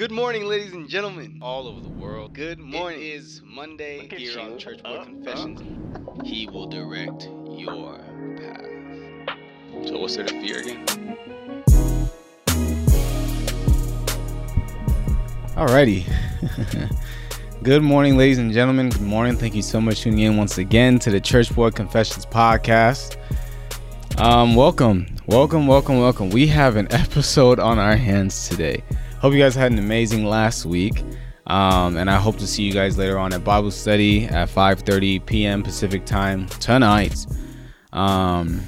Good 0.00 0.12
morning, 0.12 0.46
ladies 0.46 0.72
and 0.72 0.88
gentlemen, 0.88 1.40
all 1.42 1.68
over 1.68 1.82
the 1.82 1.90
world. 1.90 2.32
Good 2.32 2.58
morning. 2.58 3.02
It 3.02 3.16
is 3.16 3.42
Monday 3.44 4.00
Look 4.00 4.14
at 4.14 4.18
here 4.18 4.40
on 4.40 4.52
you. 4.52 4.56
Church 4.56 4.82
Boy 4.82 4.88
Uh, 4.88 5.04
Confessions. 5.04 5.60
He 6.24 6.46
will 6.46 6.66
direct 6.66 7.24
your 7.50 7.98
path. 8.38 9.36
So, 9.86 9.98
what's 9.98 10.16
there 10.16 10.24
to 10.24 10.40
fear 10.40 10.60
again? 10.60 10.86
Alrighty. 15.54 16.10
Good 17.62 17.82
morning, 17.82 18.16
ladies 18.16 18.38
and 18.38 18.54
gentlemen. 18.54 18.88
Good 18.88 19.02
morning. 19.02 19.36
Thank 19.36 19.54
you 19.54 19.60
so 19.60 19.82
much 19.82 19.98
for 19.98 20.04
tuning 20.04 20.20
in 20.20 20.38
once 20.38 20.56
again 20.56 20.98
to 21.00 21.10
the 21.10 21.20
Church 21.20 21.54
Boy 21.54 21.72
Confessions 21.72 22.24
podcast. 22.24 23.18
Um, 24.18 24.54
welcome, 24.54 25.08
welcome, 25.26 25.66
welcome, 25.66 25.98
welcome. 25.98 26.30
We 26.30 26.46
have 26.46 26.76
an 26.76 26.88
episode 26.90 27.60
on 27.60 27.78
our 27.78 27.96
hands 27.96 28.48
today. 28.48 28.82
Hope 29.20 29.34
you 29.34 29.38
guys 29.38 29.54
had 29.54 29.70
an 29.70 29.78
amazing 29.78 30.24
last 30.24 30.64
week. 30.64 31.04
Um, 31.46 31.98
and 31.98 32.08
I 32.08 32.16
hope 32.16 32.38
to 32.38 32.46
see 32.46 32.62
you 32.62 32.72
guys 32.72 32.96
later 32.96 33.18
on 33.18 33.34
at 33.34 33.44
Bible 33.44 33.70
study 33.70 34.24
at 34.24 34.48
5:30 34.48 35.26
p.m. 35.26 35.62
Pacific 35.62 36.06
time 36.06 36.46
tonight. 36.46 37.26
Um, 37.92 38.62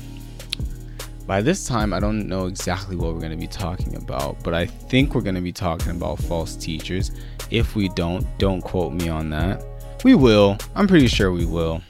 by 1.27 1.41
this 1.41 1.67
time, 1.67 1.95
I 1.95 2.01
don't 2.01 2.29
know 2.29 2.49
exactly 2.49 2.97
what 2.97 3.15
we're 3.15 3.21
going 3.21 3.31
to 3.31 3.39
be 3.39 3.47
talking 3.47 3.97
about, 3.97 4.45
but 4.45 4.53
I 4.53 4.67
think 4.67 5.15
we're 5.15 5.23
going 5.23 5.37
to 5.37 5.41
be 5.41 5.53
talking 5.53 5.91
about 5.91 6.19
false 6.19 6.55
teachers. 6.55 7.13
If 7.51 7.75
we 7.75 7.89
don't, 7.89 8.27
don't 8.39 8.61
quote 8.61 8.93
me 8.93 9.09
on 9.09 9.31
that. 9.31 9.65
We 10.05 10.15
will. 10.15 10.59
I'm 10.75 10.87
pretty 10.87 11.09
sure 11.09 11.33
we 11.33 11.47
will. 11.47 11.81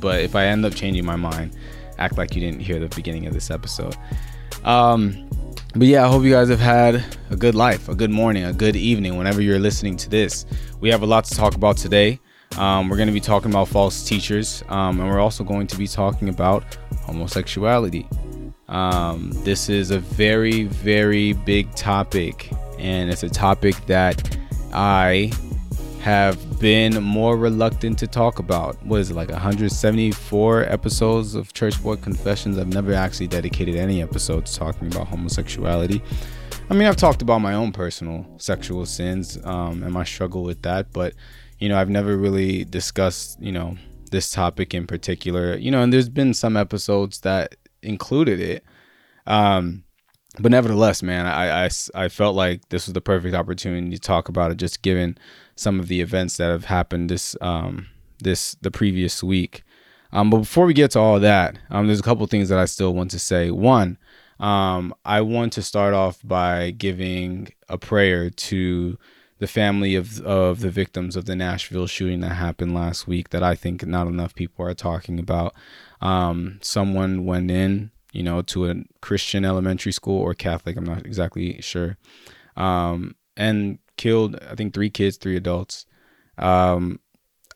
But 0.00 0.20
if 0.20 0.36
I 0.36 0.44
end 0.44 0.66
up 0.66 0.74
changing 0.74 1.06
my 1.06 1.16
mind, 1.16 1.56
act 1.96 2.18
like 2.18 2.34
you 2.34 2.42
didn't 2.42 2.60
hear 2.60 2.78
the 2.78 2.94
beginning 2.94 3.26
of 3.26 3.32
this 3.32 3.50
episode. 3.50 3.96
Um, 4.62 5.26
but 5.76 5.88
yeah, 5.88 6.04
I 6.04 6.08
hope 6.08 6.22
you 6.22 6.30
guys 6.30 6.48
have 6.50 6.60
had 6.60 7.04
a 7.30 7.36
good 7.36 7.56
life, 7.56 7.88
a 7.88 7.96
good 7.96 8.10
morning, 8.10 8.44
a 8.44 8.52
good 8.52 8.76
evening 8.76 9.16
whenever 9.16 9.40
you're 9.40 9.58
listening 9.58 9.96
to 9.96 10.08
this. 10.08 10.46
We 10.80 10.88
have 10.90 11.02
a 11.02 11.06
lot 11.06 11.24
to 11.24 11.34
talk 11.34 11.56
about 11.56 11.76
today. 11.76 12.20
Um, 12.56 12.88
we're 12.88 12.96
going 12.96 13.08
to 13.08 13.12
be 13.12 13.20
talking 13.20 13.50
about 13.50 13.66
false 13.66 14.06
teachers, 14.06 14.62
um, 14.68 15.00
and 15.00 15.08
we're 15.08 15.18
also 15.18 15.42
going 15.42 15.66
to 15.66 15.76
be 15.76 15.88
talking 15.88 16.28
about 16.28 16.78
homosexuality. 17.00 18.06
Um, 18.68 19.32
this 19.42 19.68
is 19.68 19.90
a 19.90 19.98
very, 19.98 20.62
very 20.62 21.32
big 21.32 21.74
topic, 21.74 22.52
and 22.78 23.10
it's 23.10 23.24
a 23.24 23.28
topic 23.28 23.74
that 23.86 24.38
I 24.72 25.32
have 26.04 26.60
been 26.60 27.02
more 27.02 27.38
reluctant 27.38 27.98
to 27.98 28.06
talk 28.06 28.38
about. 28.38 28.76
What 28.84 29.00
is 29.00 29.10
it, 29.10 29.14
like 29.14 29.30
174 29.30 30.64
episodes 30.64 31.34
of 31.34 31.54
Church 31.54 31.82
Boy 31.82 31.96
Confessions? 31.96 32.58
I've 32.58 32.68
never 32.68 32.92
actually 32.92 33.28
dedicated 33.28 33.76
any 33.76 34.02
episodes 34.02 34.54
talking 34.54 34.88
about 34.88 35.06
homosexuality. 35.06 36.02
I 36.68 36.74
mean, 36.74 36.86
I've 36.86 36.96
talked 36.96 37.22
about 37.22 37.38
my 37.38 37.54
own 37.54 37.72
personal 37.72 38.26
sexual 38.36 38.84
sins 38.84 39.38
um, 39.44 39.82
and 39.82 39.94
my 39.94 40.04
struggle 40.04 40.42
with 40.42 40.60
that, 40.60 40.92
but 40.92 41.14
you 41.58 41.70
know, 41.70 41.78
I've 41.78 41.88
never 41.88 42.18
really 42.18 42.66
discussed, 42.66 43.40
you 43.40 43.52
know, 43.52 43.78
this 44.10 44.30
topic 44.30 44.74
in 44.74 44.86
particular. 44.86 45.56
You 45.56 45.70
know, 45.70 45.82
and 45.82 45.90
there's 45.90 46.10
been 46.10 46.34
some 46.34 46.54
episodes 46.54 47.20
that 47.20 47.56
included 47.82 48.40
it. 48.40 48.62
Um, 49.26 49.84
but 50.38 50.50
nevertheless, 50.50 51.02
man, 51.02 51.24
I, 51.24 51.64
I, 51.64 51.70
I 51.94 52.08
felt 52.08 52.36
like 52.36 52.68
this 52.68 52.86
was 52.86 52.92
the 52.92 53.00
perfect 53.00 53.34
opportunity 53.34 53.88
to 53.90 53.98
talk 53.98 54.28
about 54.28 54.50
it, 54.50 54.56
just 54.56 54.82
given 54.82 55.16
some 55.56 55.80
of 55.80 55.88
the 55.88 56.00
events 56.00 56.36
that 56.36 56.50
have 56.50 56.66
happened 56.66 57.10
this 57.10 57.36
um 57.40 57.86
this 58.20 58.56
the 58.60 58.70
previous 58.70 59.22
week. 59.22 59.62
Um, 60.12 60.30
but 60.30 60.38
before 60.38 60.66
we 60.66 60.74
get 60.74 60.92
to 60.92 61.00
all 61.00 61.18
that, 61.20 61.58
um, 61.70 61.86
there's 61.86 61.98
a 61.98 62.04
couple 62.04 62.26
things 62.26 62.48
that 62.48 62.58
I 62.58 62.66
still 62.66 62.94
want 62.94 63.10
to 63.10 63.18
say. 63.18 63.50
One, 63.50 63.98
um, 64.38 64.94
I 65.04 65.20
want 65.20 65.52
to 65.54 65.62
start 65.62 65.92
off 65.92 66.20
by 66.22 66.70
giving 66.70 67.48
a 67.68 67.78
prayer 67.78 68.30
to 68.30 68.96
the 69.40 69.46
family 69.48 69.96
of 69.96 70.20
of 70.20 70.60
the 70.60 70.70
victims 70.70 71.16
of 71.16 71.24
the 71.24 71.34
Nashville 71.34 71.88
shooting 71.88 72.20
that 72.20 72.34
happened 72.34 72.74
last 72.74 73.06
week. 73.08 73.30
That 73.30 73.42
I 73.42 73.54
think 73.54 73.84
not 73.86 74.06
enough 74.06 74.34
people 74.34 74.64
are 74.64 74.74
talking 74.74 75.18
about. 75.18 75.54
Um, 76.00 76.58
someone 76.62 77.24
went 77.24 77.50
in, 77.50 77.90
you 78.12 78.22
know, 78.22 78.42
to 78.42 78.70
a 78.70 78.74
Christian 79.00 79.44
elementary 79.44 79.92
school 79.92 80.20
or 80.20 80.34
Catholic. 80.34 80.76
I'm 80.76 80.84
not 80.84 81.04
exactly 81.04 81.60
sure. 81.60 81.96
Um, 82.56 83.16
and 83.36 83.78
killed, 84.04 84.38
I 84.50 84.54
think, 84.54 84.74
three 84.74 84.90
kids, 84.90 85.16
three 85.16 85.34
adults. 85.34 85.86
Um, 86.36 87.00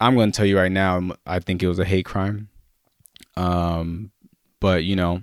I'm 0.00 0.14
going 0.14 0.32
to 0.32 0.36
tell 0.36 0.47
you 0.47 0.56
right 0.56 0.72
now, 0.72 1.10
I 1.26 1.41
think 1.41 1.62
it 1.62 1.69
was 1.69 1.78
a 1.78 1.84
hate 1.84 2.06
crime. 2.06 2.48
Um, 3.36 4.12
but 4.58 4.82
you 4.84 4.97
know, 4.97 5.22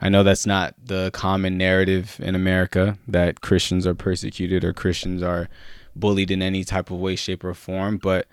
I 0.00 0.08
know 0.08 0.24
that's 0.24 0.46
not 0.46 0.74
the 0.82 1.12
common 1.12 1.58
narrative 1.58 2.18
in 2.20 2.34
America 2.34 2.98
that 3.06 3.40
Christians 3.40 3.86
are 3.86 3.94
persecuted 3.94 4.64
or 4.64 4.72
Christians 4.72 5.22
are 5.22 5.48
bullied 5.94 6.32
in 6.32 6.42
any 6.42 6.64
type 6.64 6.90
of 6.90 6.98
way, 6.98 7.14
shape, 7.14 7.44
or 7.44 7.54
form. 7.54 7.96
But 7.96 8.26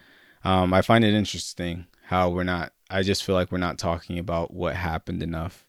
um, 0.43 0.73
I 0.73 0.81
find 0.81 1.05
it 1.05 1.13
interesting 1.13 1.85
how 2.05 2.29
we're 2.29 2.43
not. 2.43 2.73
I 2.89 3.03
just 3.03 3.23
feel 3.23 3.35
like 3.35 3.51
we're 3.51 3.59
not 3.59 3.77
talking 3.77 4.17
about 4.17 4.51
what 4.51 4.75
happened 4.75 5.21
enough. 5.21 5.67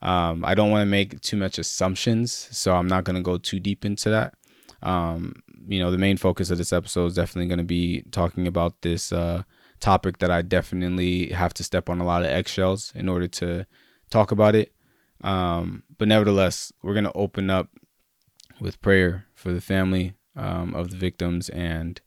Um, 0.00 0.44
I 0.44 0.54
don't 0.54 0.70
want 0.70 0.82
to 0.82 0.86
make 0.86 1.20
too 1.22 1.36
much 1.36 1.58
assumptions, 1.58 2.32
so 2.52 2.76
I'm 2.76 2.86
not 2.86 3.02
going 3.02 3.16
to 3.16 3.22
go 3.22 3.36
too 3.36 3.58
deep 3.58 3.84
into 3.84 4.10
that. 4.10 4.34
Um, 4.82 5.42
you 5.66 5.80
know, 5.80 5.90
the 5.90 5.98
main 5.98 6.16
focus 6.16 6.50
of 6.50 6.58
this 6.58 6.72
episode 6.72 7.06
is 7.06 7.14
definitely 7.14 7.48
going 7.48 7.58
to 7.58 7.64
be 7.64 8.02
talking 8.10 8.46
about 8.46 8.80
this 8.82 9.12
uh, 9.12 9.42
topic 9.80 10.18
that 10.18 10.30
I 10.30 10.42
definitely 10.42 11.28
have 11.28 11.54
to 11.54 11.64
step 11.64 11.88
on 11.88 12.00
a 12.00 12.04
lot 12.04 12.22
of 12.22 12.28
eggshells 12.28 12.92
in 12.94 13.08
order 13.08 13.28
to 13.28 13.66
talk 14.10 14.30
about 14.30 14.54
it. 14.54 14.72
Um, 15.22 15.82
but 15.96 16.08
nevertheless, 16.08 16.72
we're 16.82 16.94
going 16.94 17.04
to 17.04 17.12
open 17.12 17.50
up 17.50 17.68
with 18.60 18.80
prayer 18.80 19.26
for 19.34 19.52
the 19.52 19.60
family 19.60 20.14
um, 20.36 20.74
of 20.74 20.90
the 20.90 20.96
victims. 20.96 21.48
And 21.48 22.00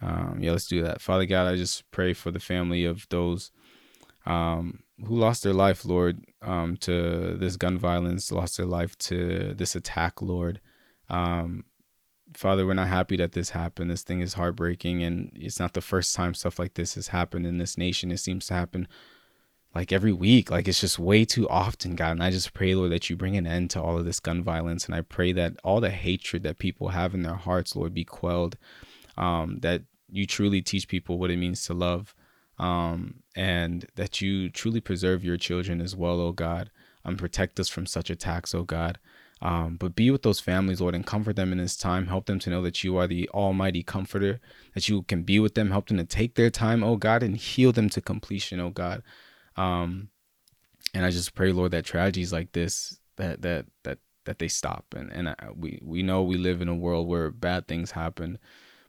um, 0.00 0.38
yeah, 0.40 0.52
let's 0.52 0.66
do 0.66 0.82
that. 0.82 1.00
Father 1.00 1.26
God, 1.26 1.46
I 1.46 1.56
just 1.56 1.88
pray 1.90 2.12
for 2.12 2.30
the 2.30 2.40
family 2.40 2.84
of 2.84 3.06
those 3.10 3.50
um, 4.26 4.80
who 5.04 5.16
lost 5.16 5.42
their 5.42 5.54
life, 5.54 5.84
Lord, 5.84 6.24
um, 6.42 6.76
to 6.78 7.36
this 7.38 7.56
gun 7.56 7.78
violence, 7.78 8.32
lost 8.32 8.56
their 8.56 8.66
life 8.66 8.96
to 8.98 9.54
this 9.54 9.74
attack, 9.74 10.20
Lord. 10.20 10.60
Father, 12.38 12.64
we're 12.64 12.74
not 12.74 12.86
happy 12.86 13.16
that 13.16 13.32
this 13.32 13.50
happened. 13.50 13.90
This 13.90 14.04
thing 14.04 14.20
is 14.20 14.34
heartbreaking, 14.34 15.02
and 15.02 15.32
it's 15.34 15.58
not 15.58 15.72
the 15.72 15.80
first 15.80 16.14
time 16.14 16.34
stuff 16.34 16.56
like 16.56 16.74
this 16.74 16.94
has 16.94 17.08
happened 17.08 17.44
in 17.48 17.58
this 17.58 17.76
nation. 17.76 18.12
It 18.12 18.18
seems 18.18 18.46
to 18.46 18.54
happen 18.54 18.86
like 19.74 19.90
every 19.90 20.12
week. 20.12 20.48
Like 20.48 20.68
it's 20.68 20.80
just 20.80 21.00
way 21.00 21.24
too 21.24 21.48
often, 21.48 21.96
God. 21.96 22.12
And 22.12 22.22
I 22.22 22.30
just 22.30 22.54
pray, 22.54 22.76
Lord, 22.76 22.92
that 22.92 23.10
you 23.10 23.16
bring 23.16 23.36
an 23.36 23.48
end 23.48 23.70
to 23.70 23.82
all 23.82 23.98
of 23.98 24.04
this 24.04 24.20
gun 24.20 24.44
violence. 24.44 24.86
And 24.86 24.94
I 24.94 25.00
pray 25.00 25.32
that 25.32 25.54
all 25.64 25.80
the 25.80 25.90
hatred 25.90 26.44
that 26.44 26.60
people 26.60 26.90
have 26.90 27.12
in 27.12 27.22
their 27.22 27.34
hearts, 27.34 27.74
Lord, 27.74 27.92
be 27.92 28.04
quelled. 28.04 28.56
Um, 29.16 29.58
that 29.62 29.82
you 30.08 30.24
truly 30.24 30.62
teach 30.62 30.86
people 30.86 31.18
what 31.18 31.32
it 31.32 31.38
means 31.38 31.64
to 31.64 31.74
love. 31.74 32.14
Um, 32.56 33.24
and 33.34 33.84
that 33.96 34.20
you 34.20 34.48
truly 34.48 34.80
preserve 34.80 35.24
your 35.24 35.38
children 35.38 35.80
as 35.80 35.96
well, 35.96 36.20
oh 36.20 36.30
God. 36.30 36.70
Um, 37.04 37.16
protect 37.16 37.58
us 37.58 37.68
from 37.68 37.84
such 37.84 38.10
attacks, 38.10 38.54
oh 38.54 38.62
God. 38.62 39.00
Um, 39.40 39.76
but 39.76 39.94
be 39.94 40.10
with 40.10 40.22
those 40.22 40.40
families, 40.40 40.80
Lord, 40.80 40.94
and 40.94 41.06
comfort 41.06 41.36
them 41.36 41.52
in 41.52 41.58
this 41.58 41.76
time. 41.76 42.08
Help 42.08 42.26
them 42.26 42.38
to 42.40 42.50
know 42.50 42.62
that 42.62 42.82
you 42.82 42.96
are 42.96 43.06
the 43.06 43.28
Almighty 43.30 43.82
Comforter, 43.82 44.40
that 44.74 44.88
you 44.88 45.02
can 45.02 45.22
be 45.22 45.38
with 45.38 45.54
them. 45.54 45.70
Help 45.70 45.88
them 45.88 45.96
to 45.98 46.04
take 46.04 46.34
their 46.34 46.50
time, 46.50 46.82
oh 46.82 46.96
God, 46.96 47.22
and 47.22 47.36
heal 47.36 47.72
them 47.72 47.88
to 47.90 48.00
completion, 48.00 48.58
oh 48.58 48.70
God. 48.70 49.02
Um, 49.56 50.08
and 50.94 51.04
I 51.04 51.10
just 51.10 51.34
pray, 51.34 51.52
Lord, 51.52 51.70
that 51.72 51.84
tragedies 51.84 52.32
like 52.32 52.52
this, 52.52 52.98
that 53.16 53.42
that 53.42 53.66
that 53.84 53.98
that 54.24 54.38
they 54.38 54.48
stop. 54.48 54.86
And 54.96 55.12
and 55.12 55.28
I, 55.28 55.36
we 55.54 55.80
we 55.82 56.02
know 56.02 56.22
we 56.22 56.36
live 56.36 56.60
in 56.60 56.68
a 56.68 56.74
world 56.74 57.06
where 57.06 57.30
bad 57.30 57.68
things 57.68 57.92
happen, 57.92 58.38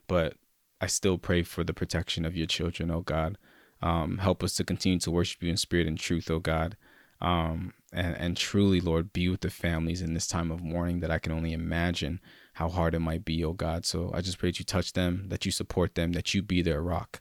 but 0.08 0.34
I 0.80 0.86
still 0.86 1.18
pray 1.18 1.42
for 1.42 1.62
the 1.62 1.74
protection 1.74 2.24
of 2.24 2.36
your 2.36 2.46
children, 2.46 2.90
oh 2.90 3.02
God. 3.02 3.38
Um, 3.82 4.18
help 4.18 4.42
us 4.42 4.54
to 4.54 4.64
continue 4.64 4.98
to 5.00 5.10
worship 5.10 5.42
you 5.42 5.50
in 5.50 5.56
spirit 5.56 5.86
and 5.86 5.98
truth, 5.98 6.30
oh 6.30 6.40
God. 6.40 6.76
Um, 7.20 7.74
and, 7.92 8.16
and 8.16 8.36
truly, 8.36 8.80
Lord, 8.80 9.12
be 9.12 9.28
with 9.28 9.40
the 9.40 9.50
families 9.50 10.00
in 10.00 10.14
this 10.14 10.26
time 10.26 10.50
of 10.50 10.62
mourning 10.62 11.00
that 11.00 11.10
I 11.10 11.18
can 11.18 11.32
only 11.32 11.52
imagine 11.52 12.20
how 12.54 12.68
hard 12.68 12.94
it 12.94 13.00
might 13.00 13.24
be, 13.24 13.44
oh 13.44 13.52
God. 13.52 13.84
So 13.84 14.10
I 14.14 14.20
just 14.20 14.38
pray 14.38 14.50
that 14.50 14.58
you 14.58 14.64
touch 14.64 14.92
them, 14.92 15.26
that 15.28 15.44
you 15.44 15.52
support 15.52 15.94
them, 15.94 16.12
that 16.12 16.34
you 16.34 16.42
be 16.42 16.62
their 16.62 16.82
rock. 16.82 17.20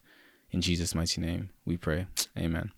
In 0.51 0.61
Jesus' 0.61 0.95
mighty 0.95 1.21
name, 1.21 1.49
we 1.65 1.77
pray. 1.77 2.07
Amen. 2.37 2.71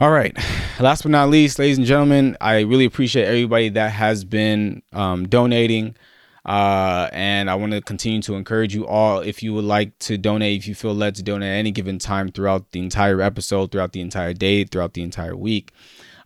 All 0.00 0.10
right. 0.10 0.36
Last 0.78 1.02
but 1.02 1.10
not 1.10 1.28
least, 1.28 1.58
ladies 1.58 1.78
and 1.78 1.86
gentlemen, 1.86 2.36
I 2.40 2.60
really 2.60 2.84
appreciate 2.84 3.24
everybody 3.24 3.68
that 3.70 3.92
has 3.92 4.24
been 4.24 4.82
um, 4.92 5.26
donating. 5.26 5.96
Uh, 6.44 7.08
and 7.12 7.50
I 7.50 7.56
want 7.56 7.72
to 7.72 7.80
continue 7.80 8.22
to 8.22 8.34
encourage 8.34 8.74
you 8.74 8.86
all 8.86 9.20
if 9.20 9.42
you 9.42 9.52
would 9.54 9.64
like 9.64 9.98
to 10.00 10.16
donate, 10.16 10.60
if 10.60 10.68
you 10.68 10.74
feel 10.74 10.94
led 10.94 11.14
to 11.16 11.22
donate 11.22 11.48
at 11.48 11.58
any 11.58 11.70
given 11.70 11.98
time 11.98 12.30
throughout 12.30 12.72
the 12.72 12.80
entire 12.80 13.20
episode, 13.20 13.70
throughout 13.70 13.92
the 13.92 14.00
entire 14.00 14.32
day, 14.32 14.64
throughout 14.64 14.94
the 14.94 15.02
entire 15.02 15.36
week. 15.36 15.72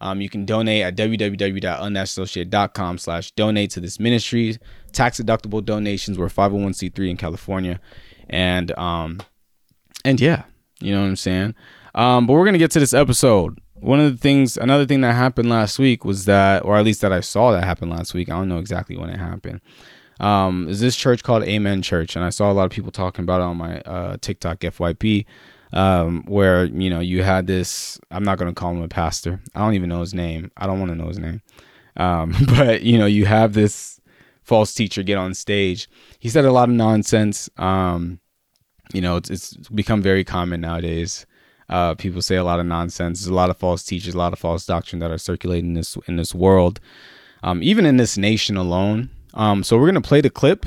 Um, 0.00 0.20
you 0.20 0.28
can 0.28 0.44
donate 0.44 0.82
at 0.82 0.96
www.unnationalassociate.com 0.96 2.98
slash 2.98 3.30
donate 3.32 3.70
to 3.70 3.80
this 3.80 4.00
ministry. 4.00 4.58
Tax 4.90 5.20
deductible 5.20 5.64
donations 5.64 6.18
were 6.18 6.26
501c3 6.26 7.10
in 7.10 7.16
California. 7.16 7.80
And 8.28 8.76
um, 8.76 9.20
and 10.04 10.20
yeah, 10.20 10.42
you 10.80 10.92
know 10.92 11.02
what 11.02 11.06
I'm 11.06 11.16
saying? 11.16 11.54
Um, 11.94 12.26
but 12.26 12.32
we're 12.32 12.44
gonna 12.44 12.58
get 12.58 12.72
to 12.72 12.80
this 12.80 12.92
episode. 12.92 13.60
One 13.74 14.00
of 14.00 14.10
the 14.10 14.18
things, 14.18 14.56
another 14.56 14.86
thing 14.86 15.02
that 15.02 15.14
happened 15.14 15.48
last 15.48 15.78
week 15.78 16.04
was 16.04 16.24
that, 16.24 16.64
or 16.64 16.76
at 16.76 16.84
least 16.84 17.00
that 17.00 17.12
I 17.12 17.20
saw 17.20 17.52
that 17.52 17.64
happen 17.64 17.88
last 17.88 18.14
week. 18.14 18.28
I 18.28 18.34
don't 18.34 18.48
know 18.48 18.58
exactly 18.58 18.96
when 18.96 19.08
it 19.08 19.18
happened. 19.18 19.60
Um, 20.22 20.68
is 20.68 20.80
this 20.80 20.96
church 20.96 21.22
called 21.22 21.42
Amen 21.42 21.82
Church, 21.82 22.14
and 22.14 22.24
I 22.24 22.30
saw 22.30 22.50
a 22.50 22.54
lot 22.54 22.64
of 22.64 22.70
people 22.70 22.92
talking 22.92 23.24
about 23.24 23.40
it 23.40 23.44
on 23.44 23.56
my 23.56 23.80
uh, 23.80 24.16
TikTok 24.20 24.60
FYP, 24.60 25.26
um, 25.72 26.24
where 26.26 26.64
you 26.64 26.88
know 26.88 27.00
you 27.00 27.22
had 27.22 27.46
this. 27.46 28.00
I'm 28.10 28.24
not 28.24 28.38
gonna 28.38 28.54
call 28.54 28.70
him 28.70 28.82
a 28.82 28.88
pastor. 28.88 29.40
I 29.54 29.60
don't 29.60 29.74
even 29.74 29.88
know 29.88 30.00
his 30.00 30.14
name. 30.14 30.50
I 30.56 30.66
don't 30.66 30.78
want 30.78 30.92
to 30.92 30.96
know 30.96 31.08
his 31.08 31.18
name. 31.18 31.42
Um, 31.96 32.34
but 32.46 32.82
you 32.82 32.98
know 32.98 33.06
you 33.06 33.26
have 33.26 33.52
this 33.52 34.00
false 34.42 34.72
teacher 34.74 35.02
get 35.02 35.18
on 35.18 35.34
stage. 35.34 35.88
He 36.20 36.28
said 36.28 36.44
a 36.44 36.52
lot 36.52 36.68
of 36.68 36.74
nonsense. 36.74 37.50
Um, 37.58 38.20
you 38.92 39.00
know, 39.00 39.16
it's, 39.16 39.30
it's 39.30 39.68
become 39.68 40.02
very 40.02 40.24
common 40.24 40.60
nowadays. 40.60 41.26
Uh, 41.68 41.94
people 41.94 42.20
say 42.20 42.36
a 42.36 42.44
lot 42.44 42.60
of 42.60 42.66
nonsense. 42.66 43.20
There's 43.20 43.30
a 43.30 43.34
lot 43.34 43.50
of 43.50 43.56
false 43.56 43.82
teachers, 43.82 44.14
a 44.14 44.18
lot 44.18 44.32
of 44.32 44.38
false 44.38 44.66
doctrine 44.66 45.00
that 45.00 45.10
are 45.10 45.18
circulating 45.18 45.70
in 45.70 45.74
this 45.74 45.96
in 46.06 46.16
this 46.16 46.34
world, 46.34 46.80
um, 47.42 47.62
even 47.62 47.86
in 47.86 47.96
this 47.96 48.18
nation 48.18 48.56
alone. 48.56 49.10
Um, 49.34 49.62
so 49.62 49.78
we're 49.78 49.86
gonna 49.86 50.00
play 50.00 50.20
the 50.20 50.30
clip, 50.30 50.66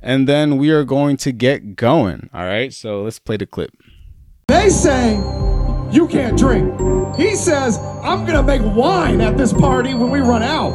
and 0.00 0.28
then 0.28 0.58
we 0.58 0.70
are 0.70 0.84
going 0.84 1.16
to 1.18 1.32
get 1.32 1.76
going. 1.76 2.28
All 2.34 2.44
right. 2.44 2.72
So 2.72 3.02
let's 3.02 3.18
play 3.18 3.36
the 3.36 3.46
clip. 3.46 3.70
They 4.48 4.68
say 4.68 5.14
you 5.90 6.08
can't 6.08 6.36
drink. 6.38 6.74
He 7.16 7.36
says 7.36 7.78
I'm 8.02 8.24
gonna 8.24 8.42
make 8.42 8.62
wine 8.62 9.20
at 9.20 9.36
this 9.36 9.52
party 9.52 9.94
when 9.94 10.10
we 10.10 10.20
run 10.20 10.42
out. 10.42 10.72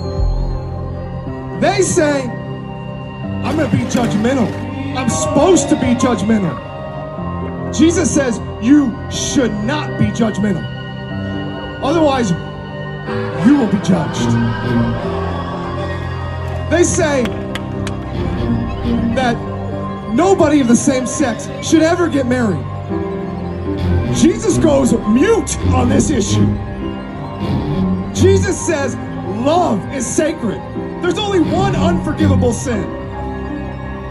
They 1.60 1.82
say 1.82 2.24
I'm 2.24 3.56
gonna 3.58 3.72
be 3.72 3.84
judgmental. 3.86 4.48
I'm 4.96 5.10
supposed 5.10 5.70
to 5.70 5.76
be 5.76 5.94
judgmental. 5.96 6.66
Jesus 7.78 8.14
says 8.14 8.40
you 8.62 8.96
should 9.12 9.52
not 9.64 10.00
be 10.00 10.06
judgmental. 10.06 10.64
Otherwise, 11.84 12.32
you 13.46 13.58
will 13.58 13.72
be 13.72 13.80
judged. 13.86 15.37
They 16.70 16.84
say 16.84 17.24
that 19.16 19.36
nobody 20.14 20.60
of 20.60 20.68
the 20.68 20.76
same 20.76 21.06
sex 21.08 21.50
should 21.68 21.82
ever 21.82 22.08
get 22.10 22.26
married. 22.26 22.66
Jesus 24.16 24.58
goes 24.58 24.92
mute 24.92 25.58
on 25.70 25.90
this 25.90 26.10
issue. 26.10 26.46
Jesus 28.14 28.60
says 28.60 28.96
love 29.46 29.80
is 29.94 30.06
sacred. 30.06 30.60
There's 31.02 31.18
only 31.18 31.40
one 31.40 31.76
unforgivable 31.76 32.54
sin 32.54 32.98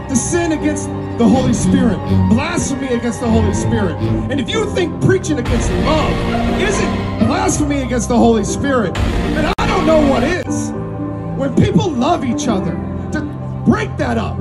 the 0.09 0.15
sin 0.15 0.53
against 0.53 0.87
the 1.17 1.27
Holy 1.27 1.53
Spirit, 1.53 1.97
blasphemy 2.29 2.87
against 2.87 3.19
the 3.19 3.29
Holy 3.29 3.53
Spirit. 3.53 3.95
And 4.31 4.39
if 4.39 4.49
you 4.49 4.65
think 4.73 5.01
preaching 5.01 5.37
against 5.37 5.69
love 5.69 6.61
isn't 6.61 7.27
blasphemy 7.27 7.81
against 7.81 8.07
the 8.07 8.17
Holy 8.17 8.45
Spirit, 8.45 8.93
then 8.93 9.53
I 9.57 9.67
don't 9.67 9.85
know 9.85 10.09
what 10.09 10.23
is. 10.23 10.86
When 11.37 11.55
people 11.55 11.91
love 11.91 12.25
each 12.25 12.47
other, 12.47 12.71
to 13.11 13.21
break 13.63 13.95
that 13.97 14.17
up, 14.17 14.37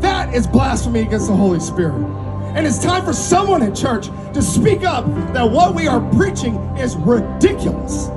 that 0.00 0.32
is 0.32 0.46
blasphemy 0.46 1.00
against 1.00 1.26
the 1.26 1.34
Holy 1.34 1.58
Spirit. 1.58 1.96
And 2.54 2.66
it's 2.66 2.78
time 2.78 3.04
for 3.04 3.12
someone 3.12 3.62
in 3.62 3.74
church 3.74 4.06
to 4.34 4.40
speak 4.40 4.84
up 4.84 5.04
that 5.32 5.50
what 5.50 5.74
we 5.74 5.88
are 5.88 6.00
preaching 6.14 6.56
is 6.76 6.96
ridiculous. 6.96 8.08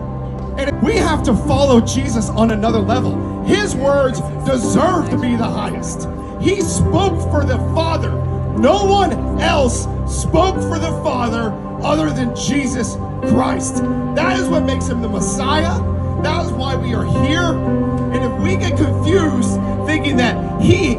And 0.57 0.81
we 0.83 0.95
have 0.97 1.23
to 1.23 1.35
follow 1.35 1.81
Jesus 1.81 2.29
on 2.29 2.51
another 2.51 2.79
level. 2.79 3.43
His 3.43 3.75
words 3.75 4.21
deserve 4.45 5.09
to 5.09 5.17
be 5.17 5.35
the 5.35 5.43
highest. 5.43 6.07
He 6.39 6.61
spoke 6.61 7.19
for 7.31 7.43
the 7.43 7.57
Father. 7.73 8.11
No 8.57 8.85
one 8.85 9.39
else 9.41 9.87
spoke 10.07 10.55
for 10.55 10.77
the 10.77 10.91
Father 11.03 11.51
other 11.83 12.11
than 12.11 12.35
Jesus 12.35 12.95
Christ. 13.29 13.77
That 14.15 14.39
is 14.39 14.47
what 14.47 14.63
makes 14.63 14.87
him 14.87 15.01
the 15.01 15.09
Messiah. 15.09 15.81
That 16.21 16.45
is 16.45 16.51
why 16.51 16.75
we 16.75 16.93
are 16.93 17.05
here. 17.25 17.94
And 18.15 18.23
if 18.23 18.41
we 18.41 18.55
get 18.55 18.77
confused 18.77 19.59
thinking 19.85 20.15
that 20.15 20.61
he 20.61 20.93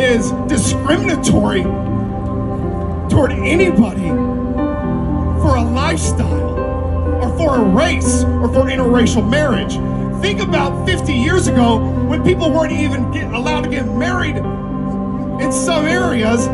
is 0.00 0.30
discriminatory 0.48 1.64
toward 3.10 3.32
anybody 3.32 4.08
for 5.42 5.56
a 5.56 5.62
lifestyle 5.62 6.58
or 7.22 7.36
for 7.36 7.56
a 7.56 7.62
race 7.62 8.24
or 8.24 8.48
for 8.48 8.70
interracial 8.70 9.28
marriage, 9.28 9.74
think 10.22 10.40
about 10.40 10.86
50 10.86 11.12
years 11.12 11.46
ago 11.46 11.76
when 12.06 12.24
people 12.24 12.50
weren't 12.50 12.72
even 12.72 13.12
get, 13.12 13.30
allowed 13.34 13.64
to 13.64 13.68
get 13.68 13.84
married 13.84 14.36
in 14.36 15.52
some 15.52 15.84
areas 15.84 16.48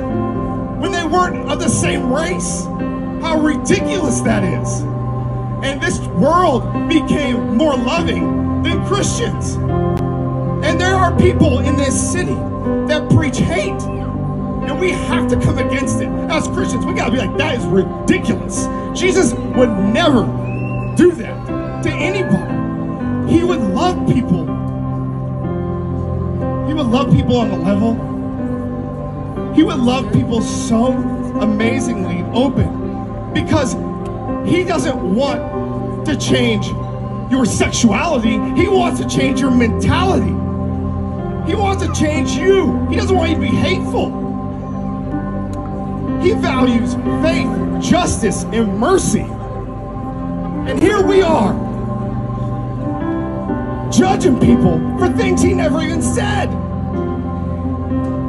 when 0.82 0.90
they 0.90 1.04
weren't 1.04 1.48
of 1.48 1.60
the 1.60 1.68
same 1.68 2.12
race. 2.12 2.64
How 3.22 3.38
ridiculous 3.40 4.20
that 4.22 4.42
is. 4.42 4.80
And 5.62 5.80
this 5.80 6.00
world 6.08 6.88
became 6.88 7.56
more 7.56 7.76
loving 7.76 8.64
than 8.64 8.84
Christians. 8.86 9.56
There 10.78 10.94
are 10.94 11.16
people 11.18 11.58
in 11.58 11.76
this 11.76 12.12
city 12.12 12.34
that 12.86 13.10
preach 13.10 13.38
hate. 13.38 13.82
And 14.68 14.78
we 14.78 14.90
have 14.90 15.28
to 15.30 15.36
come 15.40 15.58
against 15.58 16.00
it. 16.00 16.08
As 16.30 16.46
Christians, 16.48 16.84
we 16.84 16.94
gotta 16.94 17.10
be 17.10 17.18
like, 17.18 17.36
that 17.38 17.56
is 17.56 17.64
ridiculous. 17.66 18.66
Jesus 18.98 19.32
would 19.32 19.70
never 19.70 20.24
do 20.96 21.12
that 21.12 21.82
to 21.82 21.90
anybody. 21.90 23.32
He 23.32 23.42
would 23.44 23.60
love 23.60 24.06
people. 24.06 24.44
He 26.66 26.74
would 26.74 26.86
love 26.86 27.10
people 27.12 27.36
on 27.36 27.50
the 27.50 27.56
level. 27.56 27.94
He 29.54 29.62
would 29.62 29.78
love 29.78 30.12
people 30.12 30.42
so 30.42 30.92
amazingly 31.40 32.22
open 32.32 33.32
because 33.32 33.72
he 34.48 34.64
doesn't 34.64 35.14
want 35.14 36.06
to 36.06 36.16
change 36.16 36.66
your 37.30 37.44
sexuality. 37.44 38.38
He 38.54 38.68
wants 38.68 39.00
to 39.00 39.08
change 39.08 39.40
your 39.40 39.50
mentality. 39.50 40.47
He 41.48 41.54
wants 41.54 41.82
to 41.84 41.92
change 41.94 42.32
you. 42.32 42.86
He 42.88 42.96
doesn't 42.96 43.16
want 43.16 43.30
you 43.30 43.36
to 43.36 43.40
be 43.40 43.48
hateful. 43.48 44.10
He 46.20 46.32
values 46.34 46.94
faith, 47.24 47.82
justice, 47.82 48.44
and 48.44 48.78
mercy. 48.78 49.26
And 50.68 50.78
here 50.78 51.00
we 51.00 51.22
are, 51.22 51.54
judging 53.90 54.38
people 54.38 54.78
for 54.98 55.08
things 55.08 55.42
he 55.42 55.54
never 55.54 55.80
even 55.80 56.02
said. 56.02 56.50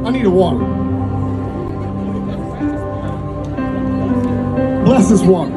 I 0.05 0.11
need 0.11 0.25
a 0.25 0.29
water. 0.29 0.65
Bless 4.85 5.09
this 5.09 5.21
water. 5.23 5.51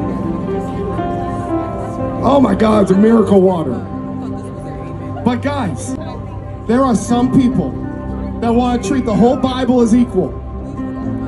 Oh 2.25 2.41
my 2.41 2.55
God, 2.55 2.83
it's 2.83 2.91
a 2.91 2.97
miracle 2.97 3.41
water. 3.41 3.79
But 5.23 5.41
guys, 5.41 5.95
there 6.67 6.83
are 6.83 6.95
some 6.95 7.31
people 7.39 7.71
that 8.39 8.49
want 8.49 8.81
to 8.81 8.87
treat 8.87 9.05
the 9.05 9.15
whole 9.15 9.35
Bible 9.35 9.81
as 9.81 9.93
equal. 9.93 10.31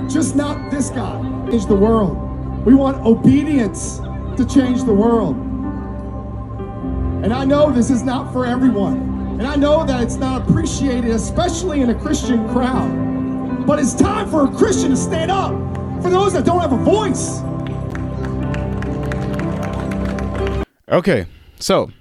Just 0.09 0.35
not 0.35 0.71
this 0.71 0.89
guy. 0.89 1.21
Change 1.49 1.65
the 1.65 1.75
world. 1.75 2.65
We 2.65 2.73
want 2.73 3.05
obedience 3.05 3.99
to 4.37 4.45
change 4.45 4.83
the 4.83 4.93
world. 4.93 5.35
And 7.23 7.33
I 7.33 7.43
know 7.43 7.71
this 7.71 7.89
is 7.89 8.03
not 8.03 8.31
for 8.31 8.45
everyone. 8.45 9.37
And 9.39 9.47
I 9.47 9.55
know 9.55 9.85
that 9.85 10.01
it's 10.03 10.15
not 10.15 10.49
appreciated, 10.49 11.11
especially 11.11 11.81
in 11.81 11.89
a 11.89 11.95
Christian 11.95 12.47
crowd. 12.49 13.65
But 13.65 13.79
it's 13.79 13.93
time 13.93 14.29
for 14.29 14.45
a 14.45 14.51
Christian 14.51 14.91
to 14.91 14.97
stand 14.97 15.31
up 15.31 15.51
for 16.01 16.09
those 16.09 16.33
that 16.33 16.45
don't 16.45 16.61
have 16.61 16.71
a 16.71 16.77
voice. 16.77 17.41
Okay, 20.87 21.25
so 21.59 21.91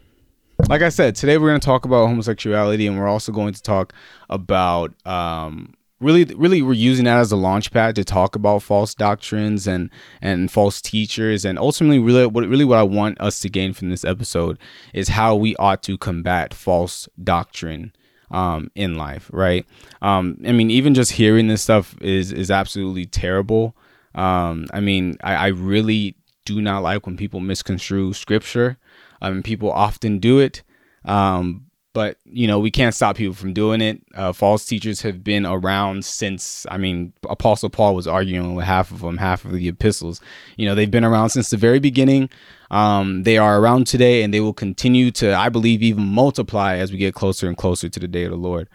like 0.68 0.82
I 0.82 0.88
said, 0.88 1.14
today 1.14 1.36
we're 1.36 1.48
going 1.48 1.60
to 1.60 1.64
talk 1.64 1.84
about 1.84 2.08
homosexuality, 2.08 2.86
and 2.86 2.98
we're 2.98 3.08
also 3.08 3.32
going 3.32 3.54
to 3.54 3.62
talk 3.62 3.92
about 4.30 4.94
um, 5.06 5.74
really, 6.00 6.24
really, 6.24 6.62
we're 6.62 6.72
using 6.72 7.04
that 7.04 7.18
as 7.18 7.32
a 7.32 7.36
launch 7.36 7.70
pad 7.70 7.94
to 7.96 8.04
talk 8.04 8.34
about 8.34 8.62
false 8.62 8.94
doctrines 8.94 9.66
and 9.66 9.90
and 10.22 10.50
false 10.50 10.80
teachers, 10.80 11.44
and 11.44 11.58
ultimately, 11.58 11.98
really, 11.98 12.26
what 12.26 12.48
really 12.48 12.64
what 12.64 12.78
I 12.78 12.82
want 12.82 13.20
us 13.20 13.40
to 13.40 13.48
gain 13.48 13.72
from 13.72 13.90
this 13.90 14.04
episode 14.04 14.58
is 14.92 15.08
how 15.08 15.36
we 15.36 15.54
ought 15.56 15.82
to 15.84 15.98
combat 15.98 16.54
false 16.54 17.08
doctrine 17.22 17.92
um, 18.30 18.70
in 18.74 18.96
life, 18.96 19.30
right? 19.32 19.66
Um, 20.00 20.38
I 20.46 20.52
mean, 20.52 20.70
even 20.70 20.94
just 20.94 21.12
hearing 21.12 21.48
this 21.48 21.62
stuff 21.62 21.94
is 22.00 22.32
is 22.32 22.50
absolutely 22.50 23.04
terrible. 23.06 23.76
Um, 24.14 24.66
I 24.72 24.80
mean, 24.80 25.18
I, 25.22 25.34
I 25.34 25.46
really 25.48 26.16
do 26.44 26.60
not 26.60 26.82
like 26.82 27.06
when 27.06 27.16
people 27.16 27.40
misconstrue 27.40 28.12
scripture. 28.12 28.78
I 29.24 29.30
mean, 29.30 29.42
people 29.42 29.72
often 29.72 30.18
do 30.18 30.38
it. 30.38 30.62
Um, 31.04 31.66
but 31.94 32.18
you 32.24 32.48
know, 32.48 32.58
we 32.58 32.72
can't 32.72 32.94
stop 32.94 33.16
people 33.16 33.34
from 33.34 33.54
doing 33.54 33.80
it. 33.80 34.02
Uh, 34.14 34.32
false 34.32 34.66
teachers 34.66 35.02
have 35.02 35.22
been 35.22 35.46
around 35.46 36.04
since. 36.04 36.66
I 36.68 36.76
mean, 36.76 37.12
Apostle 37.30 37.70
Paul 37.70 37.94
was 37.94 38.06
arguing 38.06 38.54
with 38.54 38.66
half 38.66 38.90
of 38.90 39.00
them, 39.00 39.16
half 39.16 39.44
of 39.44 39.52
the 39.52 39.68
epistles. 39.68 40.20
You 40.56 40.66
know, 40.66 40.74
they've 40.74 40.90
been 40.90 41.04
around 41.04 41.30
since 41.30 41.50
the 41.50 41.56
very 41.56 41.78
beginning. 41.78 42.28
Um, 42.70 43.22
they 43.22 43.38
are 43.38 43.60
around 43.60 43.86
today, 43.86 44.24
and 44.24 44.34
they 44.34 44.40
will 44.40 44.52
continue 44.52 45.12
to, 45.12 45.34
I 45.34 45.48
believe, 45.48 45.82
even 45.82 46.04
multiply 46.04 46.76
as 46.76 46.90
we 46.90 46.98
get 46.98 47.14
closer 47.14 47.46
and 47.46 47.56
closer 47.56 47.88
to 47.88 48.00
the 48.00 48.08
day 48.08 48.24
of 48.24 48.32
the 48.32 48.36
Lord. 48.36 48.68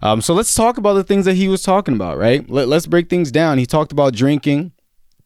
Um, 0.00 0.22
so 0.22 0.32
let's 0.32 0.54
talk 0.54 0.78
about 0.78 0.94
the 0.94 1.04
things 1.04 1.26
that 1.26 1.34
he 1.34 1.48
was 1.48 1.62
talking 1.62 1.94
about, 1.94 2.16
right? 2.16 2.48
Let, 2.48 2.68
let's 2.68 2.86
break 2.86 3.10
things 3.10 3.30
down. 3.30 3.58
He 3.58 3.66
talked 3.66 3.92
about 3.92 4.14
drinking 4.14 4.72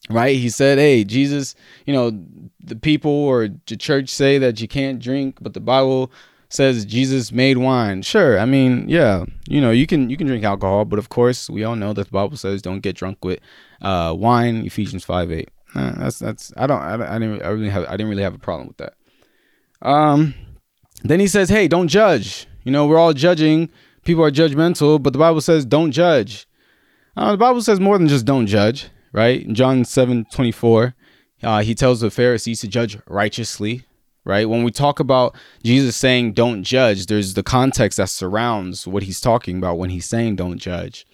right 0.09 0.37
he 0.37 0.49
said 0.49 0.79
hey 0.79 1.03
jesus 1.05 1.55
you 1.85 1.93
know 1.93 2.13
the 2.61 2.77
people 2.77 3.11
or 3.11 3.49
the 3.67 3.77
church 3.77 4.09
say 4.09 4.39
that 4.39 4.61
you 4.61 4.69
can't 4.69 5.01
drink 5.01 5.37
but 5.41 5.55
the 5.55 5.61
bible 5.61 6.11
says 6.49 6.85
Jesus 6.85 7.33
made 7.33 7.59
wine. 7.59 8.03
Sure, 8.03 8.39
I 8.39 8.45
mean, 8.47 8.89
yeah, 8.89 9.25
you 9.49 9.61
know, 9.61 9.71
you 9.71 9.87
can 9.87 10.09
you 10.11 10.17
can 10.17 10.27
drink 10.27 10.45
alcohol, 10.45 10.85
but 10.85 10.99
of 10.99 11.09
course, 11.09 11.51
we 11.51 11.65
all 11.65 11.77
know 11.77 11.93
that 11.93 12.07
the 12.07 12.13
Bible 12.13 12.37
says 12.37 12.63
don't 12.63 12.81
get 12.81 12.97
drunk 12.97 13.25
with 13.25 13.41
uh, 13.83 14.15
wine. 14.17 14.65
Ephesians 14.65 15.05
five 15.05 15.31
eight. 15.33 15.51
That's 15.75 16.19
that's 16.19 16.53
I 16.57 16.67
don't 16.67 16.81
I, 16.81 17.17
I 17.17 17.19
didn't 17.19 17.43
I 17.43 17.49
really 17.49 17.69
have 17.69 17.85
I 17.85 17.93
didn't 17.93 18.09
really 18.09 18.23
have 18.23 18.35
a 18.35 18.39
problem 18.39 18.69
with 18.69 18.79
that. 18.79 18.95
Um, 19.83 20.35
then 21.03 21.21
he 21.21 21.27
says, 21.27 21.49
hey, 21.49 21.69
don't 21.69 21.89
judge. 21.89 22.47
You 22.65 22.73
know, 22.73 22.87
we're 22.87 22.99
all 22.99 23.13
judging. 23.13 23.71
People 24.05 24.25
are 24.25 24.31
judgmental, 24.31 25.03
but 25.03 25.13
the 25.13 25.19
Bible 25.19 25.41
says 25.41 25.65
don't 25.65 25.93
judge. 25.93 26.49
Uh, 27.17 27.33
the 27.33 27.39
Bible 27.39 27.63
says 27.63 27.81
more 27.81 27.99
than 27.99 28.09
just 28.09 28.27
don't 28.27 28.47
judge, 28.47 28.91
right? 29.17 29.43
In 29.45 29.55
John 29.55 29.85
seven 29.85 30.27
twenty 30.31 30.53
four, 30.53 30.95
uh, 31.43 31.63
he 31.63 31.75
tells 31.75 32.01
the 32.01 32.11
Pharisees 32.11 32.61
to 32.61 32.69
judge 32.69 32.99
righteously, 33.09 33.85
right? 34.25 34.49
When 34.49 34.63
we 34.63 34.71
talk 34.71 35.01
about 35.01 35.35
Jesus 35.65 35.97
saying 35.97 36.35
don't 36.35 36.63
judge, 36.63 37.07
there's 37.07 37.35
the 37.35 37.43
context 37.43 37.97
that 37.97 38.11
surrounds 38.11 38.87
what 38.87 39.03
he's 39.03 39.21
talking 39.21 39.57
about 39.57 39.79
when 39.79 39.91
he's 39.91 40.07
saying 40.07 40.37
don't 40.37 40.59
judge. 40.59 41.07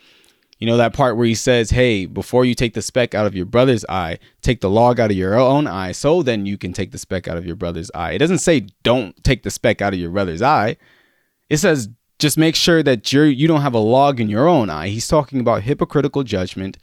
You 0.59 0.67
know, 0.67 0.77
that 0.77 0.93
part 0.93 1.17
where 1.17 1.27
he 1.27 1.35
says, 1.35 1.71
hey, 1.71 2.07
before 2.07 2.45
you 2.45 2.55
take 2.55 2.75
the 2.75 2.83
speck 2.83 3.17
out 3.17 3.27
of 3.27 3.35
your 3.35 3.47
brother's 3.47 3.85
eye, 3.89 4.21
take 4.43 4.61
the 4.61 4.71
log 4.71 5.01
out 5.01 5.11
of 5.11 5.17
your 5.17 5.35
own 5.35 5.67
eye, 5.67 5.91
so 5.91 6.23
then 6.23 6.47
you 6.47 6.57
can 6.57 6.73
take 6.73 6.93
the 6.93 6.99
speck 6.99 7.27
out 7.27 7.37
of 7.37 7.45
your 7.45 7.57
brother's 7.57 7.91
eye. 7.97 8.13
It 8.13 8.19
doesn't 8.19 8.39
say 8.39 8.67
don't 8.85 9.25
take 9.25 9.43
the 9.43 9.51
speck 9.51 9.83
out 9.83 9.93
of 9.93 9.99
your 9.99 10.11
brother's 10.11 10.43
eye. 10.43 10.77
It 11.51 11.57
says 11.57 11.89
just 12.21 12.39
make 12.39 12.55
sure 12.55 12.83
that 12.85 13.13
you're 13.13 13.27
you 13.27 13.49
don't 13.49 13.63
have 13.63 13.75
a 13.75 13.79
log 13.79 14.21
in 14.21 14.29
your 14.29 14.47
own 14.47 14.71
eye. 14.71 14.89
He's 14.89 15.09
talking 15.09 15.41
about 15.41 15.63
hypocritical 15.63 16.23
judgment. 16.23 16.79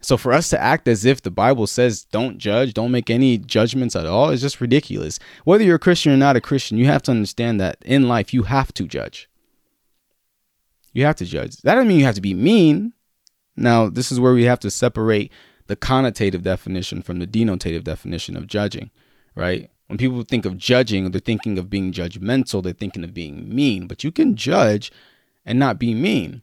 So 0.00 0.16
for 0.16 0.32
us 0.32 0.48
to 0.50 0.60
act 0.60 0.86
as 0.86 1.04
if 1.04 1.22
the 1.22 1.30
Bible 1.30 1.66
says 1.66 2.04
don't 2.04 2.38
judge, 2.38 2.74
don't 2.74 2.92
make 2.92 3.10
any 3.10 3.36
judgments 3.36 3.96
at 3.96 4.06
all 4.06 4.30
is 4.30 4.40
just 4.40 4.60
ridiculous. 4.60 5.18
Whether 5.44 5.64
you're 5.64 5.76
a 5.76 5.80
Christian 5.80 6.12
or 6.12 6.16
not 6.16 6.36
a 6.36 6.40
Christian, 6.40 6.78
you 6.78 6.86
have 6.86 7.02
to 7.04 7.10
understand 7.10 7.60
that 7.60 7.78
in 7.84 8.08
life 8.08 8.32
you 8.32 8.44
have 8.44 8.72
to 8.74 8.84
judge. 8.84 9.28
You 10.92 11.04
have 11.04 11.16
to 11.16 11.24
judge. 11.24 11.56
That 11.58 11.74
doesn't 11.74 11.88
mean 11.88 11.98
you 11.98 12.04
have 12.04 12.14
to 12.14 12.20
be 12.20 12.34
mean. 12.34 12.92
Now, 13.56 13.88
this 13.88 14.12
is 14.12 14.20
where 14.20 14.34
we 14.34 14.44
have 14.44 14.60
to 14.60 14.70
separate 14.70 15.32
the 15.66 15.76
connotative 15.76 16.42
definition 16.42 17.02
from 17.02 17.18
the 17.18 17.26
denotative 17.26 17.84
definition 17.84 18.36
of 18.36 18.46
judging, 18.46 18.90
right? 19.34 19.70
When 19.88 19.98
people 19.98 20.22
think 20.22 20.46
of 20.46 20.56
judging, 20.58 21.10
they're 21.10 21.20
thinking 21.20 21.58
of 21.58 21.68
being 21.70 21.92
judgmental, 21.92 22.62
they're 22.62 22.72
thinking 22.72 23.04
of 23.04 23.14
being 23.14 23.54
mean, 23.54 23.86
but 23.86 24.04
you 24.04 24.12
can 24.12 24.36
judge 24.36 24.92
and 25.44 25.58
not 25.58 25.78
be 25.78 25.92
mean. 25.94 26.42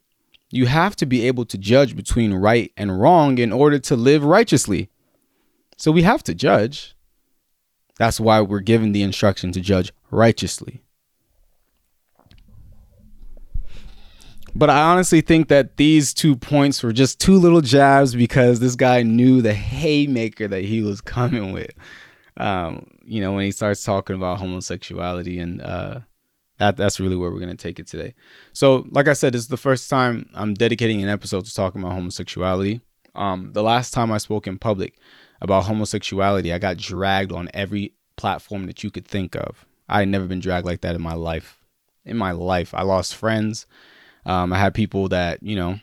You 0.56 0.68
have 0.68 0.96
to 0.98 1.06
be 1.06 1.28
able 1.28 1.44
to 1.46 1.58
judge 1.58 1.98
between 1.98 2.34
right 2.34 2.72
and 2.78 3.00
wrong 3.00 3.40
in 3.40 3.52
order 3.52 3.78
to 3.80 3.96
live 3.98 4.24
righteously. 4.24 4.90
So 5.76 5.92
we 5.92 6.04
have 6.04 6.24
to 6.24 6.34
judge. 6.34 6.96
That's 7.98 8.22
why 8.22 8.40
we're 8.40 8.62
given 8.62 8.94
the 8.94 9.04
instruction 9.04 9.52
to 9.52 9.60
judge 9.60 9.92
righteously. 10.12 10.82
But 14.56 14.70
I 14.70 14.82
honestly 14.84 15.20
think 15.20 15.50
that 15.50 15.76
these 15.76 16.14
two 16.14 16.38
points 16.38 16.82
were 16.82 16.94
just 16.94 17.20
two 17.20 17.38
little 17.38 17.60
jabs 17.60 18.16
because 18.16 18.62
this 18.62 18.78
guy 18.78 19.04
knew 19.04 19.42
the 19.42 19.54
haymaker 19.54 20.48
that 20.48 20.64
he 20.64 20.82
was 20.82 21.02
coming 21.02 21.52
with. 21.52 21.72
Um, 22.38 22.88
you 23.04 23.20
know, 23.20 23.34
when 23.34 23.44
he 23.44 23.52
starts 23.52 23.84
talking 23.84 24.16
about 24.16 24.40
homosexuality 24.40 25.38
and 25.40 25.62
uh, 25.62 26.00
that 26.58 26.78
that's 26.78 27.00
really 27.00 27.16
where 27.16 27.32
we're 27.32 27.40
gonna 27.40 27.56
take 27.56 27.80
it 27.80 27.88
today. 27.88 28.14
So, 28.54 28.86
like 28.92 29.08
I 29.08 29.14
said, 29.14 29.34
this 29.34 29.42
is 29.42 29.48
the 29.48 29.58
first 29.58 29.90
time 29.90 30.30
I'm 30.34 30.54
dedicating 30.54 31.04
an 31.04 31.10
episode 31.10 31.46
to 31.46 31.54
talking 31.54 31.82
about 31.82 31.94
homosexuality. 31.94 32.82
Um, 33.14 33.52
the 33.54 33.64
last 33.64 33.94
time 33.94 34.12
I 34.12 34.18
spoke 34.18 34.48
in 34.48 34.58
public 34.58 34.98
about 35.42 35.66
homosexuality, 35.66 36.54
I 36.54 36.58
got 36.58 36.78
dragged 36.78 37.32
on 37.32 37.50
every 37.54 37.94
platform 38.18 38.68
that 38.68 38.84
you 38.84 38.92
could 38.92 39.06
think 39.06 39.36
of. 39.36 39.66
I 39.88 40.00
had 40.00 40.08
never 40.08 40.26
been 40.26 40.40
dragged 40.40 40.66
like 40.66 40.82
that 40.82 40.96
in 40.96 41.02
my 41.02 41.14
life. 41.14 41.60
In 42.06 42.18
my 42.18 42.32
life, 42.32 42.74
I 42.74 42.84
lost 42.84 43.16
friends. 43.16 43.66
Um, 44.26 44.54
I 44.54 44.58
had 44.58 44.74
people 44.74 45.10
that 45.10 45.44
you 45.44 45.56
know 45.56 45.80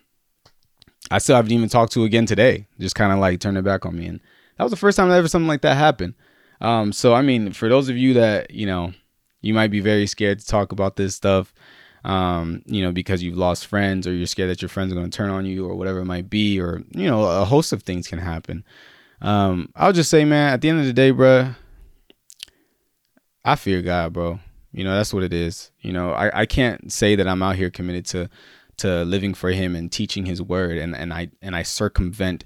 I 1.11 1.19
still 1.19 1.37
haven't 1.37 1.53
even 1.53 1.69
talked 1.69 1.93
to 1.93 2.05
again 2.05 2.27
today. 2.27 2.67
Just 2.79 2.95
kind 2.95 3.13
of 3.13 3.19
like 3.19 3.41
turned 3.41 3.57
their 3.57 3.63
back 3.63 3.85
on 3.85 3.99
me, 3.99 4.07
and 4.07 4.21
that 4.57 4.65
was 4.65 4.71
the 4.71 4.77
first 4.77 4.97
time 4.97 5.09
that 5.09 5.17
ever 5.17 5.29
something 5.29 5.49
like 5.49 5.63
that 5.63 5.77
happened. 5.77 6.15
Um, 6.61 6.93
so 6.93 7.15
I 7.15 7.23
mean, 7.23 7.53
for 7.53 7.69
those 7.69 7.89
of 7.89 7.97
you 7.97 8.15
that 8.15 8.51
you 8.51 8.67
know, 8.67 8.93
you 9.43 9.53
might 9.53 9.71
be 9.71 9.81
very 9.81 10.07
scared 10.07 10.39
to 10.39 10.47
talk 10.47 10.73
about 10.73 10.97
this 10.97 11.15
stuff, 11.15 11.53
um, 12.05 12.63
you 12.65 12.83
know, 12.83 12.93
because 12.93 13.23
you've 13.23 13.37
lost 13.37 13.67
friends 13.67 14.07
or 14.07 14.15
you're 14.15 14.27
scared 14.27 14.51
that 14.51 14.63
your 14.63 14.69
friends 14.69 14.93
are 14.93 14.97
going 14.97 15.11
to 15.11 15.17
turn 15.17 15.31
on 15.31 15.45
you 15.45 15.67
or 15.67 15.75
whatever 15.75 15.99
it 15.99 16.07
might 16.07 16.31
be, 16.31 16.61
or 16.61 16.83
you 16.93 17.07
know, 17.07 17.25
a 17.25 17.45
host 17.45 17.73
of 17.73 17.83
things 17.83 18.09
can 18.09 18.19
happen. 18.19 18.65
Um, 19.21 19.69
I'll 19.77 19.93
just 19.93 20.11
say, 20.11 20.25
man, 20.25 20.53
at 20.53 20.61
the 20.63 20.69
end 20.69 20.81
of 20.81 20.87
the 20.87 20.93
day, 20.93 21.13
bruh, 21.13 21.55
I 23.45 23.57
fear 23.57 23.83
God, 23.83 24.13
bro. 24.13 24.41
You 24.73 24.85
know, 24.85 24.95
that's 24.95 25.13
what 25.13 25.23
it 25.23 25.33
is. 25.33 25.71
You 25.81 25.93
know, 25.93 26.13
I, 26.13 26.41
I 26.41 26.47
can't 26.47 26.91
say 26.91 27.15
that 27.15 27.29
I'm 27.29 27.43
out 27.43 27.57
here 27.57 27.71
committed 27.71 28.07
to 28.07 28.31
to 28.79 29.05
living 29.05 29.35
for 29.35 29.51
him 29.51 29.77
and 29.77 29.93
teaching 29.93 30.27
his 30.27 30.41
word 30.41 30.79
and, 30.79 30.97
and 30.97 31.13
I 31.13 31.31
and 31.41 31.55
I 31.55 31.63
circumvent 31.63 32.45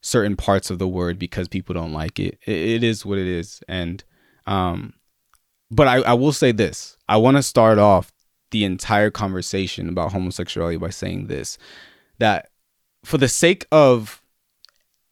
certain 0.00 0.36
parts 0.36 0.70
of 0.70 0.78
the 0.78 0.88
word 0.88 1.18
because 1.18 1.48
people 1.48 1.74
don't 1.74 1.92
like 1.92 2.20
it. 2.20 2.38
It, 2.46 2.56
it 2.56 2.84
is 2.84 3.06
what 3.06 3.18
it 3.18 3.26
is. 3.26 3.62
And 3.68 4.04
um 4.46 4.92
but 5.72 5.88
I, 5.88 5.96
I 6.02 6.12
will 6.12 6.32
say 6.32 6.52
this. 6.52 6.96
I 7.08 7.16
want 7.16 7.38
to 7.38 7.42
start 7.42 7.78
off 7.78 8.12
the 8.50 8.64
entire 8.64 9.10
conversation 9.10 9.88
about 9.88 10.12
homosexuality 10.12 10.76
by 10.76 10.90
saying 10.90 11.26
this 11.26 11.56
that 12.18 12.50
for 13.04 13.16
the 13.18 13.28
sake 13.28 13.66
of 13.72 14.22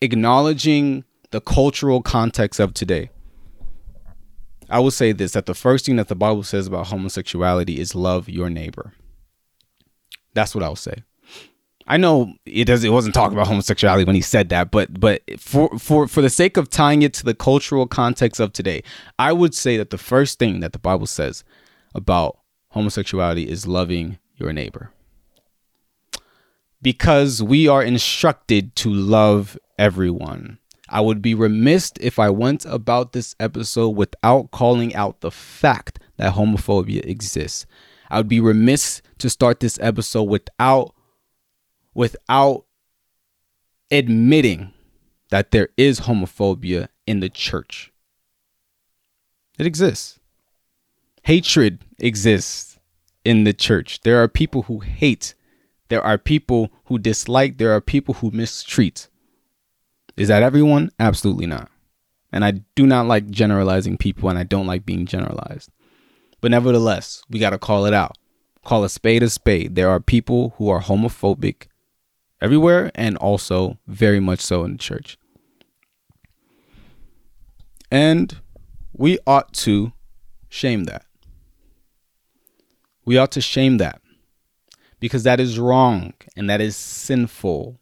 acknowledging 0.02 1.05
the 1.31 1.40
cultural 1.40 2.02
context 2.02 2.61
of 2.61 2.75
today, 2.75 3.11
I 4.69 4.81
will 4.81 4.90
say 4.90 5.12
this 5.12 5.33
that 5.33 5.47
the 5.47 5.55
first 5.55 5.87
thing 5.87 5.97
that 5.97 6.09
the 6.09 6.14
Bible 6.14 6.43
says 6.43 6.67
about 6.67 6.88
homosexuality 6.88 7.79
is 7.79 7.95
love 7.95 8.29
your 8.29 8.50
neighbor. 8.50 8.93
That's 10.35 10.55
what 10.55 10.62
I'll 10.62 10.76
say. 10.76 11.02
I 11.91 11.97
know 11.97 12.35
it 12.47 12.67
does 12.67 12.85
it 12.85 12.91
wasn't 12.91 13.17
talking 13.17 13.37
about 13.37 13.49
homosexuality 13.49 14.05
when 14.05 14.15
he 14.15 14.21
said 14.21 14.49
that, 14.51 14.71
but 14.71 15.01
but 15.01 15.23
for 15.41 15.77
for 15.77 16.07
for 16.07 16.23
the 16.23 16.31
sake 16.31 16.57
of 16.57 16.71
tying 16.71 17.03
it 17.03 17.13
to 17.15 17.25
the 17.25 17.35
cultural 17.35 17.89
context 17.89 18.41
of 18.41 18.53
today, 18.53 18.85
I 19.19 19.33
would 19.33 19.57
say 19.57 19.77
that 19.77 19.91
the 19.91 19.99
first 19.99 20.39
thing 20.39 20.61
that 20.61 20.73
the 20.73 20.79
Bible 20.79 21.09
says 21.09 21.43
about 21.93 22.39
homosexuality 22.69 23.49
is 23.49 23.67
loving 23.67 24.19
your 24.37 24.53
neighbor. 24.53 24.93
Because 26.81 27.43
we 27.43 27.67
are 27.67 27.83
instructed 27.83 28.77
to 28.77 28.89
love 28.89 29.59
everyone. 29.77 30.59
I 30.89 31.01
would 31.01 31.21
be 31.21 31.35
remiss 31.35 31.93
if 32.01 32.21
I 32.21 32.31
went 32.31 32.65
about 32.67 33.15
this 33.15 33.35
episode 33.41 33.91
without 33.91 34.53
calling 34.53 34.95
out 34.95 35.23
the 35.23 35.33
fact 35.33 35.99
that 36.19 36.35
homophobia 36.35 37.05
exists. 37.05 37.67
I 38.11 38.19
would 38.19 38.29
be 38.29 38.41
remiss 38.41 39.03
to 39.19 39.29
start 39.29 39.59
this 39.59 39.77
episode 39.83 40.25
without 40.25 40.95
without 41.95 42.65
admitting 43.91 44.73
that 45.31 45.51
there 45.51 45.69
is 45.77 46.01
homophobia 46.01 46.89
in 47.07 47.21
the 47.21 47.29
church. 47.29 47.93
It 49.59 49.67
exists. 49.67 50.19
Hatred 51.25 51.81
exists 51.99 52.79
in 53.25 53.45
the 53.45 53.53
church. 53.53 54.01
There 54.01 54.23
are 54.23 54.29
people 54.29 54.63
who 54.63 54.81
hate. 54.81 55.35
There 55.89 56.03
are 56.03 56.19
people 56.19 56.71
who 56.87 56.99
dislike. 56.99 57.59
There 57.59 57.73
are 57.73 57.81
people 57.81 58.15
who 58.15 58.31
mistreat. 58.31 59.09
Is 60.17 60.29
that 60.29 60.43
everyone? 60.43 60.91
Absolutely 60.99 61.47
not. 61.47 61.71
And 62.33 62.45
I 62.45 62.63
do 62.75 62.87
not 62.87 63.07
like 63.07 63.29
generalizing 63.31 63.97
people 63.97 64.29
and 64.29 64.39
I 64.39 64.45
don't 64.45 64.67
like 64.67 64.87
being 64.87 65.05
generalized. 65.05 65.71
But 66.41 66.53
nevertheless, 66.53 67.23
we 67.29 67.39
got 67.39 67.51
to 67.51 67.59
call 67.59 67.87
it 67.87 67.95
out. 67.95 68.17
Call 68.65 68.85
a 68.85 68.89
spade 68.89 69.23
a 69.23 69.31
spade. 69.31 69.75
There 69.75 69.91
are 69.91 70.01
people 70.01 70.55
who 70.57 70.69
are 70.69 70.81
homophobic 70.81 71.67
everywhere 72.41 72.91
and 72.95 73.17
also 73.17 73.79
very 73.87 74.21
much 74.21 74.41
so 74.41 74.65
in 74.65 74.73
the 74.73 74.79
church. 74.79 75.19
And 77.91 78.41
we 78.93 79.19
ought 79.27 79.53
to 79.55 79.93
shame 80.49 80.85
that. 80.85 81.05
We 83.05 83.19
ought 83.19 83.33
to 83.33 83.41
shame 83.41 83.79
that 83.79 84.01
because 85.01 85.25
that 85.25 85.41
is 85.41 85.59
wrong 85.59 86.13
and 86.37 86.49
that 86.49 86.61
is 86.61 86.77
sinful 86.77 87.81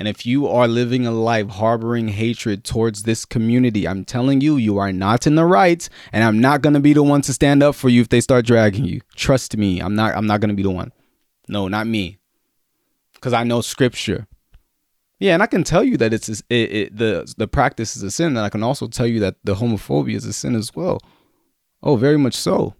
and 0.00 0.08
if 0.08 0.24
you 0.24 0.46
are 0.46 0.66
living 0.66 1.06
a 1.06 1.10
life 1.10 1.48
harboring 1.48 2.08
hatred 2.08 2.64
towards 2.64 3.02
this 3.02 3.26
community, 3.26 3.86
I'm 3.86 4.06
telling 4.06 4.40
you, 4.40 4.56
you 4.56 4.78
are 4.78 4.92
not 4.92 5.26
in 5.26 5.34
the 5.34 5.44
right, 5.44 5.86
and 6.10 6.24
I'm 6.24 6.40
not 6.40 6.62
gonna 6.62 6.80
be 6.80 6.94
the 6.94 7.02
one 7.02 7.20
to 7.20 7.34
stand 7.34 7.62
up 7.62 7.74
for 7.74 7.90
you 7.90 8.00
if 8.00 8.08
they 8.08 8.22
start 8.22 8.46
dragging 8.46 8.86
you. 8.86 9.02
Trust 9.14 9.58
me, 9.58 9.78
I'm 9.78 9.94
not. 9.94 10.16
I'm 10.16 10.26
not 10.26 10.40
gonna 10.40 10.54
be 10.54 10.62
the 10.62 10.70
one. 10.70 10.90
No, 11.48 11.68
not 11.68 11.86
me, 11.86 12.16
because 13.20 13.34
I 13.34 13.44
know 13.44 13.60
scripture. 13.60 14.26
Yeah, 15.18 15.34
and 15.34 15.42
I 15.42 15.46
can 15.46 15.64
tell 15.64 15.84
you 15.84 15.98
that 15.98 16.14
it's 16.14 16.28
it, 16.28 16.44
it, 16.48 16.96
the 16.96 17.32
the 17.36 17.46
practice 17.46 17.94
is 17.96 18.02
a 18.02 18.10
sin, 18.10 18.28
and 18.28 18.38
I 18.38 18.48
can 18.48 18.62
also 18.62 18.88
tell 18.88 19.06
you 19.06 19.20
that 19.20 19.36
the 19.44 19.56
homophobia 19.56 20.14
is 20.14 20.24
a 20.24 20.32
sin 20.32 20.54
as 20.54 20.74
well. 20.74 20.98
Oh, 21.82 21.96
very 21.96 22.16
much 22.16 22.34
so. 22.34 22.74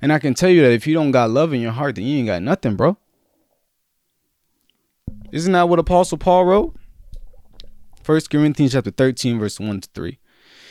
And 0.00 0.12
I 0.12 0.18
can 0.18 0.34
tell 0.34 0.50
you 0.50 0.62
that 0.62 0.72
if 0.72 0.86
you 0.86 0.94
don't 0.94 1.10
got 1.10 1.30
love 1.30 1.52
in 1.52 1.60
your 1.60 1.72
heart, 1.72 1.96
then 1.96 2.04
you 2.04 2.18
ain't 2.18 2.26
got 2.26 2.42
nothing, 2.42 2.76
bro. 2.76 2.96
Isn't 5.32 5.52
that 5.52 5.68
what 5.68 5.78
Apostle 5.78 6.18
Paul 6.18 6.44
wrote? 6.44 6.76
First 8.02 8.30
Corinthians 8.30 8.72
chapter 8.72 8.90
13, 8.90 9.38
verse 9.38 9.58
1 9.58 9.80
to 9.80 9.88
3. 9.94 10.18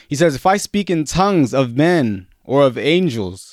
He 0.07 0.15
says, 0.15 0.35
If 0.35 0.45
I 0.45 0.57
speak 0.57 0.89
in 0.89 1.03
tongues 1.03 1.53
of 1.53 1.75
men 1.75 2.27
or 2.43 2.63
of 2.63 2.77
angels, 2.77 3.52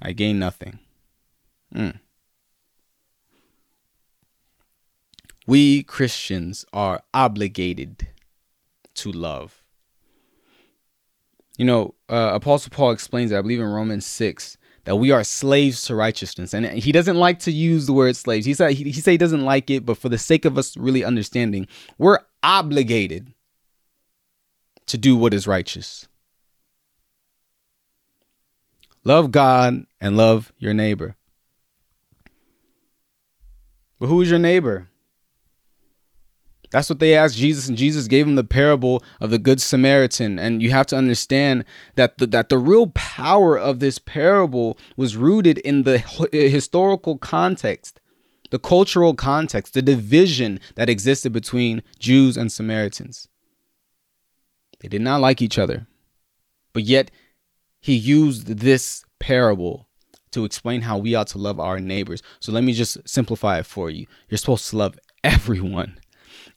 I 0.00 0.12
gain 0.12 0.38
nothing. 0.38 0.78
Mm. 1.74 1.98
We 5.46 5.82
Christians 5.82 6.64
are 6.72 7.02
obligated 7.14 8.08
to 8.94 9.12
love. 9.12 9.62
You 11.56 11.64
know, 11.64 11.94
uh, 12.08 12.30
Apostle 12.34 12.70
Paul 12.70 12.92
explains 12.92 13.30
that, 13.30 13.38
I 13.38 13.42
believe 13.42 13.60
in 13.60 13.66
Romans 13.66 14.06
6, 14.06 14.58
that 14.84 14.96
we 14.96 15.10
are 15.10 15.24
slaves 15.24 15.82
to 15.82 15.94
righteousness. 15.94 16.54
And 16.54 16.64
he 16.66 16.92
doesn't 16.92 17.16
like 17.16 17.40
to 17.40 17.50
use 17.50 17.86
the 17.86 17.92
word 17.92 18.16
slaves. 18.16 18.46
He 18.46 18.54
said 18.54 18.72
he, 18.72 18.84
he 18.84 19.00
said 19.00 19.10
he 19.10 19.18
doesn't 19.18 19.44
like 19.44 19.68
it, 19.70 19.84
but 19.84 19.98
for 19.98 20.08
the 20.08 20.18
sake 20.18 20.44
of 20.44 20.56
us 20.56 20.76
really 20.76 21.04
understanding, 21.04 21.66
we're 21.98 22.20
obligated 22.42 23.34
to 24.86 24.96
do 24.96 25.16
what 25.16 25.34
is 25.34 25.46
righteous. 25.46 26.07
Love 29.08 29.30
God 29.30 29.86
and 30.02 30.18
love 30.18 30.52
your 30.58 30.74
neighbor. 30.74 31.16
But 33.98 34.08
who 34.08 34.20
is 34.20 34.28
your 34.28 34.38
neighbor? 34.38 34.90
That's 36.72 36.90
what 36.90 36.98
they 36.98 37.16
asked 37.16 37.38
Jesus, 37.38 37.68
and 37.68 37.78
Jesus 37.78 38.06
gave 38.06 38.26
them 38.26 38.34
the 38.34 38.44
parable 38.44 39.02
of 39.18 39.30
the 39.30 39.38
Good 39.38 39.62
Samaritan. 39.62 40.38
And 40.38 40.62
you 40.62 40.72
have 40.72 40.84
to 40.88 40.96
understand 40.96 41.64
that 41.94 42.18
the, 42.18 42.26
that 42.26 42.50
the 42.50 42.58
real 42.58 42.88
power 42.88 43.58
of 43.58 43.80
this 43.80 43.98
parable 43.98 44.76
was 44.94 45.16
rooted 45.16 45.56
in 45.56 45.84
the 45.84 45.96
historical 46.30 47.16
context, 47.16 48.02
the 48.50 48.58
cultural 48.58 49.14
context, 49.14 49.72
the 49.72 49.80
division 49.80 50.60
that 50.74 50.90
existed 50.90 51.32
between 51.32 51.82
Jews 51.98 52.36
and 52.36 52.52
Samaritans. 52.52 53.26
They 54.80 54.88
did 54.88 55.00
not 55.00 55.22
like 55.22 55.40
each 55.40 55.58
other, 55.58 55.86
but 56.74 56.82
yet 56.82 57.10
he 57.80 57.94
used 57.94 58.46
this 58.46 59.04
parable 59.18 59.88
to 60.32 60.44
explain 60.44 60.82
how 60.82 60.98
we 60.98 61.14
ought 61.14 61.28
to 61.28 61.38
love 61.38 61.58
our 61.58 61.80
neighbors. 61.80 62.22
So 62.40 62.52
let 62.52 62.64
me 62.64 62.72
just 62.72 63.08
simplify 63.08 63.58
it 63.58 63.66
for 63.66 63.90
you. 63.90 64.06
You're 64.28 64.38
supposed 64.38 64.68
to 64.70 64.76
love 64.76 64.98
everyone 65.24 65.98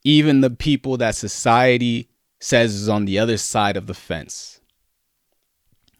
even 0.03 0.41
the 0.41 0.49
people 0.49 0.97
that 0.97 1.15
society 1.15 2.09
says 2.39 2.73
is 2.73 2.89
on 2.89 3.05
the 3.05 3.19
other 3.19 3.37
side 3.37 3.77
of 3.77 3.87
the 3.87 3.93
fence. 3.93 4.59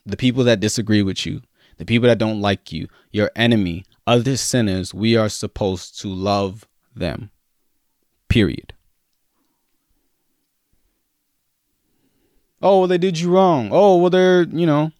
The 0.06 0.18
people 0.18 0.44
that 0.46 0.60
disagree 0.60 1.04
with 1.04 1.25
you, 1.25 1.42
the 1.78 1.86
people 1.86 2.08
that 2.08 2.18
don't 2.18 2.42
like 2.42 2.72
you, 2.72 2.88
your 3.12 3.32
enemy, 3.36 3.86
other 4.08 4.38
sinners, 4.38 4.94
we 4.94 5.16
are 5.16 5.30
supposed 5.30 6.00
to 6.01 6.08
love 6.08 6.68
them. 6.96 7.30
Period. 8.28 8.74
Oh, 12.63 12.80
well, 12.80 12.88
they 12.88 12.98
did 12.98 13.20
you 13.20 13.32
wrong. 13.32 13.70
Oh, 13.72 13.98
well, 13.98 14.10
they're, 14.10 14.44
you 14.44 14.66
know, 14.66 14.92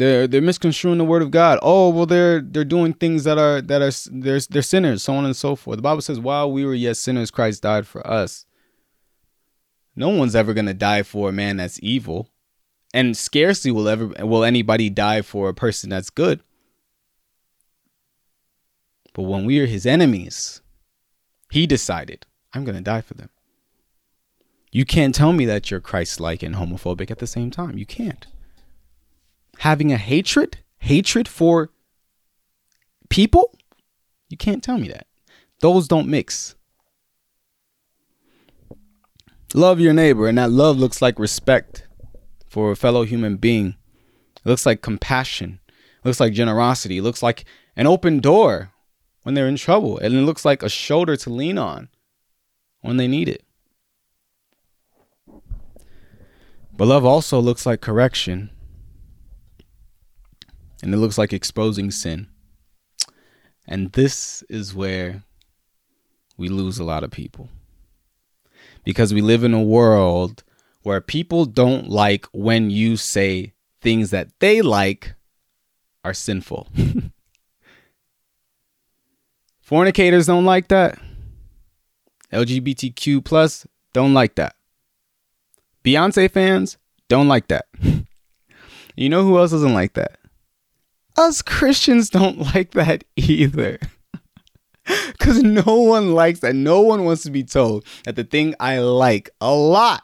they're 0.00 0.26
they're 0.26 0.40
misconstruing 0.40 0.98
the 0.98 1.04
word 1.04 1.22
of 1.22 1.30
God. 1.30 1.58
Oh 1.62 1.88
well, 1.90 2.06
they're 2.06 2.40
they're 2.40 2.64
doing 2.64 2.92
things 2.92 3.24
that 3.24 3.38
are 3.38 3.60
that 3.62 3.82
are 3.82 3.92
they're 4.10 4.40
they're 4.40 4.62
sinners, 4.62 5.02
so 5.02 5.14
on 5.14 5.24
and 5.24 5.36
so 5.36 5.56
forth. 5.56 5.76
The 5.76 5.82
Bible 5.82 6.02
says, 6.02 6.20
while 6.20 6.50
we 6.50 6.64
were 6.64 6.74
yet 6.74 6.96
sinners, 6.96 7.30
Christ 7.30 7.62
died 7.62 7.86
for 7.86 8.06
us. 8.06 8.46
No 9.96 10.08
one's 10.08 10.34
ever 10.34 10.54
gonna 10.54 10.74
die 10.74 11.02
for 11.02 11.28
a 11.28 11.32
man 11.32 11.56
that's 11.56 11.78
evil, 11.82 12.30
and 12.92 13.16
scarcely 13.16 13.70
will 13.70 13.88
ever 13.88 14.06
will 14.20 14.44
anybody 14.44 14.90
die 14.90 15.22
for 15.22 15.48
a 15.48 15.54
person 15.54 15.90
that's 15.90 16.10
good. 16.10 16.40
But 19.12 19.22
when 19.22 19.44
we 19.44 19.60
are 19.60 19.66
his 19.66 19.86
enemies, 19.86 20.60
he 21.50 21.66
decided, 21.66 22.26
I'm 22.52 22.64
gonna 22.64 22.80
die 22.80 23.00
for 23.00 23.14
them. 23.14 23.30
You 24.72 24.84
can't 24.84 25.14
tell 25.14 25.32
me 25.32 25.44
that 25.44 25.70
you're 25.70 25.78
Christ-like 25.78 26.42
and 26.42 26.56
homophobic 26.56 27.12
at 27.12 27.20
the 27.20 27.28
same 27.28 27.52
time. 27.52 27.78
You 27.78 27.86
can't 27.86 28.26
having 29.64 29.90
a 29.90 29.96
hatred, 29.96 30.58
hatred 30.76 31.26
for 31.26 31.70
people, 33.08 33.50
you 34.28 34.36
can't 34.36 34.62
tell 34.62 34.76
me 34.76 34.88
that. 34.88 35.06
Those 35.60 35.88
don't 35.88 36.06
mix. 36.06 36.54
Love 39.54 39.80
your 39.80 39.94
neighbor, 39.94 40.28
and 40.28 40.36
that 40.36 40.50
love 40.50 40.76
looks 40.76 41.00
like 41.00 41.18
respect 41.18 41.86
for 42.46 42.72
a 42.72 42.76
fellow 42.76 43.04
human 43.04 43.38
being. 43.38 43.74
It 44.44 44.50
looks 44.50 44.66
like 44.66 44.82
compassion. 44.82 45.60
It 45.70 46.04
looks 46.04 46.20
like 46.20 46.34
generosity. 46.34 46.98
It 46.98 47.02
looks 47.02 47.22
like 47.22 47.46
an 47.74 47.86
open 47.86 48.20
door 48.20 48.70
when 49.22 49.34
they're 49.34 49.48
in 49.48 49.56
trouble. 49.56 49.96
And 49.96 50.12
it 50.12 50.24
looks 50.24 50.44
like 50.44 50.62
a 50.62 50.68
shoulder 50.68 51.16
to 51.16 51.30
lean 51.30 51.56
on 51.56 51.88
when 52.82 52.98
they 52.98 53.08
need 53.08 53.30
it. 53.30 53.42
But 56.76 56.88
love 56.88 57.06
also 57.06 57.40
looks 57.40 57.64
like 57.64 57.80
correction 57.80 58.50
and 60.84 60.92
it 60.92 60.98
looks 60.98 61.16
like 61.16 61.32
exposing 61.32 61.90
sin. 61.90 62.28
And 63.66 63.90
this 63.92 64.44
is 64.50 64.74
where 64.74 65.22
we 66.36 66.50
lose 66.50 66.78
a 66.78 66.84
lot 66.84 67.02
of 67.02 67.10
people. 67.10 67.48
Because 68.84 69.14
we 69.14 69.22
live 69.22 69.44
in 69.44 69.54
a 69.54 69.62
world 69.62 70.44
where 70.82 71.00
people 71.00 71.46
don't 71.46 71.88
like 71.88 72.26
when 72.32 72.68
you 72.68 72.98
say 72.98 73.54
things 73.80 74.10
that 74.10 74.28
they 74.40 74.60
like 74.60 75.14
are 76.04 76.12
sinful. 76.12 76.68
Fornicators 79.62 80.26
don't 80.26 80.44
like 80.44 80.68
that. 80.68 80.98
LGBTQ 82.30 83.24
plus 83.24 83.66
don't 83.94 84.12
like 84.12 84.34
that. 84.34 84.54
Beyonce 85.82 86.30
fans 86.30 86.76
don't 87.08 87.28
like 87.28 87.48
that. 87.48 87.64
you 88.96 89.08
know 89.08 89.22
who 89.22 89.38
else 89.38 89.52
doesn't 89.52 89.72
like 89.72 89.94
that? 89.94 90.18
Us 91.16 91.42
Christians 91.42 92.10
don't 92.10 92.38
like 92.54 92.72
that 92.72 93.04
either. 93.16 93.78
Because 95.12 95.42
no 95.42 95.80
one 95.80 96.12
likes 96.12 96.40
that. 96.40 96.54
No 96.54 96.82
one 96.82 97.06
wants 97.06 97.22
to 97.22 97.30
be 97.30 97.42
told 97.42 97.86
that 98.04 98.16
the 98.16 98.24
thing 98.24 98.54
I 98.60 98.80
like 98.80 99.30
a 99.40 99.54
lot 99.54 100.02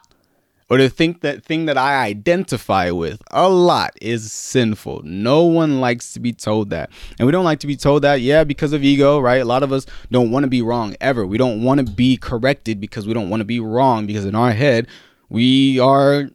or 0.71 0.77
to 0.77 0.89
think 0.89 1.19
that 1.19 1.43
thing 1.43 1.65
that 1.65 1.77
I 1.77 2.01
identify 2.01 2.91
with 2.91 3.21
a 3.29 3.49
lot 3.49 3.91
is 4.01 4.31
sinful. 4.31 5.01
No 5.03 5.43
one 5.43 5.81
likes 5.81 6.13
to 6.13 6.21
be 6.21 6.31
told 6.31 6.69
that. 6.69 6.89
And 7.19 7.25
we 7.25 7.33
don't 7.33 7.43
like 7.43 7.59
to 7.59 7.67
be 7.67 7.75
told 7.75 8.03
that, 8.03 8.21
yeah, 8.21 8.45
because 8.45 8.71
of 8.71 8.81
ego, 8.81 9.19
right? 9.19 9.41
A 9.41 9.45
lot 9.45 9.63
of 9.63 9.73
us 9.73 9.85
don't 10.11 10.31
want 10.31 10.45
to 10.45 10.49
be 10.49 10.61
wrong 10.61 10.95
ever. 11.01 11.27
We 11.27 11.37
don't 11.37 11.61
want 11.61 11.85
to 11.85 11.93
be 11.93 12.15
corrected 12.15 12.79
because 12.79 13.05
we 13.05 13.13
don't 13.13 13.29
want 13.29 13.41
to 13.41 13.45
be 13.45 13.59
wrong 13.59 14.07
because 14.07 14.23
in 14.23 14.33
our 14.33 14.53
head, 14.53 14.87
we 15.27 15.77
are 15.77 16.29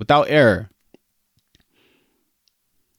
without 0.00 0.28
error. 0.28 0.68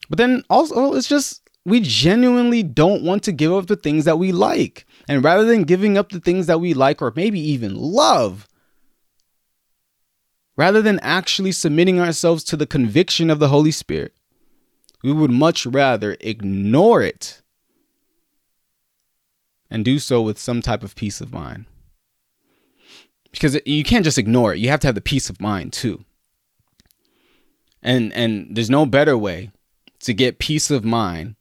But 0.08 0.18
then 0.18 0.42
also, 0.48 0.94
it's 0.94 1.08
just 1.08 1.48
we 1.64 1.80
genuinely 1.80 2.62
don't 2.62 3.02
want 3.02 3.22
to 3.24 3.32
give 3.32 3.52
up 3.52 3.66
the 3.66 3.76
things 3.76 4.04
that 4.06 4.18
we 4.18 4.32
like. 4.32 4.86
And 5.06 5.22
rather 5.22 5.44
than 5.44 5.64
giving 5.64 5.98
up 5.98 6.10
the 6.10 6.20
things 6.20 6.46
that 6.46 6.60
we 6.60 6.74
like 6.74 7.02
or 7.02 7.12
maybe 7.14 7.40
even 7.40 7.74
love, 7.74 8.48
rather 10.56 10.80
than 10.80 10.98
actually 11.00 11.52
submitting 11.52 12.00
ourselves 12.00 12.42
to 12.44 12.56
the 12.56 12.66
conviction 12.66 13.30
of 13.30 13.38
the 13.38 13.48
Holy 13.48 13.70
Spirit, 13.70 14.14
we 15.02 15.12
would 15.12 15.30
much 15.30 15.66
rather 15.66 16.16
ignore 16.20 17.02
it 17.02 17.42
and 19.70 19.84
do 19.84 19.98
so 19.98 20.22
with 20.22 20.38
some 20.38 20.62
type 20.62 20.82
of 20.82 20.96
peace 20.96 21.20
of 21.20 21.32
mind. 21.32 21.66
Because 23.30 23.58
you 23.66 23.84
can't 23.84 24.04
just 24.04 24.18
ignore 24.18 24.54
it, 24.54 24.58
you 24.58 24.70
have 24.70 24.80
to 24.80 24.88
have 24.88 24.94
the 24.94 25.02
peace 25.02 25.28
of 25.28 25.40
mind 25.40 25.74
too. 25.74 26.04
And 27.82 28.12
and 28.14 28.56
there's 28.56 28.70
no 28.70 28.86
better 28.86 29.16
way 29.16 29.52
to 30.00 30.14
get 30.14 30.38
peace 30.38 30.70
of 30.70 30.84
mind 30.84 31.36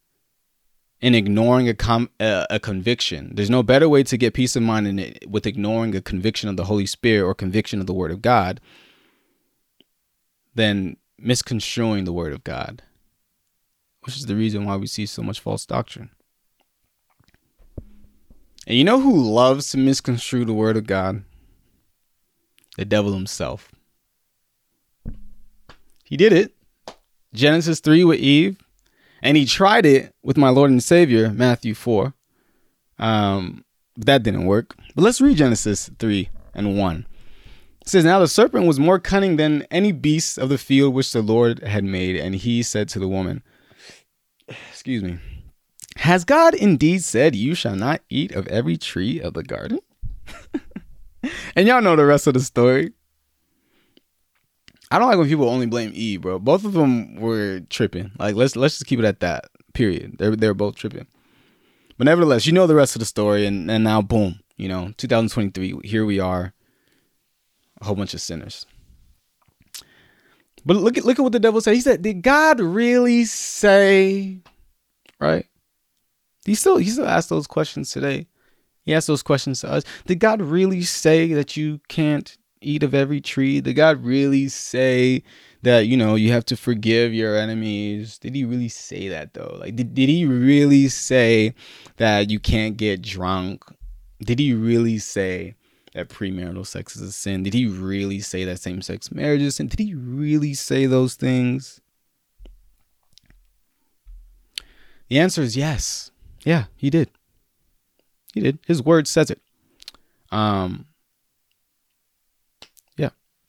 in 1.00 1.14
ignoring 1.14 1.70
a 1.70 1.74
com- 1.74 2.10
uh, 2.20 2.46
a 2.50 2.60
conviction. 2.60 3.32
There's 3.36 3.50
no 3.50 3.64
better 3.64 3.88
way 3.88 4.04
to 4.04 4.18
get 4.18 4.34
peace 4.34 4.56
of 4.56 4.64
mind 4.64 4.88
in 4.88 5.00
it 5.00 5.30
with 5.30 5.46
ignoring 5.46 5.96
a 5.96 6.02
conviction 6.02 6.50
of 6.50 6.58
the 6.58 6.66
Holy 6.66 6.86
Spirit 6.86 7.26
or 7.26 7.36
conviction 7.36 7.80
of 7.80 7.88
the 7.88 7.94
Word 7.94 8.12
of 8.12 8.22
God 8.22 8.60
than 10.56 10.98
misconstruing 11.20 12.06
the 12.06 12.14
Word 12.14 12.34
of 12.34 12.44
God, 12.44 12.82
which 14.02 14.18
is 14.18 14.26
the 14.26 14.36
reason 14.36 14.66
why 14.66 14.76
we 14.76 14.88
see 14.88 15.06
so 15.06 15.22
much 15.22 15.40
false 15.40 15.66
doctrine. 15.66 16.10
And 18.66 18.78
you 18.78 18.84
know 18.84 19.00
who 19.00 19.16
loves 19.16 19.70
to 19.70 19.78
misconstrue 19.78 20.46
the 20.46 20.54
Word 20.54 20.78
of 20.78 20.88
God? 20.88 21.24
The 22.76 22.86
devil 22.86 23.14
himself. 23.14 23.72
He 26.04 26.18
did 26.18 26.34
it. 26.34 26.57
Genesis 27.38 27.80
3 27.80 28.04
with 28.04 28.20
Eve. 28.20 28.58
And 29.22 29.38
he 29.38 29.46
tried 29.46 29.86
it 29.86 30.14
with 30.22 30.38
my 30.38 30.50
Lord 30.50 30.70
and 30.70 30.84
Savior, 30.84 31.30
Matthew 31.30 31.74
4. 31.74 32.14
Um, 33.00 33.64
that 33.98 34.24
didn't 34.24 34.46
work. 34.46 34.76
But 34.96 35.04
let's 35.04 35.22
read 35.22 35.38
Genesis 35.38 35.90
3 36.00 36.30
and 36.54 36.78
1. 36.78 37.08
It 37.82 37.88
says, 37.88 38.06
Now 38.06 38.20
the 38.20 38.28
serpent 38.28 38.68
was 38.68 38.80
more 38.80 39.00
cunning 39.00 39.38
than 39.38 39.64
any 39.72 39.92
beast 39.92 40.38
of 40.38 40.50
the 40.50 40.58
field 40.58 40.94
which 40.94 41.12
the 41.12 41.22
Lord 41.22 41.64
had 41.64 41.84
made. 41.84 42.16
And 42.16 42.36
he 42.36 42.62
said 42.62 42.90
to 42.90 43.00
the 43.00 43.08
woman, 43.08 43.44
Excuse 44.70 45.04
me, 45.04 45.18
Has 45.98 46.26
God 46.26 46.54
indeed 46.54 47.04
said, 47.04 47.36
You 47.36 47.56
shall 47.56 47.76
not 47.76 48.02
eat 48.10 48.34
of 48.34 48.48
every 48.48 48.78
tree 48.78 49.20
of 49.20 49.34
the 49.34 49.44
garden? 49.44 49.80
and 51.56 51.68
y'all 51.68 51.82
know 51.82 51.96
the 51.96 52.06
rest 52.06 52.28
of 52.28 52.34
the 52.34 52.40
story. 52.40 52.94
I 54.90 55.00
don't 55.00 55.08
like 55.10 55.18
when 55.18 55.28
people 55.28 55.50
only 55.50 55.66
blame 55.66 55.92
E, 55.94 56.18
bro. 56.18 56.40
Both 56.40 56.64
of 56.64 56.74
them 56.74 57.16
were 57.16 57.62
tripping. 57.70 58.12
Like 58.18 58.36
let's 58.36 58.56
let's 58.56 58.76
just 58.76 58.88
keep 58.88 59.00
it 59.00 59.06
at 59.06 59.20
that. 59.20 59.46
Period. 59.74 60.18
They're 60.18 60.36
they're 60.36 60.54
both 60.54 60.76
tripping. 60.76 61.08
But 61.98 62.06
nevertheless, 62.06 62.46
you 62.46 62.54
know 62.54 62.68
the 62.68 62.76
rest 62.76 62.96
of 62.96 63.00
the 63.00 63.06
story, 63.06 63.46
and 63.46 63.70
and 63.70 63.84
now 63.84 64.02
boom, 64.02 64.40
you 64.56 64.70
know, 64.70 64.94
2023. 64.98 65.80
Here 65.84 66.06
we 66.06 66.20
are, 66.20 66.54
a 67.82 67.86
whole 67.86 67.96
bunch 67.96 68.14
of 68.14 68.22
sinners. 68.22 68.66
But 70.66 70.78
look 70.78 70.98
at 70.98 71.06
look 71.06 71.20
at 71.20 71.24
what 71.24 71.32
the 71.32 71.40
devil 71.40 71.60
said. 71.60 71.76
He 71.76 71.82
said, 71.82 72.02
"Did 72.02 72.22
God 72.22 72.60
really 72.60 73.26
say?" 73.26 74.40
Right? 75.20 75.48
He 76.46 76.56
still 76.56 76.78
he 76.78 76.90
still 76.90 77.08
asks 77.08 77.30
those 77.30 77.48
questions 77.48 77.92
today. 77.92 78.28
He 78.84 78.94
asks 78.94 79.08
those 79.08 79.24
questions 79.24 79.62
to 79.62 79.72
us. 79.72 79.84
Did 80.06 80.20
God 80.20 80.42
really 80.42 80.82
say 80.84 81.34
that 81.34 81.58
you 81.58 81.82
can't 81.90 82.38
eat 82.62 82.84
of 82.84 82.94
every 82.94 83.22
tree? 83.22 83.62
Did 83.62 83.74
God 83.74 84.04
really 84.04 84.48
say 84.48 85.24
that, 85.62 85.88
you 85.88 85.98
know, 85.98 86.16
you 86.16 86.32
have 86.32 86.46
to 86.46 86.58
forgive 86.58 87.14
your 87.14 87.36
enemies? 87.36 88.18
Did 88.18 88.36
he 88.36 88.46
really 88.46 88.70
say 88.70 89.08
that 89.10 89.34
though? 89.34 89.58
Like 89.60 89.76
did, 89.76 89.94
did 89.94 90.10
he 90.10 90.26
really 90.26 90.88
say 90.88 91.54
that 91.98 92.30
you 92.30 92.40
can't 92.40 92.78
get 92.78 93.02
drunk? 93.02 93.64
Did 94.20 94.40
he 94.40 94.54
really 94.54 94.98
say 94.98 95.56
that 95.94 96.10
premarital 96.10 96.66
sex 96.66 96.96
is 96.96 97.02
a 97.02 97.12
sin? 97.12 97.44
Did 97.44 97.54
he 97.54 97.66
really 97.68 98.20
say 98.20 98.44
that 98.46 98.60
same 98.60 98.82
sex 98.82 99.12
marriage 99.12 99.42
is 99.42 99.56
sin? 99.56 99.68
Did 99.68 99.80
he 99.80 99.94
really 99.94 100.54
say 100.54 100.86
those 100.86 101.16
things? 101.16 101.82
The 105.10 105.20
answer 105.20 105.42
is 105.42 105.56
yes. 105.56 106.12
Yeah, 106.44 106.66
he 106.76 106.90
did. 106.90 107.10
He 108.34 108.42
did. 108.42 108.60
His 108.68 108.82
word 108.82 109.08
says 109.08 109.32
it. 109.32 109.42
Um. 110.32 110.86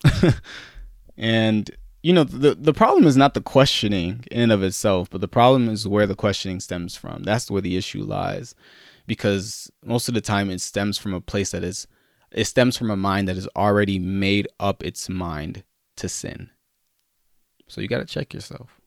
and 1.17 1.71
you 2.01 2.13
know 2.13 2.23
the 2.23 2.55
the 2.55 2.73
problem 2.73 3.05
is 3.05 3.17
not 3.17 3.33
the 3.33 3.41
questioning 3.41 4.23
in 4.31 4.51
of 4.51 4.63
itself, 4.63 5.09
but 5.09 5.21
the 5.21 5.27
problem 5.27 5.69
is 5.69 5.87
where 5.87 6.07
the 6.07 6.15
questioning 6.15 6.59
stems 6.59 6.95
from. 6.95 7.23
That's 7.23 7.51
where 7.51 7.61
the 7.61 7.77
issue 7.77 8.03
lies. 8.03 8.55
Because 9.07 9.71
most 9.83 10.07
of 10.07 10.13
the 10.13 10.21
time 10.21 10.49
it 10.49 10.61
stems 10.61 10.97
from 10.97 11.13
a 11.13 11.21
place 11.21 11.51
that 11.51 11.63
is 11.63 11.87
it 12.31 12.45
stems 12.45 12.77
from 12.77 12.91
a 12.91 12.95
mind 12.95 13.27
that 13.27 13.35
has 13.35 13.47
already 13.55 13.99
made 13.99 14.47
up 14.59 14.83
its 14.83 15.09
mind 15.09 15.63
to 15.97 16.07
sin. 16.07 16.49
So 17.67 17.81
you 17.81 17.87
got 17.87 17.99
to 17.99 18.05
check 18.05 18.33
yourself. 18.33 18.79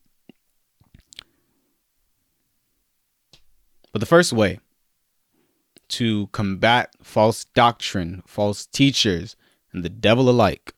But 3.93 4.01
the 4.01 4.07
first 4.07 4.33
way 4.33 4.59
to 5.89 6.29
combat 6.29 6.95
false 7.03 7.45
doctrine, 7.45 8.23
false 8.27 8.65
teachers, 8.65 9.37
and 9.73 9.85
the 9.85 9.91
devil 9.91 10.31
alike 10.31 10.73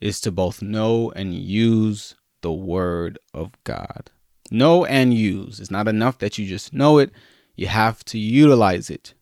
is 0.00 0.20
to 0.22 0.30
both 0.30 0.62
know 0.62 1.10
and 1.10 1.34
use 1.34 2.14
the 2.40 2.52
word 2.52 3.18
of 3.34 3.52
God. 3.64 4.10
Know 4.50 4.84
and 4.84 5.14
use. 5.14 5.60
It's 5.60 5.70
not 5.70 5.88
enough 5.88 6.18
that 6.18 6.38
you 6.38 6.46
just 6.46 6.72
know 6.72 6.98
it, 6.98 7.10
you 7.54 7.66
have 7.66 8.04
to 8.06 8.18
utilize 8.18 8.90
it. 8.90 9.14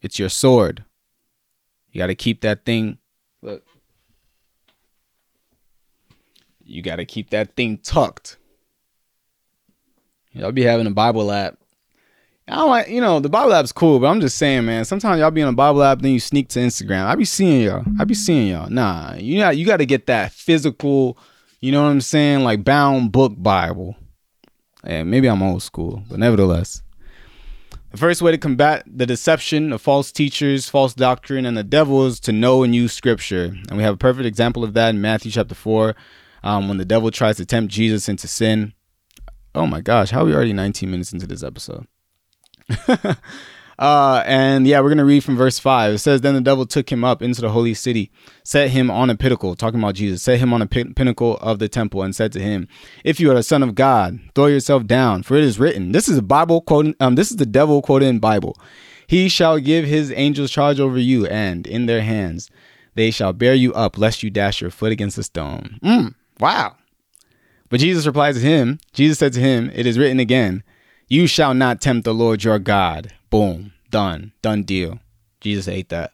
It's 0.00 0.18
your 0.18 0.28
sword. 0.28 0.84
You 1.90 1.98
got 1.98 2.06
to 2.06 2.14
keep 2.14 2.40
that 2.40 2.64
thing. 2.64 2.98
Look. 3.42 3.64
You 6.64 6.82
got 6.82 6.96
to 6.96 7.04
keep 7.04 7.30
that 7.30 7.54
thing 7.54 7.78
tucked. 7.78 8.38
I'll 10.40 10.52
be 10.52 10.62
having 10.62 10.86
a 10.86 10.92
Bible 10.92 11.30
app 11.30 11.58
I 12.52 12.56
don't 12.56 12.68
like, 12.68 12.88
you 12.88 13.00
know, 13.00 13.18
the 13.18 13.30
Bible 13.30 13.54
app's 13.54 13.72
cool, 13.72 13.98
but 13.98 14.08
I'm 14.08 14.20
just 14.20 14.36
saying, 14.36 14.66
man. 14.66 14.84
Sometimes 14.84 15.20
y'all 15.20 15.30
be 15.30 15.40
on 15.40 15.48
a 15.48 15.56
Bible 15.56 15.82
app, 15.82 16.02
then 16.02 16.12
you 16.12 16.20
sneak 16.20 16.48
to 16.50 16.58
Instagram. 16.58 17.06
I 17.06 17.14
be 17.14 17.24
seeing 17.24 17.62
y'all. 17.62 17.82
I 17.98 18.04
be 18.04 18.12
seeing 18.12 18.48
y'all. 18.48 18.68
Nah, 18.68 19.14
you 19.14 19.38
got 19.38 19.56
you 19.56 19.64
got 19.64 19.78
to 19.78 19.86
get 19.86 20.06
that 20.08 20.32
physical. 20.32 21.16
You 21.60 21.72
know 21.72 21.82
what 21.82 21.88
I'm 21.88 22.02
saying? 22.02 22.44
Like 22.44 22.62
bound 22.62 23.10
book 23.10 23.32
Bible. 23.38 23.96
And 24.84 25.10
maybe 25.10 25.30
I'm 25.30 25.42
old 25.42 25.62
school, 25.62 26.04
but 26.10 26.18
nevertheless, 26.18 26.82
the 27.90 27.96
first 27.96 28.20
way 28.20 28.32
to 28.32 28.38
combat 28.38 28.84
the 28.86 29.06
deception 29.06 29.72
of 29.72 29.80
false 29.80 30.12
teachers, 30.12 30.68
false 30.68 30.92
doctrine, 30.92 31.46
and 31.46 31.56
the 31.56 31.64
devil 31.64 32.04
is 32.04 32.20
to 32.20 32.32
know 32.32 32.64
and 32.64 32.74
use 32.74 32.92
Scripture. 32.92 33.56
And 33.70 33.78
we 33.78 33.82
have 33.82 33.94
a 33.94 33.98
perfect 33.98 34.26
example 34.26 34.62
of 34.62 34.74
that 34.74 34.90
in 34.90 35.00
Matthew 35.00 35.30
chapter 35.30 35.54
four, 35.54 35.94
um, 36.42 36.68
when 36.68 36.76
the 36.76 36.84
devil 36.84 37.10
tries 37.10 37.38
to 37.38 37.46
tempt 37.46 37.72
Jesus 37.72 38.10
into 38.10 38.28
sin. 38.28 38.74
Oh 39.54 39.66
my 39.66 39.80
gosh, 39.80 40.10
how 40.10 40.20
are 40.20 40.26
we 40.26 40.34
already 40.34 40.52
19 40.52 40.90
minutes 40.90 41.14
into 41.14 41.26
this 41.26 41.42
episode? 41.42 41.86
uh, 43.78 44.22
and 44.26 44.66
yeah, 44.66 44.80
we're 44.80 44.88
going 44.88 44.98
to 44.98 45.04
read 45.04 45.24
from 45.24 45.36
verse 45.36 45.58
5. 45.58 45.94
It 45.94 45.98
says, 45.98 46.20
Then 46.20 46.34
the 46.34 46.40
devil 46.40 46.66
took 46.66 46.90
him 46.90 47.04
up 47.04 47.22
into 47.22 47.40
the 47.40 47.50
holy 47.50 47.74
city, 47.74 48.10
set 48.44 48.70
him 48.70 48.90
on 48.90 49.10
a 49.10 49.16
pinnacle, 49.16 49.54
talking 49.54 49.80
about 49.80 49.94
Jesus, 49.94 50.22
set 50.22 50.38
him 50.38 50.52
on 50.52 50.62
a 50.62 50.66
pin- 50.66 50.94
pinnacle 50.94 51.36
of 51.38 51.58
the 51.58 51.68
temple, 51.68 52.02
and 52.02 52.14
said 52.14 52.32
to 52.32 52.40
him, 52.40 52.68
If 53.04 53.20
you 53.20 53.30
are 53.30 53.34
the 53.34 53.42
Son 53.42 53.62
of 53.62 53.74
God, 53.74 54.20
throw 54.34 54.46
yourself 54.46 54.86
down, 54.86 55.22
for 55.22 55.36
it 55.36 55.44
is 55.44 55.58
written. 55.58 55.92
This 55.92 56.08
is 56.08 56.18
a 56.18 56.22
Bible 56.22 56.60
quote. 56.60 56.94
Um, 57.00 57.14
this 57.14 57.30
is 57.30 57.36
the 57.36 57.46
devil 57.46 57.82
quoted 57.82 58.06
in 58.06 58.18
Bible. 58.18 58.56
He 59.06 59.28
shall 59.28 59.58
give 59.58 59.84
his 59.84 60.12
angels 60.12 60.50
charge 60.50 60.80
over 60.80 60.98
you, 60.98 61.26
and 61.26 61.66
in 61.66 61.86
their 61.86 62.02
hands 62.02 62.50
they 62.94 63.10
shall 63.10 63.32
bear 63.32 63.54
you 63.54 63.72
up, 63.74 63.98
lest 63.98 64.22
you 64.22 64.30
dash 64.30 64.60
your 64.60 64.70
foot 64.70 64.92
against 64.92 65.18
a 65.18 65.22
stone. 65.22 65.78
Mm, 65.82 66.14
wow. 66.40 66.76
But 67.68 67.80
Jesus 67.80 68.06
replied 68.06 68.34
to 68.34 68.40
him, 68.40 68.78
Jesus 68.92 69.18
said 69.18 69.32
to 69.32 69.40
him, 69.40 69.70
It 69.74 69.86
is 69.86 69.98
written 69.98 70.20
again, 70.20 70.62
you 71.08 71.26
shall 71.26 71.54
not 71.54 71.80
tempt 71.80 72.04
the 72.04 72.14
Lord 72.14 72.44
your 72.44 72.58
God. 72.58 73.12
Boom. 73.30 73.72
Done. 73.90 74.32
Done 74.42 74.62
deal. 74.62 75.00
Jesus 75.40 75.68
ate 75.68 75.88
that. 75.90 76.12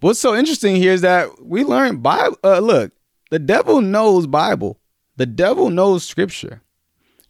What's 0.00 0.20
so 0.20 0.34
interesting 0.34 0.76
here 0.76 0.92
is 0.92 1.02
that 1.02 1.44
we 1.44 1.64
learn 1.64 1.98
Bible. 1.98 2.38
Uh, 2.42 2.60
look, 2.60 2.92
the 3.30 3.38
devil 3.38 3.80
knows 3.80 4.26
Bible. 4.26 4.78
The 5.16 5.26
devil 5.26 5.68
knows 5.70 6.04
Scripture. 6.04 6.62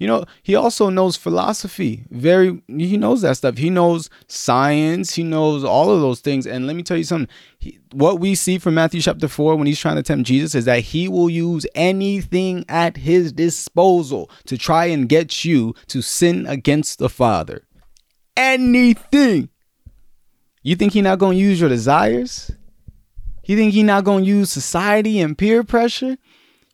You 0.01 0.07
know, 0.07 0.25
he 0.43 0.55
also 0.55 0.89
knows 0.89 1.19
philosophy. 1.19 2.07
Very, 2.11 2.63
he 2.69 2.97
knows 2.97 3.21
that 3.21 3.37
stuff. 3.37 3.59
He 3.59 3.69
knows 3.69 4.09
science. 4.29 5.15
He 5.15 5.23
knows 5.23 5.63
all 5.63 5.91
of 5.91 6.01
those 6.01 6.21
things. 6.21 6.47
And 6.47 6.67
let 6.67 6.75
me 6.75 6.83
tell 6.83 6.97
you 6.97 7.05
something. 7.05 7.29
He, 7.59 7.79
what 7.93 8.19
we 8.19 8.35
see 8.35 8.57
from 8.57 8.75
Matthew 8.75 9.03
chapter 9.03 9.29
4 9.29 9.57
when 9.57 9.67
he's 9.67 9.79
trying 9.79 9.97
to 9.97 10.03
tempt 10.03 10.27
Jesus 10.27 10.55
is 10.55 10.65
that 10.65 10.81
he 10.81 11.07
will 11.07 11.29
use 11.29 11.67
anything 11.75 12.65
at 12.67 12.97
his 12.97 13.31
disposal 13.31 14.31
to 14.47 14.57
try 14.57 14.87
and 14.87 15.07
get 15.07 15.45
you 15.45 15.75
to 15.89 16.01
sin 16.01 16.47
against 16.47 16.99
the 16.99 17.11
Father. 17.11 17.67
Anything. 18.39 19.51
You 20.63 20.77
think 20.77 20.95
he's 20.95 21.05
not 21.05 21.19
going 21.19 21.37
to 21.37 21.45
use 21.45 21.61
your 21.61 21.69
desires? 21.69 22.51
You 23.45 23.55
think 23.55 23.75
he's 23.75 23.85
not 23.85 24.05
going 24.05 24.25
to 24.25 24.31
use 24.31 24.51
society 24.51 25.21
and 25.21 25.37
peer 25.37 25.63
pressure? 25.63 26.17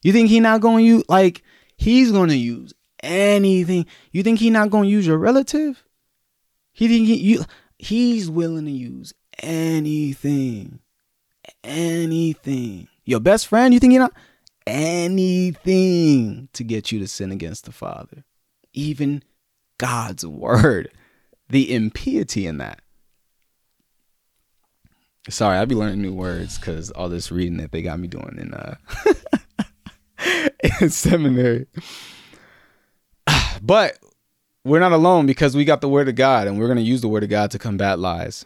You 0.05 0.13
think 0.13 0.29
he's 0.29 0.43
not 0.43 0.61
going 0.61 0.85
to 0.85 0.85
use, 0.85 1.05
like, 1.09 1.43
he's 1.77 2.13
going 2.13 2.29
to 2.29 2.37
use 2.37 2.73
anything. 3.07 3.87
You 4.13 4.23
think 4.23 4.39
he 4.39 4.51
not 4.51 4.71
gonna 4.71 4.89
use 4.89 5.07
your 5.07 5.19
relative? 5.19 5.85
He 6.73 6.89
think 6.89 7.07
he 7.07 7.15
you 7.15 7.45
he's 7.79 8.29
willing 8.29 8.67
to 8.67 8.71
use 8.71 9.15
anything. 9.39 10.81
Anything. 11.63 12.89
Your 13.05 13.21
best 13.21 13.47
friend, 13.47 13.73
you 13.73 13.81
think 13.81 13.93
he 13.93 13.99
not 13.99 14.13
anything 14.67 16.49
to 16.53 16.65
get 16.65 16.91
you 16.91 16.99
to 16.99 17.09
sin 17.09 17.31
against 17.31 17.65
the 17.65 17.73
Father. 17.73 18.25
Even 18.73 19.23
God's 19.79 20.27
word. 20.27 20.91
The 21.49 21.73
impiety 21.73 22.47
in 22.47 22.59
that. 22.59 22.81
Sorry, 25.29 25.57
I'll 25.57 25.67
be 25.67 25.75
learning 25.75 26.03
new 26.03 26.13
words 26.13 26.59
because 26.59 26.91
all 26.91 27.09
this 27.09 27.33
reading 27.33 27.59
that 27.59 27.73
they 27.73 27.83
got 27.83 27.99
me 27.99 28.09
doing 28.09 28.37
in 28.39 28.55
uh 28.55 28.77
in 30.81 30.91
seminary. 30.91 31.67
But 33.63 33.99
we're 34.65 34.81
not 34.81 34.93
alone 34.93 35.27
because 35.27 35.57
we 35.57 35.65
got 35.65 35.81
the 35.81 35.89
word 35.89 36.09
of 36.09 36.15
God 36.15 36.47
and 36.47 36.59
we're 36.59 36.67
going 36.67 36.77
to 36.77 36.83
use 36.83 37.01
the 37.01 37.09
word 37.09 37.23
of 37.23 37.31
God 37.31 37.51
to 37.53 37.59
combat 37.59 37.99
lies. 37.99 38.45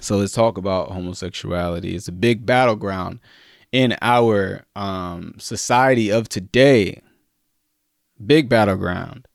So 0.00 0.16
let's 0.16 0.32
talk 0.32 0.58
about 0.58 0.90
homosexuality. 0.90 1.94
It's 1.94 2.08
a 2.08 2.12
big 2.12 2.44
battleground 2.46 3.20
in 3.72 3.96
our 4.02 4.64
um, 4.74 5.34
society 5.38 6.10
of 6.10 6.28
today. 6.28 7.00
Big 8.24 8.48
battleground. 8.48 9.26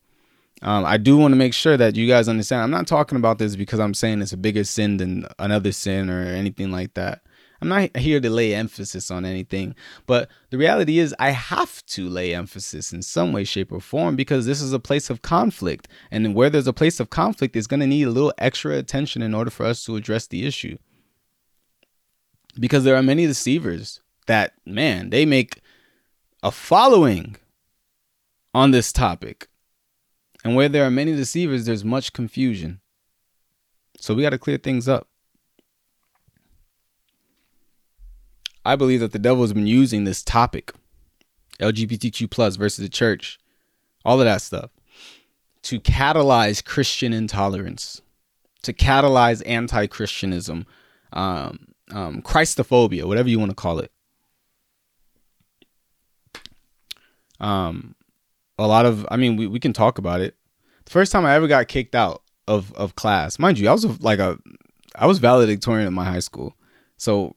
Um, 0.61 0.83
I 0.83 0.97
do 0.97 1.17
want 1.17 1.31
to 1.31 1.37
make 1.37 1.53
sure 1.53 1.77
that 1.77 1.95
you 1.95 2.07
guys 2.07 2.27
understand. 2.27 2.63
I'm 2.63 2.71
not 2.71 2.87
talking 2.87 3.17
about 3.17 3.37
this 3.37 3.55
because 3.55 3.79
I'm 3.79 3.93
saying 3.93 4.21
it's 4.21 4.33
a 4.33 4.37
bigger 4.37 4.63
sin 4.63 4.97
than 4.97 5.25
another 5.37 5.71
sin 5.71 6.09
or 6.09 6.21
anything 6.21 6.71
like 6.71 6.95
that. 6.95 7.21
I'm 7.61 7.67
not 7.67 7.97
here 7.97 8.21
to 8.21 8.29
lay 8.29 8.55
emphasis 8.55 9.11
on 9.11 9.25
anything, 9.25 9.75
but 10.05 10.29
the 10.49 10.57
reality 10.57 10.99
is 10.99 11.13
I 11.19 11.31
have 11.31 11.85
to 11.87 12.07
lay 12.07 12.33
emphasis 12.33 12.93
in 12.93 13.01
some 13.01 13.33
way, 13.33 13.43
shape, 13.43 13.71
or 13.71 13.81
form 13.81 14.15
because 14.15 14.45
this 14.45 14.61
is 14.61 14.71
a 14.71 14.79
place 14.79 15.09
of 15.09 15.21
conflict. 15.21 15.87
And 16.09 16.33
where 16.33 16.49
there's 16.49 16.67
a 16.67 16.73
place 16.73 16.99
of 16.99 17.09
conflict 17.09 17.55
is 17.55 17.67
going 17.67 17.81
to 17.81 17.87
need 17.87 18.03
a 18.03 18.11
little 18.11 18.33
extra 18.37 18.77
attention 18.77 19.21
in 19.21 19.33
order 19.33 19.51
for 19.51 19.65
us 19.65 19.83
to 19.85 19.97
address 19.97 20.27
the 20.27 20.45
issue. 20.47 20.77
Because 22.57 22.85
there 22.85 22.95
are 22.95 23.03
many 23.03 23.27
deceivers 23.27 24.01
that, 24.27 24.53
man, 24.65 25.09
they 25.09 25.25
make 25.25 25.61
a 26.41 26.51
following 26.51 27.35
on 28.53 28.71
this 28.71 28.93
topic. 28.93 29.47
And 30.45 30.55
where 30.55 30.69
there 30.69 30.85
are 30.85 30.91
many 30.91 31.13
deceivers, 31.13 31.65
there's 31.65 31.83
much 31.83 32.13
confusion. 32.13 32.79
So 33.97 34.13
we 34.13 34.21
got 34.21 34.29
to 34.29 34.37
clear 34.37 34.57
things 34.57 34.87
up. 34.87 35.08
I 38.69 38.75
believe 38.75 38.99
that 38.99 39.13
the 39.13 39.19
devil 39.19 39.41
has 39.41 39.51
been 39.51 39.65
using 39.65 40.03
this 40.03 40.21
topic, 40.21 40.73
LGBTQ 41.59 42.29
plus 42.29 42.55
versus 42.55 42.83
the 42.83 42.89
church, 42.89 43.39
all 44.05 44.21
of 44.21 44.25
that 44.25 44.43
stuff, 44.43 44.69
to 45.63 45.79
catalyze 45.79 46.63
Christian 46.63 47.11
intolerance, 47.11 48.03
to 48.61 48.71
catalyze 48.71 49.41
anti-Christianism, 49.47 50.67
um, 51.13 51.67
um, 51.89 52.21
Christophobia, 52.21 53.05
whatever 53.05 53.27
you 53.27 53.39
want 53.39 53.49
to 53.49 53.55
call 53.55 53.79
it. 53.79 53.91
Um, 57.39 57.95
a 58.59 58.67
lot 58.67 58.85
of, 58.85 59.07
I 59.09 59.17
mean, 59.17 59.35
we, 59.35 59.47
we 59.47 59.59
can 59.59 59.73
talk 59.73 59.97
about 59.97 60.21
it. 60.21 60.35
The 60.85 60.91
first 60.91 61.11
time 61.11 61.25
I 61.25 61.33
ever 61.33 61.47
got 61.47 61.69
kicked 61.69 61.95
out 61.95 62.21
of 62.47 62.71
of 62.73 62.93
class, 62.93 63.39
mind 63.39 63.57
you, 63.57 63.67
I 63.67 63.71
was 63.71 63.99
like 63.99 64.19
a, 64.19 64.37
I 64.93 65.07
was 65.07 65.17
valedictorian 65.17 65.87
in 65.87 65.93
my 65.95 66.05
high 66.05 66.19
school, 66.19 66.55
so 66.97 67.33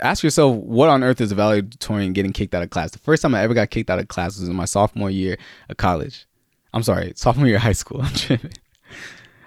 ask 0.00 0.22
yourself 0.22 0.56
what 0.56 0.88
on 0.88 1.02
earth 1.02 1.20
is 1.20 1.32
a 1.32 1.34
valedictorian 1.34 2.12
getting 2.12 2.32
kicked 2.32 2.54
out 2.54 2.62
of 2.62 2.70
class? 2.70 2.90
The 2.90 2.98
first 2.98 3.22
time 3.22 3.34
I 3.34 3.42
ever 3.42 3.54
got 3.54 3.70
kicked 3.70 3.90
out 3.90 3.98
of 3.98 4.08
class 4.08 4.38
was 4.38 4.48
in 4.48 4.56
my 4.56 4.64
sophomore 4.64 5.10
year 5.10 5.36
of 5.68 5.76
college. 5.76 6.26
I'm 6.72 6.82
sorry, 6.82 7.12
sophomore 7.16 7.46
year 7.46 7.56
of 7.56 7.62
high 7.62 7.72
school. 7.72 8.04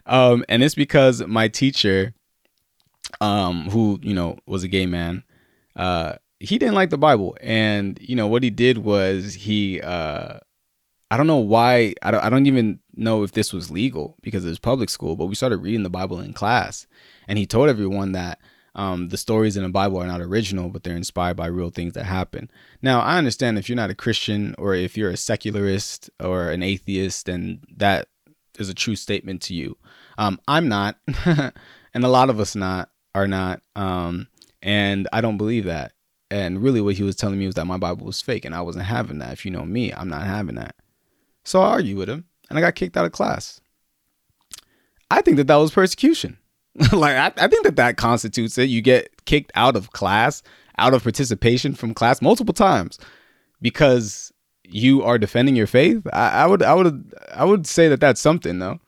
Um, 0.10 0.44
and 0.50 0.64
it's 0.64 0.76
because 0.76 1.26
my 1.28 1.48
teacher, 1.48 2.14
um, 3.22 3.70
who 3.70 4.00
you 4.02 4.16
know 4.16 4.40
was 4.48 4.64
a 4.64 4.68
gay 4.68 4.88
man, 4.88 5.24
uh, 5.76 6.16
he 6.40 6.58
didn't 6.58 6.76
like 6.76 6.90
the 6.90 6.98
Bible, 6.98 7.38
and 7.42 7.98
you 8.02 8.16
know 8.16 8.28
what 8.28 8.42
he 8.42 8.50
did 8.50 8.80
was 8.80 9.36
he, 9.36 9.80
uh, 9.82 10.40
I 11.12 11.18
don't 11.18 11.28
know 11.28 11.38
why, 11.38 11.94
I 12.02 12.10
don't, 12.10 12.24
I 12.24 12.30
don't 12.30 12.48
even 12.48 12.80
know 12.96 13.24
if 13.24 13.34
this 13.34 13.54
was 13.54 13.70
legal 13.70 14.18
because 14.22 14.44
it 14.46 14.50
was 14.50 14.60
public 14.60 14.90
school, 14.90 15.16
but 15.16 15.28
we 15.28 15.36
started 15.36 15.58
reading 15.58 15.84
the 15.84 15.90
Bible 15.92 16.20
in 16.20 16.34
class, 16.34 16.88
and 17.28 17.38
he 17.38 17.46
told 17.46 17.70
everyone 17.70 18.14
that 18.14 18.40
um, 18.80 19.10
the 19.10 19.18
stories 19.18 19.58
in 19.58 19.64
the 19.64 19.70
Bible 19.70 19.98
are 19.98 20.08
not 20.08 20.22
original, 20.22 20.70
but 20.70 20.84
they're 20.84 20.96
inspired 20.96 21.36
by 21.36 21.48
real 21.48 21.70
things 21.70 21.96
that 21.96 22.06
happen. 22.06 22.50
Now, 22.82 23.02
I 23.02 23.18
understand 23.18 23.58
if 23.58 23.68
you're 23.68 23.76
not 23.76 23.90
a 23.90 23.96
Christian 23.96 24.56
or 24.58 24.74
if 24.74 24.96
you're 24.96 25.10
a 25.10 25.18
secularist 25.18 26.10
or 26.18 26.50
an 26.50 26.64
atheist, 26.64 27.26
then 27.26 27.60
that 27.76 28.08
is 28.58 28.70
a 28.70 28.74
true 28.74 28.96
statement 28.96 29.42
to 29.44 29.54
you. 29.54 29.78
Um, 30.18 30.40
I'm 30.48 30.70
not, 30.70 30.96
and 31.26 32.06
a 32.06 32.08
lot 32.08 32.30
of 32.30 32.40
us 32.40 32.56
not 32.56 32.90
are 33.14 33.28
not, 33.28 33.62
um, 33.76 34.30
and 34.62 35.10
I 35.12 35.20
don't 35.20 35.38
believe 35.38 35.66
that. 35.66 35.92
And 36.32 36.64
really, 36.64 36.80
what 36.80 36.96
he 36.96 37.04
was 37.04 37.18
telling 37.18 37.38
me 37.38 37.48
was 37.48 37.56
that 37.56 37.66
my 37.66 37.78
Bible 37.78 38.06
was 38.06 38.22
fake, 38.22 38.46
and 38.46 38.56
I 38.56 38.62
wasn't 38.62 38.86
having 38.86 39.20
that. 39.20 39.34
If 39.34 39.44
you 39.44 39.52
know 39.52 39.66
me, 39.66 39.92
I'm 39.92 40.08
not 40.08 40.24
having 40.24 40.56
that. 40.56 40.76
So 41.44 41.62
I 41.62 41.72
argued 41.72 41.98
with 41.98 42.10
him, 42.10 42.28
and 42.50 42.58
I 42.58 42.62
got 42.62 42.76
kicked 42.76 42.96
out 42.96 43.06
of 43.06 43.12
class. 43.12 43.60
I 45.12 45.22
think 45.22 45.36
that 45.36 45.48
that 45.48 45.56
was 45.56 45.72
persecution. 45.72 46.38
like 46.94 47.16
I, 47.16 47.46
I 47.46 47.48
think 47.48 47.66
that 47.66 47.76
that 47.76 47.98
constitutes 47.98 48.58
it. 48.58 48.70
You 48.70 48.82
get 48.82 49.26
kicked 49.26 49.52
out 49.56 49.76
of 49.76 49.92
class, 49.92 50.42
out 50.78 50.94
of 50.94 51.04
participation 51.04 51.74
from 51.74 51.94
class 51.94 52.22
multiple 52.22 52.54
times 52.54 52.98
because 53.62 54.32
you 54.64 55.04
are 55.04 55.18
defending 55.18 55.56
your 55.56 55.68
faith. 55.68 56.06
I, 56.14 56.30
I 56.30 56.46
would 56.46 56.64
I 56.64 56.74
would 56.74 57.14
I 57.34 57.46
would 57.46 57.68
say 57.68 57.88
that 57.90 58.00
that's 58.00 58.22
something 58.22 58.60
though. 58.60 58.80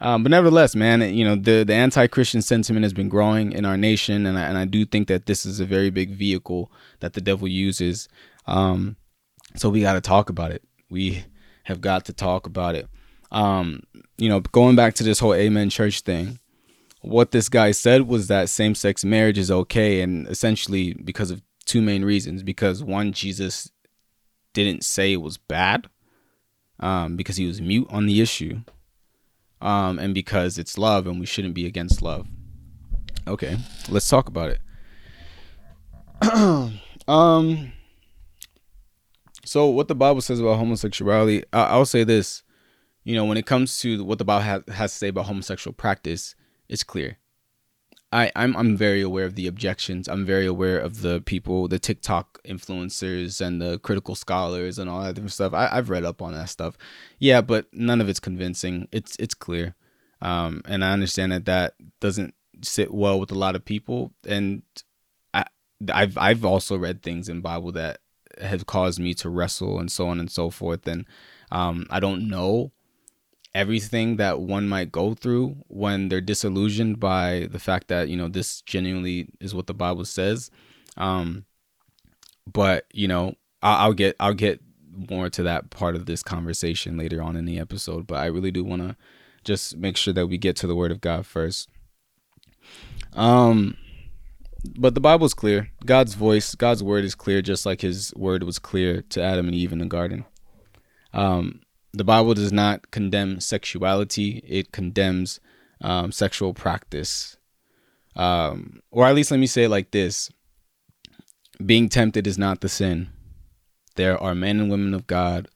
Um, 0.00 0.22
but 0.22 0.30
nevertheless, 0.30 0.76
man, 0.76 1.00
you 1.14 1.24
know 1.24 1.34
the 1.34 1.64
the 1.64 1.74
anti-Christian 1.74 2.42
sentiment 2.42 2.84
has 2.84 2.92
been 2.92 3.08
growing 3.08 3.52
in 3.52 3.64
our 3.64 3.76
nation, 3.76 4.26
and 4.26 4.38
I, 4.38 4.42
and 4.42 4.58
I 4.58 4.64
do 4.64 4.84
think 4.84 5.08
that 5.08 5.26
this 5.26 5.44
is 5.44 5.60
a 5.60 5.64
very 5.66 5.90
big 5.90 6.10
vehicle 6.10 6.70
that 7.00 7.14
the 7.14 7.20
devil 7.20 7.48
uses. 7.48 8.08
Um, 8.46 8.96
so 9.56 9.70
we 9.70 9.80
got 9.80 9.94
to 9.94 10.00
talk 10.00 10.30
about 10.30 10.52
it. 10.52 10.62
We 10.88 11.24
have 11.64 11.80
got 11.80 12.04
to 12.04 12.12
talk 12.12 12.46
about 12.46 12.74
it. 12.74 12.88
Um, 13.32 13.82
you 14.16 14.28
know, 14.28 14.40
going 14.40 14.76
back 14.76 14.94
to 14.94 15.04
this 15.04 15.18
whole 15.18 15.34
Amen 15.34 15.68
Church 15.68 16.00
thing, 16.00 16.38
what 17.02 17.30
this 17.30 17.48
guy 17.48 17.70
said 17.70 18.08
was 18.08 18.28
that 18.28 18.48
same 18.48 18.74
sex 18.74 19.04
marriage 19.04 19.38
is 19.38 19.50
okay, 19.50 20.00
and 20.00 20.26
essentially 20.28 20.94
because 20.94 21.30
of 21.30 21.42
two 21.64 21.80
main 21.82 22.04
reasons. 22.04 22.42
Because 22.42 22.82
one, 22.82 23.12
Jesus 23.12 23.70
didn't 24.52 24.84
say 24.84 25.12
it 25.12 25.18
was 25.22 25.36
bad, 25.38 25.88
um, 26.80 27.16
because 27.16 27.36
he 27.36 27.46
was 27.46 27.60
mute 27.60 27.86
on 27.90 28.06
the 28.06 28.20
issue, 28.20 28.60
um, 29.60 29.98
and 29.98 30.14
because 30.14 30.58
it's 30.58 30.76
love 30.78 31.06
and 31.06 31.20
we 31.20 31.26
shouldn't 31.26 31.54
be 31.54 31.66
against 31.66 32.02
love. 32.02 32.26
Okay, 33.26 33.56
let's 33.88 34.08
talk 34.08 34.28
about 34.28 34.50
it. 34.50 34.60
um, 37.08 37.72
so 39.44 39.66
what 39.66 39.88
the 39.88 39.94
Bible 39.94 40.20
says 40.20 40.40
about 40.40 40.58
homosexuality, 40.58 41.44
I- 41.52 41.64
I'll 41.66 41.86
say 41.86 42.04
this. 42.04 42.42
You 43.04 43.14
know, 43.14 43.24
when 43.24 43.38
it 43.38 43.46
comes 43.46 43.78
to 43.80 44.04
what 44.04 44.18
the 44.18 44.24
Bible 44.24 44.44
ha- 44.44 44.72
has 44.74 44.92
to 44.92 44.98
say 44.98 45.08
about 45.08 45.26
homosexual 45.26 45.72
practice, 45.72 46.34
it's 46.68 46.84
clear. 46.84 47.18
I, 48.10 48.32
I'm 48.34 48.56
I'm 48.56 48.76
very 48.76 49.02
aware 49.02 49.26
of 49.26 49.34
the 49.34 49.46
objections. 49.46 50.08
I'm 50.08 50.24
very 50.24 50.46
aware 50.46 50.78
of 50.78 51.02
the 51.02 51.20
people, 51.20 51.68
the 51.68 51.78
TikTok 51.78 52.40
influencers 52.44 53.40
and 53.44 53.60
the 53.60 53.78
critical 53.80 54.14
scholars 54.14 54.78
and 54.78 54.88
all 54.88 55.02
that 55.02 55.14
different 55.14 55.32
stuff. 55.32 55.52
I, 55.52 55.68
I've 55.70 55.90
read 55.90 56.04
up 56.04 56.22
on 56.22 56.32
that 56.32 56.48
stuff. 56.48 56.78
Yeah, 57.18 57.42
but 57.42 57.66
none 57.72 58.00
of 58.00 58.08
it's 58.08 58.20
convincing. 58.20 58.88
It's 58.92 59.14
it's 59.18 59.34
clear. 59.34 59.74
Um, 60.22 60.62
and 60.64 60.84
I 60.84 60.92
understand 60.92 61.32
that 61.32 61.44
that 61.44 61.74
doesn't 62.00 62.34
sit 62.62 62.92
well 62.92 63.20
with 63.20 63.30
a 63.30 63.38
lot 63.38 63.54
of 63.54 63.64
people. 63.64 64.12
And 64.26 64.62
I 65.34 65.44
I've 65.92 66.16
I've 66.16 66.46
also 66.46 66.78
read 66.78 67.02
things 67.02 67.28
in 67.28 67.42
Bible 67.42 67.72
that 67.72 68.00
have 68.40 68.64
caused 68.64 69.00
me 69.00 69.12
to 69.14 69.28
wrestle 69.28 69.78
and 69.78 69.92
so 69.92 70.08
on 70.08 70.18
and 70.18 70.30
so 70.30 70.48
forth. 70.48 70.86
And 70.86 71.04
um, 71.52 71.86
I 71.90 72.00
don't 72.00 72.28
know 72.28 72.72
everything 73.54 74.16
that 74.16 74.40
one 74.40 74.68
might 74.68 74.92
go 74.92 75.14
through 75.14 75.56
when 75.68 76.08
they're 76.08 76.20
disillusioned 76.20 77.00
by 77.00 77.48
the 77.50 77.58
fact 77.58 77.88
that 77.88 78.08
you 78.08 78.16
know 78.16 78.28
this 78.28 78.62
genuinely 78.62 79.28
is 79.40 79.54
what 79.54 79.66
the 79.66 79.74
bible 79.74 80.04
says. 80.04 80.50
Um 80.96 81.44
but 82.50 82.86
you 82.92 83.08
know 83.08 83.34
I'll, 83.62 83.76
I'll 83.86 83.92
get 83.92 84.16
i'll 84.20 84.34
get 84.34 84.60
more 85.10 85.28
to 85.30 85.42
that 85.44 85.70
part 85.70 85.94
of 85.94 86.06
this 86.06 86.22
conversation 86.22 86.96
later 86.96 87.22
on 87.22 87.36
in 87.36 87.44
the 87.44 87.60
episode 87.60 88.06
but 88.06 88.16
i 88.16 88.26
really 88.26 88.50
do 88.50 88.64
want 88.64 88.82
to 88.82 88.96
just 89.44 89.76
make 89.76 89.96
sure 89.96 90.12
that 90.12 90.26
we 90.26 90.38
get 90.38 90.56
to 90.56 90.66
the 90.66 90.74
word 90.74 90.90
of 90.90 91.00
god 91.00 91.26
first. 91.26 91.68
Um 93.14 93.76
but 94.76 94.94
the 94.94 95.00
bible's 95.00 95.34
clear. 95.34 95.70
God's 95.86 96.14
voice 96.14 96.54
god's 96.54 96.82
word 96.82 97.04
is 97.04 97.14
clear 97.14 97.40
just 97.42 97.64
like 97.64 97.80
his 97.80 98.12
word 98.14 98.42
was 98.42 98.58
clear 98.58 99.02
to 99.10 99.22
adam 99.22 99.46
and 99.46 99.54
eve 99.54 99.72
in 99.72 99.78
the 99.78 99.86
garden. 99.86 100.24
Um 101.12 101.60
the 101.92 102.04
Bible 102.04 102.34
does 102.34 102.52
not 102.52 102.90
condemn 102.90 103.40
sexuality; 103.40 104.42
it 104.46 104.72
condemns 104.72 105.40
um, 105.80 106.12
sexual 106.12 106.54
practice, 106.54 107.36
um, 108.16 108.80
or 108.90 109.06
at 109.06 109.14
least 109.14 109.30
let 109.30 109.40
me 109.40 109.46
say 109.46 109.64
it 109.64 109.70
like 109.70 109.90
this: 109.90 110.30
being 111.64 111.88
tempted 111.88 112.26
is 112.26 112.38
not 112.38 112.60
the 112.60 112.68
sin. 112.68 113.08
There 113.96 114.18
are 114.22 114.34
men 114.34 114.60
and 114.60 114.70
women 114.70 114.94
of 114.94 115.06
God 115.06 115.48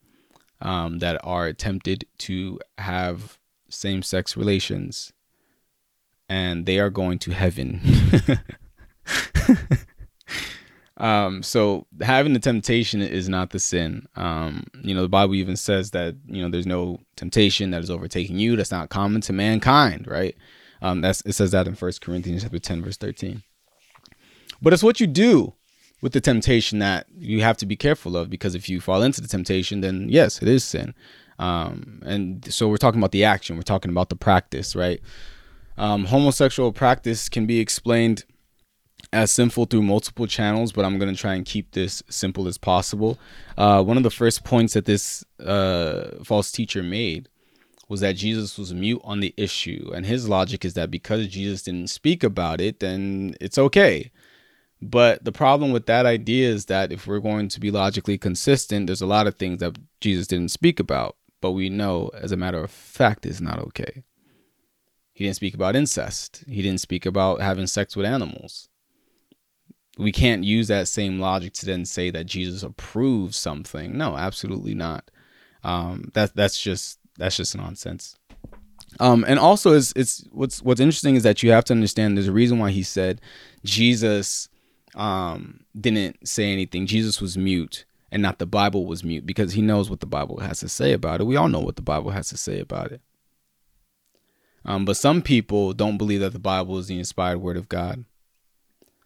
um, 0.60 0.98
that 0.98 1.20
are 1.22 1.52
tempted 1.52 2.06
to 2.18 2.58
have 2.78 3.38
same-sex 3.68 4.36
relations, 4.36 5.12
and 6.28 6.66
they 6.66 6.78
are 6.78 6.90
going 6.90 7.18
to 7.20 7.32
heaven. 7.32 7.80
Um, 11.02 11.42
so 11.42 11.88
having 12.00 12.32
the 12.32 12.38
temptation 12.38 13.02
is 13.02 13.28
not 13.28 13.50
the 13.50 13.58
sin. 13.58 14.06
Um, 14.14 14.64
you 14.82 14.94
know, 14.94 15.02
the 15.02 15.08
Bible 15.08 15.34
even 15.34 15.56
says 15.56 15.90
that, 15.90 16.14
you 16.26 16.40
know, 16.40 16.48
there's 16.48 16.66
no 16.66 17.00
temptation 17.16 17.72
that 17.72 17.82
is 17.82 17.90
overtaking 17.90 18.38
you 18.38 18.54
that's 18.54 18.70
not 18.70 18.88
common 18.88 19.20
to 19.22 19.32
mankind, 19.32 20.06
right? 20.06 20.36
Um, 20.80 21.00
that's 21.00 21.20
it 21.22 21.32
says 21.32 21.50
that 21.50 21.66
in 21.66 21.74
First 21.74 22.02
Corinthians 22.02 22.44
chapter 22.44 22.60
10, 22.60 22.82
verse 22.84 22.96
13. 22.96 23.42
But 24.62 24.72
it's 24.72 24.84
what 24.84 25.00
you 25.00 25.08
do 25.08 25.54
with 26.02 26.12
the 26.12 26.20
temptation 26.20 26.78
that 26.78 27.06
you 27.18 27.42
have 27.42 27.56
to 27.56 27.66
be 27.66 27.74
careful 27.74 28.16
of 28.16 28.30
because 28.30 28.54
if 28.54 28.68
you 28.68 28.80
fall 28.80 29.02
into 29.02 29.20
the 29.20 29.28
temptation, 29.28 29.80
then 29.80 30.08
yes, 30.08 30.40
it 30.40 30.46
is 30.46 30.62
sin. 30.62 30.94
Um, 31.40 32.00
and 32.06 32.52
so 32.52 32.68
we're 32.68 32.76
talking 32.76 33.00
about 33.00 33.10
the 33.10 33.24
action, 33.24 33.56
we're 33.56 33.62
talking 33.62 33.90
about 33.90 34.08
the 34.08 34.16
practice, 34.16 34.76
right? 34.76 35.00
Um, 35.76 36.04
homosexual 36.04 36.70
practice 36.70 37.28
can 37.28 37.46
be 37.46 37.58
explained 37.58 38.24
as 39.12 39.30
sinful 39.30 39.66
through 39.66 39.82
multiple 39.82 40.26
channels, 40.26 40.72
but 40.72 40.84
I'm 40.84 40.98
going 40.98 41.14
to 41.14 41.20
try 41.20 41.34
and 41.34 41.44
keep 41.44 41.72
this 41.72 42.02
simple 42.08 42.48
as 42.48 42.56
possible. 42.56 43.18
Uh, 43.58 43.82
one 43.82 43.96
of 43.96 44.02
the 44.02 44.10
first 44.10 44.44
points 44.44 44.72
that 44.72 44.86
this 44.86 45.24
uh, 45.38 46.22
false 46.24 46.50
teacher 46.50 46.82
made 46.82 47.28
was 47.88 48.00
that 48.00 48.16
Jesus 48.16 48.56
was 48.56 48.72
mute 48.72 49.02
on 49.04 49.20
the 49.20 49.34
issue. 49.36 49.92
And 49.94 50.06
his 50.06 50.28
logic 50.28 50.64
is 50.64 50.74
that 50.74 50.90
because 50.90 51.28
Jesus 51.28 51.62
didn't 51.62 51.90
speak 51.90 52.24
about 52.24 52.60
it, 52.60 52.80
then 52.80 53.36
it's 53.38 53.58
okay. 53.58 54.10
But 54.80 55.24
the 55.24 55.30
problem 55.30 55.72
with 55.72 55.86
that 55.86 56.06
idea 56.06 56.48
is 56.48 56.64
that 56.66 56.90
if 56.90 57.06
we're 57.06 57.20
going 57.20 57.48
to 57.48 57.60
be 57.60 57.70
logically 57.70 58.16
consistent, 58.16 58.86
there's 58.86 59.02
a 59.02 59.06
lot 59.06 59.26
of 59.26 59.36
things 59.36 59.60
that 59.60 59.78
Jesus 60.00 60.26
didn't 60.26 60.50
speak 60.50 60.80
about, 60.80 61.16
but 61.40 61.52
we 61.52 61.68
know 61.68 62.10
as 62.14 62.32
a 62.32 62.36
matter 62.36 62.64
of 62.64 62.70
fact 62.70 63.26
is 63.26 63.40
not 63.40 63.58
okay. 63.58 64.02
He 65.12 65.24
didn't 65.24 65.36
speak 65.36 65.54
about 65.54 65.76
incest. 65.76 66.42
He 66.48 66.62
didn't 66.62 66.80
speak 66.80 67.04
about 67.04 67.42
having 67.42 67.66
sex 67.66 67.94
with 67.94 68.06
animals. 68.06 68.70
We 69.98 70.12
can't 70.12 70.44
use 70.44 70.68
that 70.68 70.88
same 70.88 71.18
logic 71.18 71.52
to 71.54 71.66
then 71.66 71.84
say 71.84 72.10
that 72.10 72.24
Jesus 72.24 72.62
approves 72.62 73.36
something. 73.36 73.96
No, 73.96 74.16
absolutely 74.16 74.74
not. 74.74 75.10
Um, 75.64 76.10
that 76.14 76.34
that's 76.34 76.60
just 76.60 76.98
that's 77.18 77.36
just 77.36 77.56
nonsense. 77.56 78.16
Um, 79.00 79.24
and 79.26 79.38
also, 79.38 79.72
it's, 79.72 79.92
it's 79.96 80.24
what's 80.32 80.62
what's 80.62 80.80
interesting 80.80 81.14
is 81.14 81.22
that 81.22 81.42
you 81.42 81.50
have 81.50 81.64
to 81.64 81.72
understand 81.72 82.16
there's 82.16 82.28
a 82.28 82.32
reason 82.32 82.58
why 82.58 82.70
he 82.70 82.82
said 82.82 83.20
Jesus 83.64 84.48
um, 84.94 85.60
didn't 85.78 86.26
say 86.26 86.52
anything. 86.52 86.86
Jesus 86.86 87.20
was 87.20 87.36
mute, 87.36 87.84
and 88.10 88.22
not 88.22 88.38
the 88.38 88.46
Bible 88.46 88.86
was 88.86 89.04
mute 89.04 89.26
because 89.26 89.52
he 89.52 89.62
knows 89.62 89.88
what 89.88 90.00
the 90.00 90.06
Bible 90.06 90.40
has 90.40 90.60
to 90.60 90.68
say 90.68 90.92
about 90.92 91.20
it. 91.20 91.24
We 91.24 91.36
all 91.36 91.48
know 91.48 91.60
what 91.60 91.76
the 91.76 91.82
Bible 91.82 92.10
has 92.10 92.28
to 92.30 92.36
say 92.36 92.60
about 92.60 92.92
it. 92.92 93.00
Um, 94.64 94.84
but 94.84 94.96
some 94.96 95.22
people 95.22 95.72
don't 95.72 95.98
believe 95.98 96.20
that 96.20 96.32
the 96.32 96.38
Bible 96.38 96.78
is 96.78 96.86
the 96.86 96.98
inspired 96.98 97.38
word 97.38 97.56
of 97.56 97.68
God. 97.68 98.04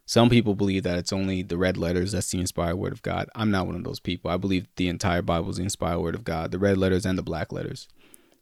Some 0.09 0.31
people 0.31 0.55
believe 0.55 0.85
that 0.85 0.99
it's 0.99 1.13
only 1.13 1.43
the 1.43 1.59
red 1.59 1.77
letters 1.77 2.13
that's 2.13 2.31
the 2.31 2.39
inspired 2.39 2.77
word 2.77 2.93
of 2.93 3.03
God. 3.03 3.29
I'm 3.35 3.51
not 3.51 3.67
one 3.67 3.75
of 3.75 3.83
those 3.83 3.99
people. 3.99 4.31
I 4.31 4.37
believe 4.37 4.69
the 4.77 4.89
entire 4.89 5.21
Bible 5.21 5.51
is 5.51 5.57
the 5.57 5.65
inspired 5.65 5.99
word 5.99 6.15
of 6.15 6.23
God, 6.23 6.53
the 6.53 6.61
red 6.61 6.79
letters 6.79 7.05
and 7.05 7.19
the 7.19 7.25
black 7.25 7.53
letters. 7.53 7.89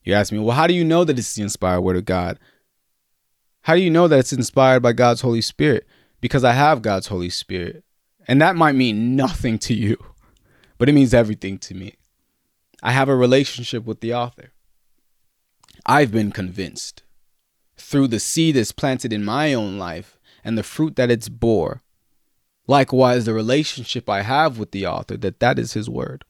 You 0.05 0.13
ask 0.13 0.31
me, 0.31 0.39
well, 0.39 0.55
how 0.55 0.67
do 0.67 0.75
you 0.75 0.85
know 0.85 1.05
that 1.05 1.19
it's 1.19 1.35
the 1.35 1.43
inspired 1.43 1.81
word 1.81 1.97
of 1.97 2.05
God? 2.05 2.39
How 3.63 3.75
do 3.75 3.81
you 3.81 3.91
know 3.91 4.07
that 4.07 4.19
it's 4.19 4.33
inspired 4.35 4.81
by 4.81 4.93
God's 4.93 5.23
Holy 5.23 5.41
Spirit? 5.41 5.87
Because 6.21 6.45
I 6.45 6.53
have 6.53 6.83
God's 6.83 7.07
Holy 7.07 7.31
Spirit. 7.31 7.83
And 8.29 8.43
that 8.43 8.57
might 8.57 8.75
mean 8.75 9.17
nothing 9.17 9.59
to 9.61 9.75
you, 9.75 9.97
but 10.77 10.91
it 10.91 10.95
means 10.95 11.15
everything 11.15 11.59
to 11.61 11.75
me. 11.75 11.95
I 12.83 12.93
have 12.93 13.09
a 13.09 13.17
relationship 13.17 13.87
with 13.87 14.01
the 14.01 14.13
author. 14.13 14.53
I've 15.87 16.13
been 16.13 16.31
convinced 16.31 17.03
through 17.77 18.09
the 18.09 18.21
seed 18.21 18.57
that's 18.57 18.73
planted 18.73 19.15
in 19.15 19.25
my 19.25 19.55
own 19.55 19.79
life 19.79 20.14
and 20.45 20.59
the 20.59 20.63
fruit 20.63 20.97
that 20.97 21.11
it's 21.11 21.29
bore. 21.29 21.83
Likewise, 22.67 23.25
the 23.25 23.35
relationship 23.35 24.09
I 24.09 24.23
have 24.23 24.59
with 24.59 24.71
the 24.71 24.87
author, 24.87 25.17
that 25.19 25.41
that 25.41 25.59
is 25.59 25.73
his 25.73 25.89
word. 25.89 26.25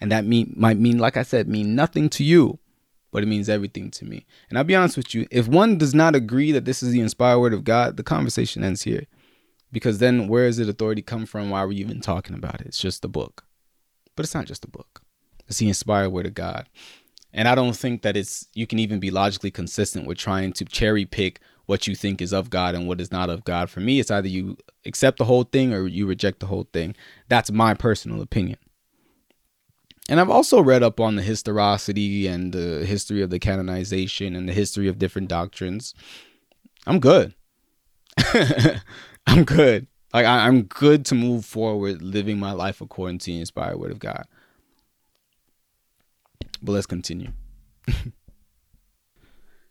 And 0.00 0.12
that 0.12 0.24
mean, 0.24 0.54
might 0.56 0.78
mean, 0.78 0.98
like 0.98 1.16
I 1.16 1.22
said, 1.22 1.48
mean 1.48 1.74
nothing 1.74 2.08
to 2.10 2.24
you, 2.24 2.58
but 3.10 3.22
it 3.22 3.26
means 3.26 3.48
everything 3.48 3.90
to 3.92 4.04
me. 4.04 4.26
And 4.48 4.58
I'll 4.58 4.64
be 4.64 4.74
honest 4.74 4.96
with 4.96 5.14
you, 5.14 5.26
if 5.30 5.48
one 5.48 5.78
does 5.78 5.94
not 5.94 6.14
agree 6.14 6.52
that 6.52 6.66
this 6.66 6.82
is 6.82 6.92
the 6.92 7.00
inspired 7.00 7.40
word 7.40 7.54
of 7.54 7.64
God, 7.64 7.96
the 7.96 8.02
conversation 8.02 8.62
ends 8.62 8.82
here. 8.82 9.06
Because 9.72 9.98
then 9.98 10.28
where 10.28 10.46
does 10.46 10.58
the 10.58 10.68
authority 10.68 11.02
come 11.02 11.26
from? 11.26 11.50
Why 11.50 11.60
are 11.60 11.68
we 11.68 11.76
even 11.76 12.00
talking 12.00 12.36
about 12.36 12.60
it? 12.60 12.66
It's 12.66 12.78
just 12.78 13.04
a 13.04 13.08
book. 13.08 13.44
But 14.14 14.24
it's 14.24 14.34
not 14.34 14.46
just 14.46 14.64
a 14.64 14.68
book. 14.68 15.02
It's 15.48 15.58
the 15.58 15.68
inspired 15.68 16.10
word 16.10 16.26
of 16.26 16.34
God. 16.34 16.68
And 17.32 17.48
I 17.48 17.54
don't 17.54 17.76
think 17.76 18.02
that 18.02 18.16
it's 18.16 18.48
you 18.54 18.66
can 18.66 18.78
even 18.78 19.00
be 19.00 19.10
logically 19.10 19.50
consistent 19.50 20.06
with 20.06 20.18
trying 20.18 20.52
to 20.54 20.64
cherry 20.64 21.04
pick 21.04 21.40
what 21.66 21.86
you 21.86 21.94
think 21.94 22.22
is 22.22 22.32
of 22.32 22.48
God 22.48 22.74
and 22.74 22.88
what 22.88 23.00
is 23.00 23.12
not 23.12 23.28
of 23.28 23.44
God. 23.44 23.68
For 23.68 23.80
me, 23.80 24.00
it's 24.00 24.10
either 24.10 24.28
you 24.28 24.56
accept 24.84 25.18
the 25.18 25.24
whole 25.24 25.42
thing 25.42 25.72
or 25.72 25.86
you 25.86 26.06
reject 26.06 26.40
the 26.40 26.46
whole 26.46 26.68
thing. 26.72 26.94
That's 27.28 27.50
my 27.50 27.74
personal 27.74 28.22
opinion. 28.22 28.58
And 30.08 30.20
I've 30.20 30.30
also 30.30 30.60
read 30.60 30.84
up 30.84 31.00
on 31.00 31.16
the 31.16 31.22
historicity 31.22 32.28
and 32.28 32.52
the 32.52 32.86
history 32.86 33.22
of 33.22 33.30
the 33.30 33.40
canonization 33.40 34.36
and 34.36 34.48
the 34.48 34.52
history 34.52 34.86
of 34.86 34.98
different 34.98 35.28
doctrines. 35.28 35.94
I'm 36.86 37.00
good. 37.00 37.34
I'm 39.26 39.44
good. 39.44 39.88
Like 40.14 40.26
I, 40.26 40.46
am 40.46 40.62
good 40.62 41.04
to 41.06 41.16
move 41.16 41.44
forward, 41.44 42.00
living 42.00 42.38
my 42.38 42.52
life 42.52 42.80
according 42.80 43.18
to 43.18 43.26
the 43.26 43.40
inspired 43.40 43.78
word 43.78 43.90
of 43.90 43.98
God. 43.98 44.26
But 46.62 46.72
let's 46.72 46.86
continue. 46.86 47.32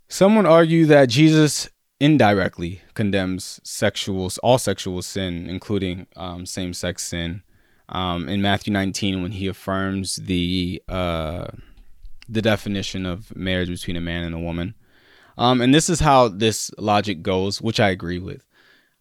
Someone 0.07 0.45
argue 0.45 0.85
that 0.87 1.09
Jesus 1.09 1.69
indirectly 1.99 2.81
condemns 2.93 3.59
sexual 3.63 4.29
all 4.43 4.57
sexual 4.57 5.01
sin, 5.01 5.49
including 5.49 6.07
um, 6.15 6.45
same-sex 6.45 7.03
sin, 7.03 7.43
um, 7.89 8.27
in 8.27 8.41
Matthew 8.41 8.73
19 8.73 9.21
when 9.21 9.31
he 9.31 9.47
affirms 9.47 10.17
the 10.17 10.81
uh, 10.89 11.47
the 12.27 12.41
definition 12.41 13.05
of 13.05 13.35
marriage 13.35 13.69
between 13.69 13.95
a 13.95 14.01
man 14.01 14.23
and 14.23 14.33
a 14.33 14.39
woman. 14.39 14.73
Um, 15.37 15.61
and 15.61 15.73
this 15.73 15.89
is 15.89 15.99
how 15.99 16.29
this 16.29 16.71
logic 16.77 17.21
goes, 17.21 17.61
which 17.61 17.79
I 17.79 17.89
agree 17.89 18.19
with. 18.19 18.45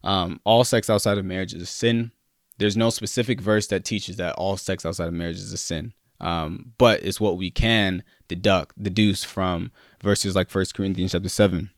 Um, 0.03 0.39
all 0.43 0.63
sex 0.63 0.89
outside 0.89 1.17
of 1.17 1.25
marriage 1.25 1.53
is 1.53 1.63
a 1.63 1.65
sin. 1.65 2.11
There's 2.57 2.77
no 2.77 2.89
specific 2.89 3.41
verse 3.41 3.67
that 3.67 3.83
teaches 3.83 4.17
that 4.17 4.35
all 4.35 4.57
sex 4.57 4.85
outside 4.85 5.07
of 5.07 5.13
marriage 5.13 5.37
is 5.37 5.51
a 5.51 5.57
sin. 5.57 5.93
Um, 6.21 6.73
but 6.77 7.03
it's 7.03 7.19
what 7.19 7.37
we 7.37 7.51
can 7.51 8.03
deduct, 8.27 8.81
deduce 8.81 9.23
from 9.23 9.71
verses 10.01 10.35
like 10.35 10.49
First 10.49 10.75
Corinthians 10.75 11.11
chapter 11.11 11.29
7, 11.29 11.69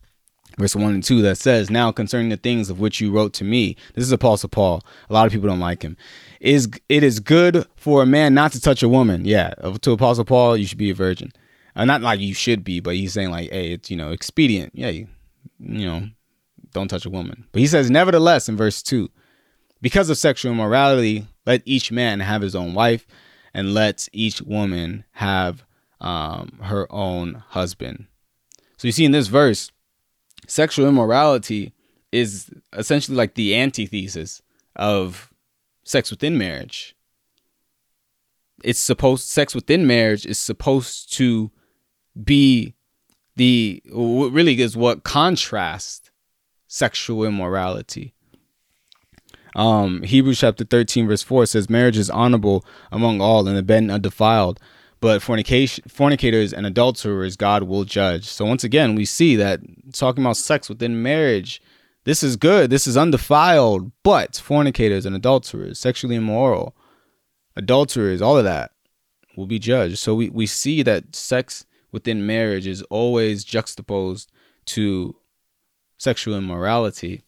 verse 0.58 0.76
1 0.76 0.93
and 0.93 1.04
2 1.04 1.22
that 1.22 1.38
says, 1.38 1.70
Now 1.70 1.91
concerning 1.91 2.30
the 2.30 2.38
things 2.38 2.70
of 2.70 2.80
which 2.80 3.00
you 3.00 3.12
wrote 3.12 3.34
to 3.34 3.43
me, 3.43 3.76
this 3.93 4.04
is 4.04 4.12
Apostle 4.12 4.50
Paul. 4.50 4.84
A 5.10 5.13
lot 5.13 5.26
of 5.26 5.32
people 5.32 5.48
don't 5.48 5.60
like 5.60 5.84
him. 5.84 5.98
Is 6.39 6.70
it 6.89 7.04
is 7.04 7.20
good 7.20 7.65
for 7.76 8.04
a 8.04 8.06
man 8.06 8.34
not 8.34 8.52
to 8.54 8.62
touch 8.62 8.84
a 8.84 8.89
woman. 8.89 9.26
Yeah, 9.26 9.50
to 9.82 9.91
Apostle 9.91 10.26
Paul, 10.26 10.58
you 10.58 10.65
should 10.65 10.78
be 10.78 10.89
a 10.89 10.96
virgin. 10.96 11.32
Uh, 11.76 11.86
not 11.86 12.02
like 12.02 12.20
you 12.20 12.34
should 12.34 12.63
be, 12.63 12.80
but 12.80 12.96
he's 12.96 13.13
saying 13.13 13.30
like, 13.30 13.52
hey, 13.52 13.74
it's 13.74 13.91
you 13.91 13.98
know 13.98 14.12
expedient. 14.12 14.72
Yeah, 14.74 14.89
you, 14.89 15.08
you 15.60 15.86
know, 15.86 16.10
don't 16.74 16.88
touch 16.88 17.06
a 17.06 17.10
woman. 17.10 17.46
But 17.52 17.62
he 17.62 17.67
says, 17.67 17.89
nevertheless, 17.89 18.50
in 18.50 18.58
verse 18.58 18.82
two, 18.82 19.10
because 19.82 20.10
of 20.10 20.17
sexual 20.17 20.52
immorality, 20.52 21.28
let 21.46 21.62
each 21.65 21.91
man 21.91 22.20
have 22.20 22.41
his 22.41 22.56
own 22.56 22.74
wife, 22.74 23.06
and 23.54 23.74
let 23.74 24.08
each 24.12 24.41
woman 24.41 25.06
have 25.12 25.63
um, 26.02 26.60
her 26.63 26.91
own 26.91 27.43
husband. 27.50 28.08
So 28.78 28.88
you 28.88 28.91
see 28.91 29.06
in 29.06 29.12
this 29.12 29.28
verse, 29.28 29.72
sexual 30.48 30.88
immorality 30.88 31.74
is 32.12 32.50
essentially 32.74 33.16
like 33.16 33.36
the 33.36 33.56
antithesis 33.56 34.42
of 34.76 35.32
sex 35.84 36.10
within 36.10 36.38
marriage. 36.38 36.96
It's 38.64 38.80
supposed 38.80 39.28
sex 39.28 39.54
within 39.54 39.86
marriage 39.86 40.26
is 40.26 40.40
supposed 40.40 41.14
to 41.14 41.52
be 42.24 42.74
the 43.36 43.84
really 43.94 44.60
is 44.60 44.76
what 44.76 45.04
contrasts 45.04 46.10
sexual 46.68 47.24
immorality. 47.24 48.14
Um, 49.56 50.04
Hebrews 50.04 50.40
chapter 50.40 50.64
13, 50.64 51.08
verse 51.08 51.24
4 51.24 51.46
says, 51.48 51.70
Marriage 51.70 51.98
is 51.98 52.10
honorable 52.10 52.66
among 52.92 53.22
all 53.22 53.48
and 53.48 53.58
the 53.58 53.64
bed 53.64 53.90
undefiled, 53.90 54.60
but 55.00 55.22
fornication, 55.22 55.84
fornicators 55.88 56.54
and 56.54 56.66
adulterers 56.66 57.36
God 57.36 57.64
will 57.64 57.84
judge. 57.84 58.26
So, 58.26 58.46
once 58.46 58.64
again, 58.64 58.96
we 58.96 59.06
see 59.06 59.36
that 59.36 59.62
talking 59.94 60.24
about 60.24 60.38
sex 60.38 60.70
within 60.70 61.02
marriage, 61.02 61.62
this 62.04 62.24
is 62.24 62.36
good, 62.36 62.70
this 62.70 62.88
is 62.88 62.98
undefiled, 62.98 63.92
but 64.04 64.34
fornicators 64.34 65.06
and 65.06 65.16
adulterers, 65.16 65.80
sexually 65.80 66.16
immoral, 66.16 66.76
adulterers, 67.56 68.22
all 68.22 68.38
of 68.38 68.44
that 68.44 68.72
will 69.36 69.48
be 69.48 69.60
judged. 69.60 69.98
So, 69.98 70.16
we, 70.16 70.30
we 70.30 70.46
see 70.46 70.84
that 70.84 71.16
sex 71.16 71.66
within 71.92 72.26
marriage 72.26 72.68
is 72.68 72.82
always 72.84 73.44
juxtaposed 73.44 74.32
to 74.66 75.16
sexual 75.98 76.36
immorality. 76.36 77.24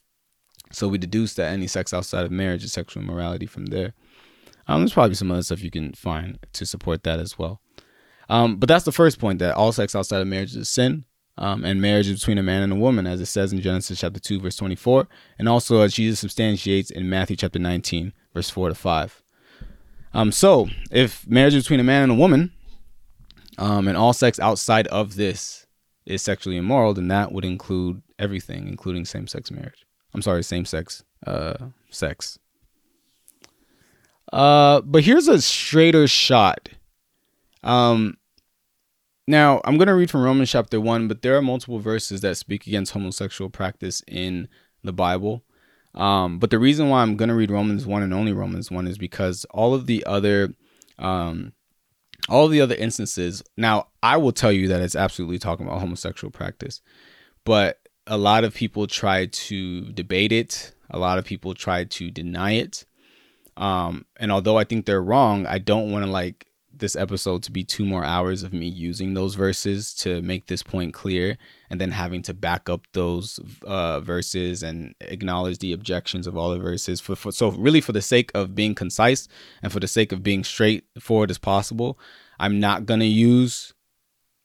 So 0.71 0.87
we 0.87 0.97
deduce 0.97 1.33
that 1.35 1.51
any 1.51 1.67
sex 1.67 1.93
outside 1.93 2.25
of 2.25 2.31
marriage 2.31 2.63
is 2.63 2.73
sexual 2.73 3.03
immorality 3.03 3.45
from 3.45 3.67
there. 3.67 3.93
Um, 4.69 4.81
there's 4.81 4.93
probably 4.93 5.15
some 5.15 5.31
other 5.31 5.41
stuff 5.41 5.63
you 5.63 5.71
can 5.71 5.93
find 5.93 6.37
to 6.53 6.63
support 6.63 7.01
that 7.03 7.19
as 7.19 7.39
well. 7.39 7.59
Um, 8.29 8.57
but 8.57 8.69
that's 8.69 8.85
the 8.85 8.91
first 8.91 9.17
point 9.17 9.39
that 9.39 9.55
all 9.55 9.71
sex 9.71 9.95
outside 9.95 10.21
of 10.21 10.27
marriage 10.27 10.55
is 10.55 10.69
sin. 10.69 11.05
Um, 11.39 11.63
and 11.63 11.81
marriage 11.81 12.07
between 12.11 12.37
a 12.37 12.43
man 12.43 12.63
and 12.63 12.73
a 12.73 12.75
woman, 12.75 13.07
as 13.07 13.21
it 13.21 13.27
says 13.27 13.53
in 13.53 13.61
Genesis 13.61 13.99
chapter 13.99 14.19
2, 14.19 14.41
verse 14.41 14.57
24, 14.57 15.07
and 15.39 15.47
also 15.47 15.81
as 15.81 15.93
Jesus 15.93 16.19
substantiates 16.19 16.91
in 16.91 17.09
Matthew 17.09 17.37
chapter 17.37 17.57
19, 17.57 18.11
verse 18.33 18.49
4 18.49 18.69
to 18.69 18.75
5. 18.75 19.23
Um, 20.13 20.33
so, 20.33 20.67
if 20.91 21.25
marriage 21.27 21.55
between 21.55 21.79
a 21.79 21.83
man 21.83 22.03
and 22.03 22.11
a 22.11 22.15
woman, 22.15 22.51
um, 23.57 23.87
and 23.87 23.97
all 23.97 24.11
sex 24.11 24.37
outside 24.39 24.85
of 24.87 25.15
this 25.15 25.65
is 26.05 26.21
sexually 26.21 26.57
immoral, 26.57 26.93
then 26.93 27.07
that 27.07 27.31
would 27.31 27.45
include 27.45 28.01
everything, 28.19 28.67
including 28.67 29.05
same 29.05 29.25
sex 29.25 29.49
marriage. 29.49 29.85
I'm 30.13 30.21
sorry, 30.21 30.43
same 30.43 30.65
sex 30.65 31.03
uh, 31.25 31.55
sex. 31.89 32.37
Uh, 34.31 34.81
but 34.81 35.03
here's 35.03 35.27
a 35.27 35.41
straighter 35.41 36.07
shot. 36.07 36.69
Um, 37.63 38.17
now 39.27 39.61
I'm 39.63 39.77
gonna 39.77 39.95
read 39.95 40.09
from 40.09 40.21
Romans 40.23 40.51
chapter 40.51 40.79
one, 40.79 41.07
but 41.07 41.21
there 41.21 41.35
are 41.37 41.41
multiple 41.41 41.79
verses 41.79 42.21
that 42.21 42.37
speak 42.37 42.67
against 42.67 42.93
homosexual 42.93 43.49
practice 43.49 44.01
in 44.07 44.47
the 44.83 44.93
Bible. 44.93 45.43
Um, 45.95 46.39
but 46.39 46.51
the 46.51 46.59
reason 46.59 46.89
why 46.89 47.01
I'm 47.01 47.17
gonna 47.17 47.35
read 47.35 47.51
Romans 47.51 47.85
one 47.85 48.03
and 48.03 48.13
only 48.13 48.33
Romans 48.33 48.71
one 48.71 48.87
is 48.87 48.97
because 48.97 49.45
all 49.51 49.73
of 49.73 49.87
the 49.87 50.05
other, 50.05 50.53
um, 50.99 51.53
all 52.27 52.47
the 52.47 52.61
other 52.61 52.75
instances. 52.75 53.43
Now 53.57 53.87
I 54.03 54.17
will 54.17 54.31
tell 54.31 54.51
you 54.51 54.67
that 54.67 54.81
it's 54.81 54.95
absolutely 54.95 55.39
talking 55.39 55.65
about 55.67 55.79
homosexual 55.79 56.31
practice, 56.31 56.81
but 57.45 57.79
a 58.07 58.17
lot 58.17 58.43
of 58.43 58.53
people 58.53 58.87
try 58.87 59.27
to 59.27 59.91
debate 59.91 60.31
it 60.31 60.73
A 60.91 60.99
lot 60.99 61.17
of 61.17 61.25
people 61.25 61.53
try 61.53 61.83
to 61.83 62.11
deny 62.11 62.53
it. 62.53 62.85
Um, 63.59 64.05
and 64.17 64.31
although 64.31 64.57
I 64.57 64.63
think 64.63 64.85
they're 64.85 65.03
wrong, 65.03 65.45
I 65.45 65.59
don't 65.59 65.91
want 65.91 66.05
to 66.05 66.11
like 66.11 66.47
this 66.79 66.95
episode 66.95 67.43
to 67.43 67.51
be 67.51 67.63
two 67.63 67.85
more 67.85 68.05
hours 68.05 68.41
of 68.41 68.53
me 68.53 68.65
using 68.67 69.13
those 69.13 69.35
verses 69.35 69.93
to 69.93 70.21
make 70.21 70.47
this 70.47 70.63
point 70.63 70.93
clear 70.93 71.37
and 71.69 71.79
then 71.79 71.91
having 71.91 72.21
to 72.23 72.33
back 72.33 72.69
up 72.69 72.87
those 72.93 73.37
uh, 73.63 73.99
verses 73.99 74.63
and 74.63 74.95
acknowledge 75.01 75.59
the 75.59 75.73
objections 75.73 76.25
of 76.25 76.37
all 76.37 76.51
the 76.51 76.59
verses 76.59 77.01
for, 77.01 77.17
for 77.17 77.33
so 77.33 77.51
really 77.51 77.81
for 77.81 77.91
the 77.91 78.01
sake 78.01 78.31
of 78.33 78.55
being 78.55 78.73
concise 78.73 79.27
and 79.61 79.73
for 79.73 79.81
the 79.81 79.87
sake 79.87 80.13
of 80.13 80.23
being 80.23 80.43
straightforward 80.43 81.29
as 81.29 81.37
possible 81.37 81.99
i'm 82.39 82.59
not 82.59 82.85
going 82.85 83.01
to 83.01 83.05
use 83.05 83.73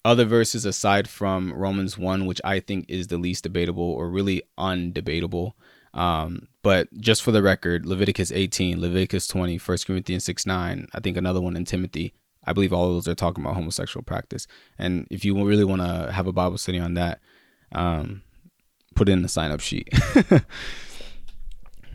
other 0.05 0.25
verses 0.25 0.65
aside 0.65 1.09
from 1.09 1.53
romans 1.53 1.97
1 1.97 2.27
which 2.27 2.41
i 2.45 2.59
think 2.59 2.85
is 2.89 3.07
the 3.07 3.19
least 3.19 3.45
debatable 3.45 3.85
or 3.93 4.09
really 4.09 4.43
undebatable. 4.59 5.53
Um, 5.93 6.49
but 6.65 6.89
just 6.99 7.23
for 7.23 7.31
the 7.31 7.43
record, 7.43 7.85
Leviticus 7.85 8.33
18, 8.33 8.81
Leviticus 8.81 9.27
20, 9.27 9.59
1 9.59 9.79
Corinthians 9.87 10.25
6 10.25 10.47
9, 10.47 10.89
I 10.95 11.01
think 11.01 11.19
another 11.19 11.43
one 11.43 11.57
in 11.57 11.67
Timothy. 11.67 12.15
I 12.43 12.55
believe 12.55 12.73
all 12.73 12.89
those 12.89 13.07
are 13.07 13.15
talking 13.15 13.45
about 13.45 13.55
homosexual 13.55 14.03
practice. 14.03 14.47
And 14.79 15.07
if 15.11 15.27
you 15.27 15.35
really 15.45 15.65
want 15.65 15.83
to 15.83 16.11
have 16.11 16.27
a 16.27 16.33
Bible 16.33 16.57
study 16.57 16.79
on 16.79 16.95
that, 16.95 17.21
um, 17.73 18.23
put 18.95 19.11
in 19.11 19.21
the 19.21 19.29
sign 19.29 19.51
up 19.51 19.61
sheet. 19.61 19.91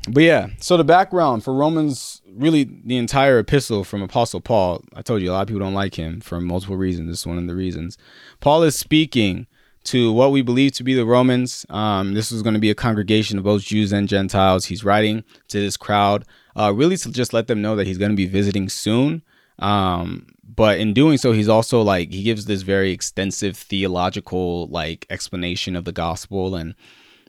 but 0.08 0.22
yeah, 0.24 0.50
so 0.60 0.78
the 0.78 0.84
background 0.84 1.44
for 1.44 1.56
Romans, 1.56 2.22
really 2.32 2.64
the 2.64 2.98
entire 2.98 3.40
epistle 3.40 3.84
from 3.84 4.04
Apostle 4.04 4.40
Paul. 4.40 4.84
I 4.96 5.02
told 5.02 5.24
you 5.24 5.32
a 5.32 5.34
lot 5.34 5.42
of 5.42 5.48
people 5.48 5.62
don't 5.62 5.74
like 5.74 5.96
him 5.96 6.22
for 6.22 6.40
multiple 6.40 6.78
reasons. 6.78 7.10
This 7.10 7.22
is 7.22 7.28
one 7.28 7.40
of 7.40 7.48
the 7.48 7.56
reasons. 7.56 7.98
Paul 8.40 8.62
is 8.62 8.76
speaking 8.76 9.48
to 9.86 10.12
what 10.12 10.32
we 10.32 10.42
believe 10.42 10.74
to 10.74 10.84
be 10.84 10.94
the 10.94 11.06
Romans. 11.06 11.66
Um, 11.70 12.14
this 12.14 12.32
was 12.32 12.42
going 12.42 12.54
to 12.54 12.60
be 12.60 12.70
a 12.70 12.76
congregation 12.76 13.38
of 13.38 13.44
both 13.44 13.64
Jews 13.64 13.92
and 13.92 14.08
Gentiles. 14.08 14.66
He's 14.66 14.84
writing 14.84 15.24
to 15.48 15.60
this 15.60 15.78
crowd, 15.78 16.26
uh, 16.56 16.74
really 16.76 16.98
to 16.98 17.12
just 17.12 17.34
let 17.34 17.48
them 17.48 17.62
know 17.62 17.76
that 17.76 17.88
he's 17.88 17.98
going 17.98 18.12
to 18.12 18.18
be 18.18 18.28
visiting 18.28 18.70
soon. 18.70 19.24
Um, 19.60 20.28
but 20.44 20.80
in 20.80 20.94
doing 20.94 21.18
so, 21.18 21.32
he's 21.32 21.50
also 21.50 21.82
like 21.82 22.12
he 22.12 22.24
gives 22.24 22.46
this 22.46 22.62
very 22.62 22.92
extensive 22.92 23.58
theological 23.58 24.68
like 24.68 25.06
explanation 25.10 25.76
of 25.76 25.86
the 25.86 25.92
gospel, 25.92 26.56
and 26.56 26.76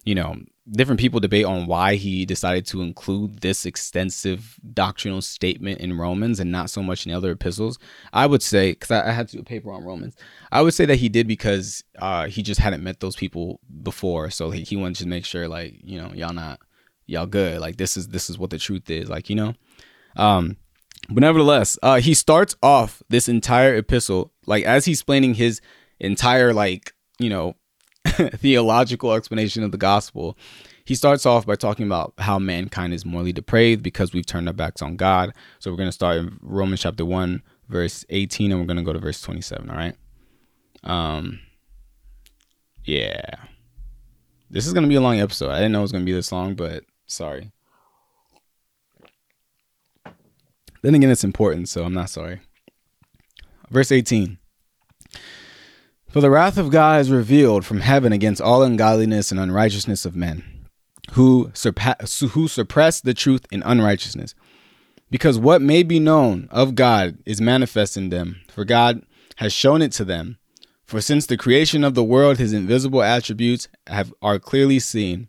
you 0.04 0.14
know, 0.14 0.36
different 0.72 1.00
people 1.00 1.20
debate 1.20 1.44
on 1.44 1.66
why 1.66 1.96
he 1.96 2.24
decided 2.24 2.64
to 2.66 2.82
include 2.82 3.40
this 3.40 3.66
extensive 3.66 4.58
doctrinal 4.72 5.20
statement 5.20 5.80
in 5.80 5.98
Romans 5.98 6.38
and 6.38 6.52
not 6.52 6.70
so 6.70 6.82
much 6.82 7.04
in 7.04 7.10
the 7.10 7.16
other 7.16 7.32
epistles. 7.32 7.78
I 8.12 8.26
would 8.26 8.42
say, 8.42 8.72
because 8.72 8.90
I, 8.90 9.08
I, 9.08 9.12
had 9.12 9.28
to 9.28 9.36
do 9.36 9.42
a 9.42 9.44
paper 9.44 9.72
on 9.72 9.84
Romans, 9.84 10.14
I 10.52 10.62
would 10.62 10.74
say 10.74 10.86
that 10.86 10.96
he 10.96 11.08
did 11.08 11.26
because 11.26 11.82
uh, 11.98 12.26
he 12.26 12.42
just 12.42 12.60
hadn't 12.60 12.84
met 12.84 13.00
those 13.00 13.16
people 13.16 13.60
before, 13.82 14.30
so 14.30 14.50
he, 14.50 14.62
he 14.62 14.76
wanted 14.76 15.02
to 15.02 15.08
make 15.08 15.24
sure, 15.24 15.48
like, 15.48 15.80
you 15.82 16.00
know, 16.00 16.12
y'all 16.14 16.32
not 16.32 16.60
y'all 17.06 17.26
good, 17.26 17.60
like 17.60 17.76
this 17.76 17.96
is 17.96 18.08
this 18.08 18.30
is 18.30 18.38
what 18.38 18.50
the 18.50 18.58
truth 18.58 18.88
is, 18.88 19.10
like 19.10 19.28
you 19.28 19.36
know. 19.36 19.54
Um, 20.16 20.56
but 21.08 21.20
nevertheless, 21.20 21.78
uh, 21.82 22.00
he 22.00 22.14
starts 22.14 22.54
off 22.62 23.02
this 23.08 23.28
entire 23.28 23.74
epistle 23.76 24.32
like 24.46 24.64
as 24.64 24.84
he's 24.84 24.98
explaining 24.98 25.34
his 25.34 25.60
entire 25.98 26.52
like 26.52 26.94
you 27.18 27.28
know 27.28 27.56
theological 28.38 29.12
explanation 29.12 29.62
of 29.62 29.72
the 29.72 29.78
gospel, 29.78 30.36
he 30.84 30.94
starts 30.94 31.26
off 31.26 31.46
by 31.46 31.54
talking 31.54 31.86
about 31.86 32.14
how 32.18 32.38
mankind 32.38 32.92
is 32.92 33.04
morally 33.06 33.32
depraved 33.32 33.82
because 33.82 34.12
we've 34.12 34.26
turned 34.26 34.48
our 34.48 34.52
backs 34.52 34.82
on 34.82 34.96
God. 34.96 35.32
So 35.58 35.70
we're 35.70 35.76
going 35.76 35.88
to 35.88 35.92
start 35.92 36.16
in 36.18 36.38
Romans 36.42 36.80
chapter 36.80 37.04
1, 37.04 37.42
verse 37.68 38.04
18, 38.10 38.50
and 38.50 38.60
we're 38.60 38.66
going 38.66 38.76
to 38.76 38.82
go 38.82 38.92
to 38.92 38.98
verse 38.98 39.20
27. 39.20 39.70
All 39.70 39.76
right. 39.76 39.96
Um, 40.82 41.40
yeah. 42.84 43.20
This 44.50 44.66
is 44.66 44.72
going 44.72 44.82
to 44.82 44.88
be 44.88 44.96
a 44.96 45.00
long 45.00 45.20
episode. 45.20 45.50
I 45.50 45.58
didn't 45.58 45.72
know 45.72 45.78
it 45.78 45.82
was 45.82 45.92
going 45.92 46.02
to 46.02 46.10
be 46.10 46.12
this 46.12 46.32
long, 46.32 46.54
but 46.54 46.82
sorry. 47.06 47.52
Then 50.82 50.94
again, 50.94 51.10
it's 51.10 51.24
important, 51.24 51.68
so 51.68 51.84
I'm 51.84 51.94
not 51.94 52.10
sorry. 52.10 52.40
Verse 53.70 53.92
18. 53.92 54.39
For 56.10 56.20
the 56.20 56.30
wrath 56.30 56.58
of 56.58 56.72
God 56.72 57.00
is 57.02 57.10
revealed 57.10 57.64
from 57.64 57.80
heaven 57.80 58.12
against 58.12 58.42
all 58.42 58.64
ungodliness 58.64 59.30
and 59.30 59.38
unrighteousness 59.38 60.04
of 60.04 60.16
men, 60.16 60.42
who, 61.12 61.52
surpass, 61.54 62.18
who 62.18 62.48
suppress 62.48 63.00
the 63.00 63.14
truth 63.14 63.46
in 63.52 63.62
unrighteousness. 63.62 64.34
Because 65.08 65.38
what 65.38 65.62
may 65.62 65.84
be 65.84 66.00
known 66.00 66.48
of 66.50 66.74
God 66.74 67.18
is 67.26 67.40
manifest 67.40 67.96
in 67.96 68.08
them, 68.08 68.40
for 68.48 68.64
God 68.64 69.06
has 69.36 69.52
shown 69.52 69.82
it 69.82 69.92
to 69.92 70.04
them. 70.04 70.38
For 70.84 71.00
since 71.00 71.26
the 71.26 71.36
creation 71.36 71.84
of 71.84 71.94
the 71.94 72.02
world, 72.02 72.38
his 72.38 72.52
invisible 72.52 73.04
attributes 73.04 73.68
have, 73.86 74.12
are 74.20 74.40
clearly 74.40 74.80
seen, 74.80 75.28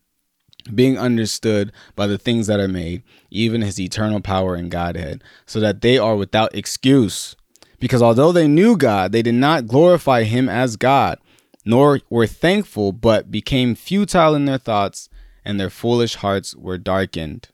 being 0.74 0.98
understood 0.98 1.72
by 1.96 2.08
the 2.08 2.18
things 2.18 2.48
that 2.48 2.60
are 2.60 2.68
made, 2.68 3.04
even 3.30 3.62
his 3.62 3.80
eternal 3.80 4.20
power 4.20 4.56
and 4.56 4.72
Godhead, 4.72 5.24
so 5.46 5.60
that 5.60 5.82
they 5.82 6.00
are 6.00 6.16
without 6.16 6.56
excuse. 6.56 7.36
Because 7.82 8.02
although 8.02 8.32
they 8.32 8.48
knew 8.48 8.78
God, 8.78 9.12
they 9.12 9.24
did 9.24 9.34
not 9.34 9.68
glorify 9.68 10.24
him 10.24 10.48
as 10.48 10.78
God, 10.78 11.20
nor 11.66 12.00
were 12.10 12.28
thankful, 12.28 12.92
but 12.94 13.32
became 13.32 13.76
futile 13.76 14.36
in 14.36 14.46
their 14.46 14.60
thoughts, 14.60 15.10
and 15.44 15.60
their 15.60 15.72
foolish 15.72 16.16
hearts 16.16 16.56
were 16.56 16.78
darkened. 16.78 17.50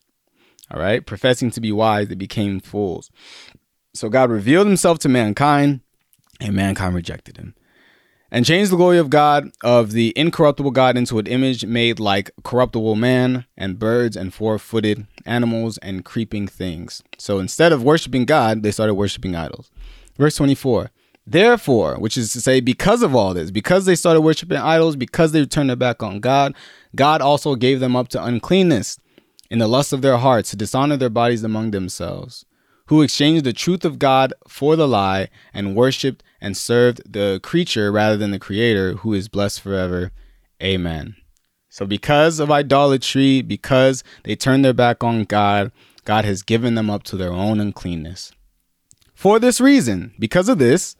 All 0.69 0.80
right, 0.80 1.03
professing 1.03 1.49
to 1.51 1.61
be 1.61 1.71
wise, 1.71 2.09
they 2.09 2.15
became 2.15 2.59
fools. 2.59 3.09
So 3.93 4.09
God 4.09 4.30
revealed 4.30 4.67
himself 4.67 4.99
to 4.99 5.09
mankind, 5.09 5.80
and 6.41 6.53
mankind 6.53 6.93
rejected 6.93 7.38
him 7.38 7.55
and 8.32 8.45
changed 8.45 8.71
the 8.71 8.78
glory 8.78 8.97
of 8.97 9.09
God, 9.09 9.51
of 9.63 9.91
the 9.91 10.13
incorruptible 10.15 10.71
God, 10.71 10.97
into 10.97 11.19
an 11.19 11.28
image 11.28 11.65
made 11.65 11.99
like 11.99 12.32
corruptible 12.43 12.95
man, 12.95 13.45
and 13.55 13.80
birds, 13.80 14.17
and 14.17 14.34
four 14.34 14.59
footed 14.59 15.07
animals, 15.25 15.78
and 15.80 16.03
creeping 16.03 16.47
things. 16.47 17.01
So 17.17 17.39
instead 17.39 17.71
of 17.71 17.84
worshiping 17.84 18.25
God, 18.25 18.63
they 18.63 18.71
started 18.71 18.95
worshiping 18.95 19.36
idols. 19.36 19.71
Verse 20.18 20.36
24. 20.36 20.91
Therefore, 21.26 21.95
which 21.97 22.18
is 22.18 22.32
to 22.32 22.41
say, 22.41 22.61
because 22.61 23.03
of 23.03 23.13
all 23.13 23.34
this, 23.34 23.51
because 23.51 23.86
they 23.86 23.95
started 23.95 24.22
worshiping 24.22 24.57
idols, 24.57 24.95
because 24.95 25.34
they 25.34 25.45
turned 25.45 25.70
their 25.70 25.76
back 25.76 26.01
on 26.01 26.22
God, 26.22 26.55
God 26.95 27.22
also 27.22 27.55
gave 27.55 27.82
them 27.82 27.97
up 27.97 28.07
to 28.09 28.24
uncleanness 28.24 28.97
in 29.49 29.59
the 29.59 29.68
lust 29.68 29.91
of 29.91 30.01
their 30.01 30.18
hearts 30.18 30.51
to 30.51 30.55
dishonor 30.55 30.95
their 30.95 31.09
bodies 31.09 31.43
among 31.43 31.72
themselves, 31.72 32.45
who 32.86 33.01
exchanged 33.01 33.43
the 33.43 33.51
truth 33.51 33.84
of 33.84 33.99
God 33.99 34.34
for 34.47 34.78
the 34.78 34.88
lie 34.88 35.28
and 35.53 35.76
worshiped 35.76 36.24
and 36.39 36.55
served 36.55 37.01
the 37.11 37.41
creature 37.43 37.91
rather 37.91 38.15
than 38.15 38.32
the 38.32 38.39
creator, 38.39 38.93
who 38.93 39.13
is 39.13 39.28
blessed 39.28 39.59
forever. 39.59 40.11
Amen. 40.63 41.15
So, 41.70 41.86
because 41.86 42.39
of 42.39 42.49
idolatry, 42.49 43.41
because 43.41 44.03
they 44.24 44.36
turned 44.36 44.63
their 44.63 44.74
back 44.74 45.03
on 45.03 45.26
God, 45.26 45.72
God 46.05 46.24
has 46.24 46.41
given 46.41 46.76
them 46.76 46.89
up 46.89 47.03
to 47.03 47.18
their 47.18 47.34
own 47.34 47.59
uncleanness. 47.59 48.32
For 49.18 49.39
this 49.39 49.59
reason, 49.59 50.13
because 50.20 50.47
of 50.47 50.59
this, 50.59 50.95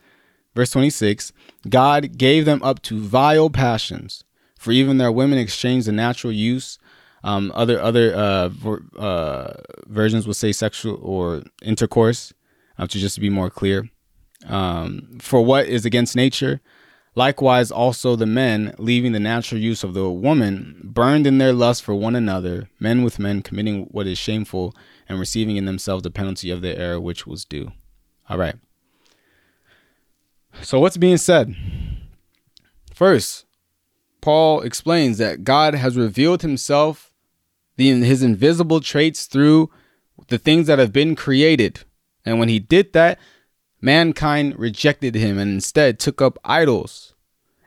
verse 0.55 0.72
26, 0.72 1.32
God 1.70 2.18
gave 2.18 2.45
them 2.45 2.63
up 2.63 2.82
to 2.82 2.99
vile 2.99 3.51
passions. 3.51 4.24
For 4.57 4.72
even 4.72 4.97
their 4.97 5.11
women 5.11 5.38
exchanged 5.38 5.86
the 5.86 5.91
natural 5.91 6.34
use. 6.34 6.80
Um, 7.24 7.51
other 7.53 7.80
other 7.80 8.15
uh, 8.15 8.49
uh, 8.97 9.53
versions 9.86 10.26
will 10.26 10.34
say 10.34 10.51
sexual 10.51 10.99
or 10.99 11.43
intercourse, 11.61 12.34
uh, 12.80 12.88
to 12.88 12.97
just 12.97 13.13
to 13.15 13.22
be 13.22 13.30
more 13.30 13.51
clear. 13.51 13.88
Um, 14.47 15.20
for 15.22 15.45
what 15.45 15.68
is 15.68 15.86
against 15.86 16.15
nature, 16.15 16.59
likewise 17.13 17.70
also 17.70 18.15
the 18.15 18.26
men, 18.26 18.74
leaving 18.80 19.11
the 19.11 19.20
natural 19.20 19.61
use 19.61 19.84
of 19.84 19.93
the 19.93 20.09
woman, 20.09 20.82
burned 20.84 21.28
in 21.28 21.38
their 21.38 21.53
lust 21.53 21.84
for 21.84 21.93
one 21.93 22.15
another, 22.15 22.68
men 22.80 23.03
with 23.03 23.20
men 23.20 23.43
committing 23.43 23.84
what 23.91 24.07
is 24.07 24.18
shameful, 24.18 24.74
and 25.07 25.20
receiving 25.20 25.55
in 25.55 25.65
themselves 25.65 26.01
the 26.01 26.09
penalty 26.09 26.49
of 26.49 26.63
their 26.63 26.78
error 26.80 26.99
which 26.99 27.28
was 27.28 27.45
due. 27.45 27.74
All 28.30 28.38
right. 28.38 28.55
So, 30.61 30.80
what's 30.80 30.97
being 30.97 31.17
said? 31.17 31.55
First, 32.93 33.45
Paul 34.21 34.61
explains 34.61 35.19
that 35.19 35.43
God 35.43 35.75
has 35.75 35.95
revealed 35.95 36.41
himself, 36.41 37.13
the, 37.75 37.91
his 38.01 38.23
invisible 38.23 38.82
traits 38.82 39.28
through 39.28 39.69
the 40.28 40.38
things 40.38 40.67
that 40.67 40.80
have 40.80 40.91
been 40.91 41.15
created. 41.15 41.82
And 42.25 42.39
when 42.39 42.49
he 42.49 42.59
did 42.59 42.93
that, 42.93 43.19
mankind 43.82 44.57
rejected 44.57 45.15
him 45.15 45.38
and 45.38 45.51
instead 45.51 45.99
took 45.99 46.21
up 46.21 46.39
idols. 46.43 47.13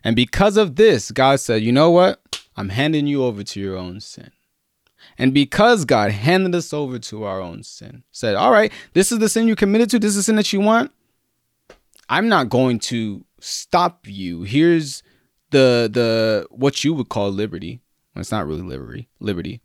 And 0.03 0.17
because 0.17 0.57
of 0.57 0.77
this, 0.77 1.11
God 1.11 1.41
said, 1.41 1.63
You 1.63 1.73
know 1.73 1.91
what? 1.91 2.43
I'm 2.57 2.71
handing 2.71 3.07
you 3.07 3.25
over 3.25 3.43
to 3.43 3.61
your 3.61 3.77
own 3.77 4.01
sin. 4.01 4.33
And 5.21 5.35
because 5.35 5.85
God 5.85 6.13
handed 6.13 6.55
us 6.55 6.73
over 6.73 6.99
to 6.99 7.25
our 7.25 7.43
own 7.43 7.63
sin, 7.63 8.05
said, 8.11 8.37
All 8.37 8.51
right, 8.51 8.73
this 8.95 9.13
is 9.13 9.19
the 9.19 9.29
sin 9.29 9.49
you 9.49 9.55
committed 9.55 9.91
to, 9.91 9.99
this 9.99 10.13
is 10.13 10.17
the 10.17 10.23
sin 10.23 10.37
that 10.37 10.51
you 10.51 10.61
want. 10.61 10.93
I'm 12.09 12.31
not 12.31 12.49
going 12.49 12.79
to 12.79 13.27
stop 13.39 14.07
you. 14.09 14.45
Here's 14.45 15.03
the 15.51 15.91
the 15.93 16.47
what 16.51 16.85
you 16.85 16.95
would 16.95 17.11
call 17.11 17.31
liberty. 17.31 17.83
Well, 18.15 18.21
it's 18.23 18.33
not 18.33 18.47
really 18.47 18.63
liberty. 18.63 19.11
Liberty. 19.21 19.61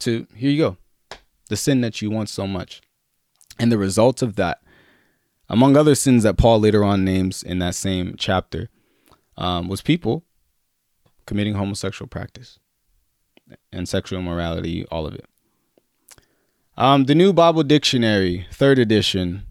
To 0.00 0.26
here 0.34 0.50
you 0.50 0.58
go. 0.58 0.76
The 1.48 1.56
sin 1.56 1.80
that 1.82 2.02
you 2.02 2.10
want 2.10 2.28
so 2.28 2.48
much. 2.48 2.82
And 3.56 3.70
the 3.70 3.78
result 3.78 4.20
of 4.20 4.34
that, 4.34 4.62
among 5.48 5.76
other 5.76 5.94
sins 5.94 6.24
that 6.24 6.38
Paul 6.38 6.58
later 6.58 6.82
on 6.82 7.04
names 7.04 7.44
in 7.44 7.60
that 7.60 7.76
same 7.76 8.16
chapter, 8.18 8.68
um, 9.36 9.68
was 9.68 9.80
people 9.80 10.24
committing 11.24 11.54
homosexual 11.54 12.08
practice 12.08 12.58
and 13.72 13.88
sexual 13.88 14.22
morality, 14.22 14.84
all 14.90 15.06
of 15.06 15.14
it. 15.14 15.26
Um, 16.76 17.04
the 17.04 17.14
New 17.14 17.32
Bible 17.32 17.64
Dictionary, 17.64 18.46
third 18.52 18.78
edition, 18.78 19.42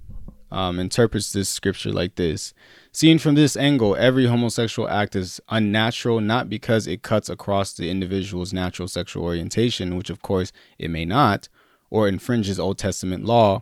um, 0.50 0.80
interprets 0.80 1.34
this 1.34 1.50
scripture 1.50 1.92
like 1.92 2.16
this 2.16 2.54
Seen 2.92 3.20
from 3.20 3.36
this 3.36 3.56
angle, 3.56 3.96
every 3.96 4.26
homosexual 4.26 4.90
act 4.90 5.16
is 5.16 5.40
unnatural 5.50 6.22
not 6.22 6.50
because 6.50 6.88
it 6.88 7.04
cuts 7.04 7.30
across 7.30 7.74
the 7.74 7.90
individual's 7.90 8.54
natural 8.54 8.88
sexual 8.88 9.24
orientation, 9.24 9.98
which 9.98 10.10
of 10.10 10.22
course 10.22 10.52
it 10.80 10.90
may 10.90 11.06
not, 11.06 11.50
or 11.90 12.08
infringes 12.08 12.60
Old 12.60 12.78
Testament 12.78 13.26
law, 13.26 13.62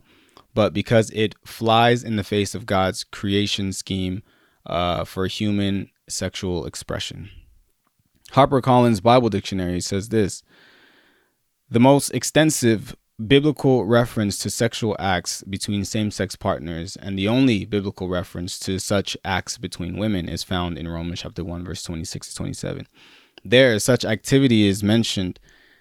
but 0.54 0.74
because 0.74 1.10
it 1.12 1.36
flies 1.44 2.04
in 2.04 2.16
the 2.16 2.24
face 2.24 2.56
of 2.56 2.66
God's 2.66 3.04
creation 3.04 3.74
scheme 3.74 4.24
uh, 4.66 5.04
for 5.04 5.28
human 5.28 5.90
sexual 6.08 6.66
expression. 6.66 7.30
HarperCollins 8.36 9.02
Bible 9.02 9.30
Dictionary 9.30 9.80
says 9.80 10.10
this 10.10 10.44
The 11.70 11.80
most 11.80 12.10
extensive 12.10 12.94
biblical 13.26 13.86
reference 13.86 14.38
to 14.40 14.50
sexual 14.50 14.94
acts 15.00 15.42
between 15.44 15.86
same 15.86 16.12
sex 16.12 16.36
partners, 16.36 16.98
and 16.98 17.18
the 17.18 17.30
only 17.30 17.64
biblical 17.64 18.10
reference 18.10 18.60
to 18.60 18.78
such 18.78 19.16
acts 19.24 19.58
between 19.58 19.98
women 19.98 20.28
is 20.28 20.44
found 20.44 20.78
in 20.78 20.86
Romans 20.86 21.22
chapter 21.22 21.46
1, 21.46 21.64
verse 21.64 21.82
26 21.84 22.28
to 22.28 22.36
27. 22.36 22.88
There, 23.46 23.80
such 23.80 24.04
activity 24.04 24.68
is 24.68 24.84
mentioned 24.84 25.40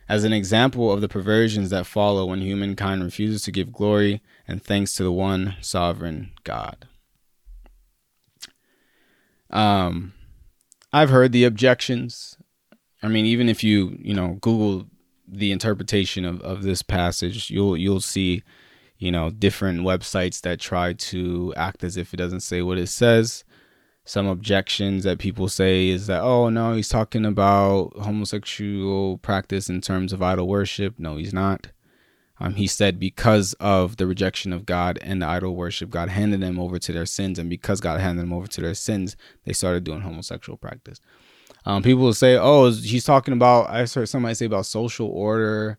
as 0.09 0.23
an 0.23 0.33
example 0.33 0.93
of 0.93 1.01
the 1.01 1.09
perversions 1.09 1.71
that 1.71 1.87
follow 1.87 2.27
when 2.27 2.41
humankind 2.41 3.03
refuses 3.03 3.43
to 3.43 3.51
give 3.51 3.73
glory 3.73 4.23
and 4.47 4.63
thanks 4.63 4.95
to 4.95 5.03
the 5.03 5.11
one 5.11 5.57
sovereign 5.61 6.31
God. 6.45 6.87
Um, 9.51 10.13
I've 10.95 11.11
heard 11.11 11.33
the 11.33 11.43
objections. 11.43 12.34
I 13.05 13.09
mean, 13.09 13.27
even 13.27 13.51
if 13.51 13.63
you, 13.63 13.99
you 14.01 14.15
know, 14.15 14.39
Google 14.41 14.87
the 15.29 15.53
interpretation 15.53 16.25
of, 16.25 16.41
of 16.41 16.63
this 16.63 16.83
passage, 16.83 17.51
you'll 17.51 17.77
you'll 17.77 18.01
see, 18.01 18.43
you 18.99 19.13
know, 19.13 19.29
different 19.31 19.81
websites 19.81 20.41
that 20.41 20.59
try 20.59 20.95
to 20.95 21.53
act 21.55 21.85
as 21.85 21.99
if 21.99 22.15
it 22.15 22.17
doesn't 22.17 22.41
say 22.41 22.63
what 22.63 22.79
it 22.79 22.87
says. 22.87 23.45
Some 24.07 24.27
objections 24.27 25.05
that 25.05 25.19
people 25.19 25.49
say 25.49 25.89
is 25.89 26.07
that, 26.07 26.23
oh 26.23 26.49
no, 26.49 26.75
he's 26.75 26.89
talking 26.89 27.27
about 27.27 27.93
homosexual 27.99 29.19
practice 29.19 29.69
in 29.69 29.83
terms 29.83 30.13
of 30.15 30.23
idol 30.23 30.49
worship. 30.49 30.95
No, 30.99 31.17
he's 31.17 31.35
not. 31.35 31.69
Um, 32.41 32.55
he 32.55 32.67
said 32.67 32.99
because 32.99 33.53
of 33.61 33.97
the 33.97 34.07
rejection 34.07 34.53
of 34.53 34.67
God 34.67 34.99
and 35.03 35.23
the 35.23 35.27
idol 35.27 35.55
worship, 35.55 35.91
God 35.91 36.09
handed 36.09 36.41
them 36.41 36.59
over 36.59 36.79
to 36.79 36.93
their 36.93 37.07
sins, 37.07 37.39
and 37.39 37.51
because 37.51 37.81
God 37.81 38.01
handed 38.01 38.23
them 38.23 38.33
over 38.33 38.47
to 38.47 38.61
their 38.63 38.75
sins, 38.75 39.15
they 39.45 39.53
started 39.53 39.85
doing 39.85 40.01
homosexual 40.01 40.57
practice. 40.57 41.01
Um, 41.65 41.83
people 41.83 42.03
will 42.03 42.15
say, 42.15 42.37
"Oh, 42.37 42.71
he's 42.71 43.05
talking 43.05 43.35
about." 43.35 43.71
I 43.71 43.87
heard 43.87 44.09
somebody 44.09 44.35
say 44.35 44.47
about 44.47 44.67
social 44.67 45.09
order. 45.09 45.79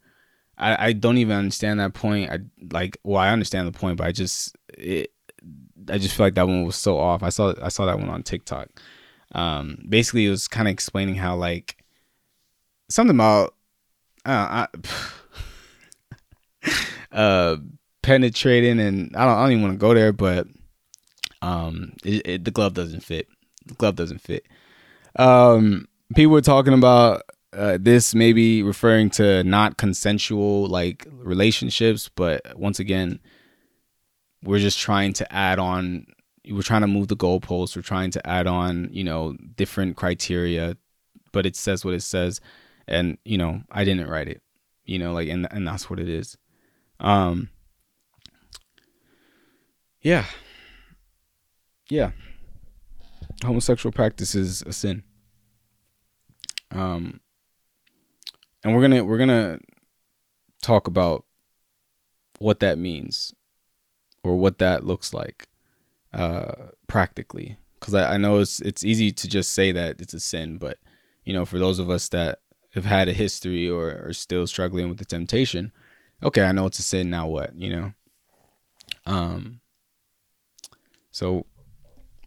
I, 0.58 0.88
I 0.88 0.94
don't 0.94 1.18
even 1.18 1.36
understand 1.36 1.80
that 1.80 1.94
point. 1.94 2.32
I 2.32 2.40
like, 2.72 2.98
well, 3.04 3.20
I 3.20 3.30
understand 3.30 3.68
the 3.68 3.78
point, 3.78 3.98
but 3.98 4.08
I 4.08 4.12
just, 4.12 4.56
it, 4.70 5.12
I 5.90 5.98
just 5.98 6.16
feel 6.16 6.26
like 6.26 6.36
that 6.36 6.48
one 6.48 6.66
was 6.66 6.76
so 6.76 6.98
off. 6.98 7.24
I 7.24 7.30
saw, 7.30 7.54
I 7.62 7.70
saw 7.70 7.86
that 7.86 8.00
one 8.00 8.10
on 8.10 8.24
TikTok. 8.24 8.70
Um, 9.34 9.84
basically, 9.88 10.26
it 10.26 10.30
was 10.30 10.48
kind 10.48 10.68
of 10.68 10.72
explaining 10.72 11.16
how 11.16 11.36
like 11.36 11.78
something 12.90 13.16
about, 13.16 13.54
uh, 14.26 14.68
I, 16.64 16.72
uh, 17.12 17.58
penetrating, 18.02 18.80
and 18.80 19.16
I 19.16 19.26
don't, 19.26 19.38
I 19.38 19.42
don't 19.44 19.52
even 19.52 19.64
want 19.64 19.74
to 19.74 19.80
go 19.80 19.94
there, 19.94 20.14
but 20.14 20.48
um, 21.42 21.94
it, 22.04 22.22
it, 22.26 22.44
the 22.46 22.52
glove 22.52 22.74
doesn't 22.74 23.02
fit. 23.02 23.28
The 23.66 23.74
glove 23.74 23.96
doesn't 23.96 24.22
fit. 24.22 24.46
Um, 25.16 25.88
people 26.14 26.34
were 26.34 26.42
talking 26.42 26.74
about 26.74 27.24
uh, 27.54 27.78
this 27.80 28.14
maybe 28.14 28.64
referring 28.64 29.10
to 29.12 29.44
not 29.44 29.78
consensual 29.78 30.68
like 30.68 31.08
relationships, 31.12 32.10
but 32.14 32.58
once 32.58 32.80
again, 32.80 33.20
we're 34.44 34.60
just 34.60 34.80
trying 34.80 35.14
to 35.14 35.34
add 35.34 35.60
on. 35.60 36.06
We're 36.50 36.62
trying 36.62 36.82
to 36.82 36.88
move 36.88 37.08
the 37.08 37.16
goalposts. 37.16 37.76
We're 37.76 37.82
trying 37.82 38.12
to 38.12 38.28
add 38.28 38.46
on, 38.46 38.90
you 38.92 39.04
know, 39.04 39.36
different 39.56 39.96
criteria, 39.96 40.78
but 41.32 41.46
it 41.46 41.56
says 41.56 41.84
what 41.84 41.96
it 41.96 42.04
says, 42.04 42.40
and 42.88 43.18
you 43.26 43.38
know, 43.38 43.62
I 43.72 43.84
didn't 43.84 44.10
write 44.10 44.28
it, 44.28 44.42
you 44.84 45.00
know, 45.00 45.14
like, 45.14 45.30
and 45.30 45.48
and 45.50 45.68
that's 45.68 45.90
what 45.90 46.00
it 46.00 46.10
is. 46.10 46.38
Um, 47.00 47.50
yeah, 50.02 50.26
yeah 51.90 52.12
homosexual 53.44 53.92
practice 53.92 54.36
is 54.36 54.62
a 54.64 54.74
sin. 54.74 55.04
Um, 56.72 57.20
and 58.64 58.74
we're 58.74 58.82
gonna 58.82 59.04
we're 59.04 59.18
gonna 59.18 59.60
talk 60.62 60.88
about 60.88 61.26
what 62.40 62.60
that 62.60 62.78
means 62.78 63.34
or 64.24 64.36
what 64.36 64.58
that 64.58 64.84
looks 64.84 65.14
like 65.14 65.48
uh, 66.14 66.54
practically 66.88 67.58
because 67.80 67.94
I, 67.94 68.16
I 68.16 68.18
know 68.18 68.40
it's 68.40 68.60
it's 68.62 68.84
easy 68.84 69.12
to 69.12 69.28
just 69.28 69.54
say 69.54 69.72
that 69.72 70.02
it's 70.02 70.14
a 70.14 70.20
sin 70.20 70.58
but 70.58 70.80
you 71.24 71.34
know 71.34 71.46
for 71.46 71.60
those 71.60 71.78
of 71.80 71.90
us 71.90 72.10
that 72.10 72.40
have 72.74 72.86
had 72.86 73.08
a 73.08 73.14
history 73.14 73.70
or 73.70 74.06
are 74.06 74.14
still 74.14 74.48
struggling 74.48 74.90
with 74.90 74.98
the 74.98 75.06
temptation 75.06 75.72
okay 76.24 76.44
i 76.44 76.52
know 76.52 76.66
it's 76.66 76.80
a 76.80 76.84
sin 76.84 77.10
now 77.10 77.28
what 77.28 77.56
you 77.56 77.70
know 77.70 77.94
um 79.06 79.60
so 81.12 81.46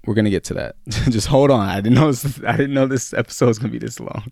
we're 0.09 0.15
gonna 0.15 0.31
get 0.31 0.45
to 0.45 0.55
that. 0.55 0.77
Just 0.89 1.27
hold 1.27 1.51
on. 1.51 1.69
I 1.69 1.83
didn't 1.83 1.97
know 1.97 2.11
this, 2.11 2.41
I 2.43 2.57
didn't 2.57 2.73
know 2.73 2.87
this 2.87 3.13
episode 3.13 3.49
was 3.49 3.59
gonna 3.59 3.73
be 3.73 3.79
this 3.79 4.01
long. 4.01 4.25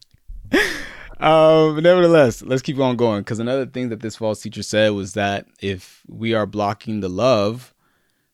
um, 1.20 1.82
nevertheless, 1.82 2.40
let's 2.40 2.62
keep 2.62 2.78
on 2.78 2.96
going 2.96 3.20
because 3.20 3.40
another 3.40 3.66
thing 3.66 3.90
that 3.90 4.00
this 4.00 4.16
false 4.16 4.40
teacher 4.40 4.62
said 4.62 4.92
was 4.92 5.12
that 5.12 5.46
if 5.60 6.02
we 6.08 6.32
are 6.32 6.46
blocking 6.46 7.00
the 7.00 7.10
love, 7.10 7.74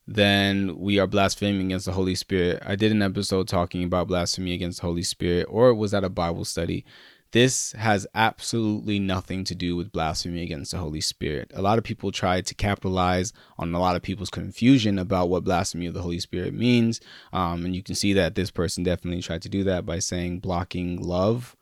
then 0.07 0.79
we 0.79 1.01
are 1.01 1.09
blaspheming 1.09 1.67
against 1.67 1.87
the 1.87 1.93
Holy 1.93 2.15
Spirit. 2.15 2.63
I 2.65 2.77
did 2.77 2.93
an 2.93 3.03
episode 3.03 3.49
talking 3.49 3.83
about 3.83 4.07
blasphemy 4.07 4.55
against 4.55 4.81
the 4.81 4.87
Holy 4.87 5.03
Spirit, 5.03 5.49
or 5.51 5.75
was 5.75 5.91
that 5.91 6.05
a 6.05 6.09
Bible 6.09 6.45
study? 6.45 6.85
This 7.33 7.73
has 7.73 8.07
absolutely 8.15 8.99
nothing 8.99 9.45
to 9.45 9.55
do 9.55 9.75
with 9.75 9.91
blasphemy 9.91 10.43
against 10.43 10.73
the 10.73 10.77
Holy 10.77 11.01
Spirit. 11.01 11.51
A 11.55 11.63
lot 11.63 11.79
of 11.79 11.85
people 11.85 12.13
try 12.13 12.43
to 12.43 12.55
capitalize 12.55 13.33
on 13.59 13.75
a 13.75 13.81
lot 13.81 13.97
of 13.97 14.03
people's 14.03 14.29
confusion 14.29 14.99
about 14.99 15.31
what 15.31 15.43
blasphemy 15.43 15.87
of 15.87 15.95
the 15.95 16.03
Holy 16.03 16.21
Spirit 16.21 16.53
means. 16.53 17.01
Um, 17.33 17.65
and 17.65 17.75
you 17.75 17.83
can 17.83 17.95
see 17.95 18.13
that 18.13 18.35
this 18.35 18.51
person 18.51 18.85
definitely 18.85 19.23
tried 19.23 19.41
to 19.43 19.49
do 19.49 19.65
that 19.65 19.87
by 19.87 19.99
saying 19.99 20.41
blocking 20.41 21.01
love 21.01 21.57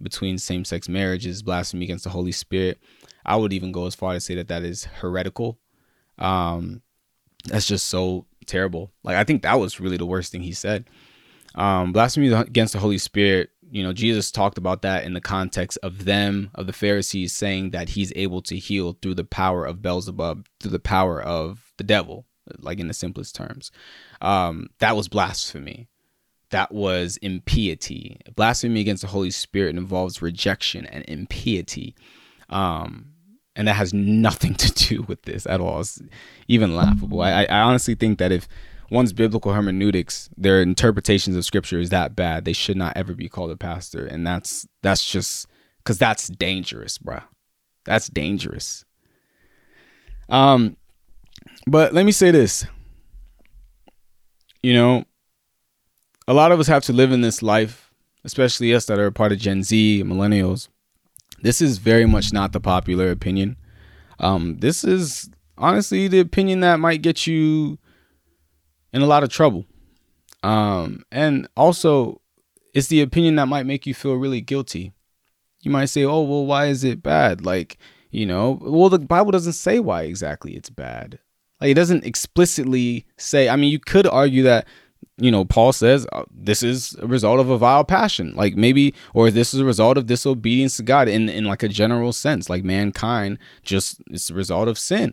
between 0.00 0.38
same 0.38 0.64
sex 0.64 0.88
marriages, 0.88 1.42
blasphemy 1.42 1.86
against 1.86 2.04
the 2.04 2.10
Holy 2.10 2.30
Spirit. 2.30 2.78
I 3.26 3.34
would 3.34 3.52
even 3.52 3.72
go 3.72 3.86
as 3.86 3.96
far 3.96 4.12
to 4.12 4.20
say 4.20 4.36
that 4.36 4.46
that 4.46 4.62
is 4.62 4.84
heretical. 4.84 5.58
Um, 6.16 6.82
that's 7.44 7.66
just 7.66 7.88
so 7.88 8.26
terrible. 8.46 8.92
Like, 9.02 9.16
I 9.16 9.24
think 9.24 9.42
that 9.42 9.58
was 9.58 9.80
really 9.80 9.96
the 9.96 10.06
worst 10.06 10.30
thing 10.30 10.42
he 10.42 10.52
said. 10.52 10.84
Um, 11.56 11.92
blasphemy 11.92 12.28
against 12.32 12.74
the 12.74 12.78
Holy 12.78 12.98
Spirit 12.98 13.50
you 13.70 13.82
know 13.82 13.92
jesus 13.92 14.30
talked 14.30 14.58
about 14.58 14.82
that 14.82 15.04
in 15.04 15.12
the 15.12 15.20
context 15.20 15.78
of 15.82 16.04
them 16.04 16.50
of 16.54 16.66
the 16.66 16.72
pharisees 16.72 17.32
saying 17.32 17.70
that 17.70 17.90
he's 17.90 18.12
able 18.16 18.40
to 18.40 18.56
heal 18.56 18.96
through 19.02 19.14
the 19.14 19.24
power 19.24 19.64
of 19.64 19.82
beelzebub 19.82 20.46
through 20.60 20.70
the 20.70 20.78
power 20.78 21.20
of 21.20 21.72
the 21.76 21.84
devil 21.84 22.24
like 22.60 22.80
in 22.80 22.88
the 22.88 22.94
simplest 22.94 23.34
terms. 23.34 23.70
Um, 24.20 24.68
that 24.78 24.96
was 24.96 25.08
blasphemy. 25.08 25.88
That 26.50 26.72
was 26.72 27.18
impiety. 27.18 28.20
Blasphemy 28.34 28.80
against 28.80 29.02
the 29.02 29.08
holy 29.08 29.30
spirit 29.30 29.76
involves 29.76 30.22
rejection 30.22 30.86
and 30.86 31.04
impiety. 31.06 31.94
Um, 32.48 33.12
and 33.54 33.68
that 33.68 33.74
has 33.74 33.92
nothing 33.92 34.54
to 34.56 34.72
do 34.72 35.02
with 35.02 35.22
this 35.22 35.46
at 35.46 35.60
all. 35.60 35.80
It's 35.80 36.00
even 36.46 36.74
laughable. 36.74 37.20
I, 37.20 37.44
I 37.44 37.60
honestly 37.60 37.94
think 37.94 38.18
that 38.18 38.32
if 38.32 38.48
one's 38.90 39.12
biblical 39.12 39.52
hermeneutics, 39.52 40.30
their 40.36 40.62
interpretations 40.62 41.36
of 41.36 41.44
scripture 41.44 41.78
is 41.80 41.90
that 41.90 42.16
bad, 42.16 42.44
they 42.44 42.52
should 42.52 42.76
not 42.76 42.96
ever 42.96 43.14
be 43.14 43.28
called 43.28 43.50
a 43.50 43.56
pastor. 43.56 44.06
And 44.06 44.26
that's 44.26 44.66
that's 44.82 45.04
just 45.08 45.46
because 45.78 45.98
that's 45.98 46.28
dangerous, 46.28 46.98
bruh. 46.98 47.24
That's 47.84 48.08
dangerous. 48.08 48.84
Um, 50.28 50.76
but 51.66 51.94
let 51.94 52.04
me 52.04 52.12
say 52.12 52.30
this. 52.30 52.66
You 54.62 54.74
know, 54.74 55.04
a 56.26 56.34
lot 56.34 56.52
of 56.52 56.60
us 56.60 56.66
have 56.66 56.84
to 56.84 56.92
live 56.92 57.12
in 57.12 57.20
this 57.20 57.42
life, 57.42 57.92
especially 58.24 58.74
us 58.74 58.86
that 58.86 58.98
are 58.98 59.06
a 59.06 59.12
part 59.12 59.32
of 59.32 59.38
Gen 59.38 59.62
Z, 59.62 60.02
millennials. 60.04 60.68
This 61.40 61.62
is 61.62 61.78
very 61.78 62.04
much 62.04 62.32
not 62.32 62.52
the 62.52 62.60
popular 62.60 63.10
opinion. 63.10 63.56
Um, 64.18 64.58
this 64.58 64.82
is 64.82 65.30
honestly 65.56 66.08
the 66.08 66.20
opinion 66.20 66.60
that 66.60 66.80
might 66.80 67.02
get 67.02 67.26
you 67.26 67.78
in 68.92 69.02
a 69.02 69.06
lot 69.06 69.22
of 69.22 69.28
trouble. 69.28 69.66
Um, 70.42 71.04
and 71.10 71.48
also, 71.56 72.20
it's 72.74 72.88
the 72.88 73.02
opinion 73.02 73.36
that 73.36 73.48
might 73.48 73.66
make 73.66 73.86
you 73.86 73.94
feel 73.94 74.14
really 74.14 74.40
guilty. 74.40 74.92
You 75.62 75.70
might 75.70 75.86
say, 75.86 76.04
oh, 76.04 76.22
well, 76.22 76.46
why 76.46 76.66
is 76.66 76.84
it 76.84 77.02
bad? 77.02 77.44
Like, 77.44 77.78
you 78.10 78.24
know, 78.24 78.58
well, 78.62 78.88
the 78.88 78.98
Bible 78.98 79.32
doesn't 79.32 79.54
say 79.54 79.80
why 79.80 80.02
exactly 80.02 80.54
it's 80.54 80.70
bad. 80.70 81.18
Like, 81.60 81.70
it 81.70 81.74
doesn't 81.74 82.04
explicitly 82.04 83.06
say, 83.16 83.48
I 83.48 83.56
mean, 83.56 83.72
you 83.72 83.80
could 83.80 84.06
argue 84.06 84.44
that 84.44 84.66
you 85.20 85.32
know, 85.32 85.44
Paul 85.44 85.72
says 85.72 86.06
uh, 86.12 86.24
this 86.30 86.62
is 86.62 86.94
a 87.00 87.06
result 87.06 87.40
of 87.40 87.50
a 87.50 87.58
vile 87.58 87.84
passion, 87.84 88.32
like 88.36 88.56
maybe, 88.56 88.94
or 89.14 89.30
this 89.30 89.52
is 89.52 89.60
a 89.60 89.64
result 89.64 89.98
of 89.98 90.06
disobedience 90.06 90.76
to 90.76 90.84
God 90.84 91.08
in 91.08 91.28
in 91.28 91.44
like 91.44 91.62
a 91.62 91.68
general 91.68 92.12
sense, 92.12 92.48
like 92.48 92.64
mankind 92.64 93.38
just 93.62 94.00
it's 94.10 94.30
a 94.30 94.34
result 94.34 94.68
of 94.68 94.78
sin. 94.78 95.12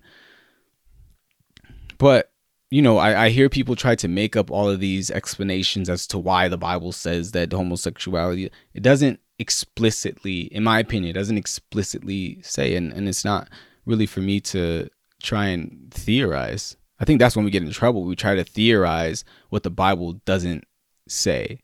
But 1.97 2.31
you 2.69 2.81
know, 2.81 2.97
I, 2.97 3.25
I 3.25 3.29
hear 3.29 3.49
people 3.49 3.75
try 3.75 3.95
to 3.95 4.07
make 4.07 4.35
up 4.35 4.49
all 4.49 4.69
of 4.69 4.79
these 4.79 5.11
explanations 5.11 5.89
as 5.89 6.07
to 6.07 6.17
why 6.17 6.47
the 6.47 6.57
Bible 6.57 6.91
says 6.91 7.31
that 7.31 7.51
homosexuality 7.51 8.49
it 8.73 8.83
doesn't 8.83 9.19
explicitly, 9.37 10.41
in 10.41 10.63
my 10.63 10.79
opinion, 10.79 11.13
doesn't 11.13 11.37
explicitly 11.37 12.41
say, 12.41 12.75
and, 12.75 12.91
and 12.93 13.07
it's 13.07 13.25
not 13.25 13.49
really 13.85 14.05
for 14.05 14.21
me 14.21 14.39
to 14.39 14.89
try 15.21 15.47
and 15.47 15.91
theorize. 15.91 16.75
I 16.99 17.05
think 17.05 17.19
that's 17.19 17.35
when 17.35 17.45
we 17.45 17.51
get 17.51 17.63
in 17.63 17.71
trouble. 17.71 18.03
We 18.03 18.15
try 18.15 18.35
to 18.35 18.43
theorize 18.43 19.23
what 19.49 19.63
the 19.63 19.69
Bible 19.69 20.13
doesn't 20.25 20.63
say. 21.07 21.59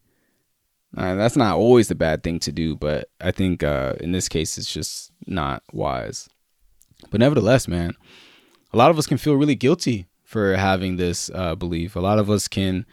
Uh, 0.96 1.16
that's 1.16 1.38
not 1.38 1.56
always 1.56 1.88
the 1.88 1.96
bad 1.96 2.22
thing 2.22 2.38
to 2.40 2.52
do, 2.52 2.76
but 2.76 3.10
I 3.22 3.32
think 3.32 3.64
uh, 3.64 3.96
in 4.02 4.12
this 4.12 4.28
case, 4.28 4.58
it's 4.58 4.72
just 4.72 5.12
not 5.26 5.64
wise. 5.72 6.28
But 7.10 7.22
nevertheless, 7.22 7.68
man, 7.68 7.96
a 8.74 8.78
lot 8.78 8.92
of 8.92 9.00
us 9.00 9.08
can 9.08 9.18
feel 9.18 9.36
really 9.36 9.56
guilty 9.56 10.08
for 10.32 10.56
having 10.56 10.96
this 10.96 11.30
uh, 11.36 11.56
belief. 11.56 11.94
A 11.94 12.00
lot 12.00 12.18
of 12.18 12.30
us 12.30 12.48
can 12.48 12.86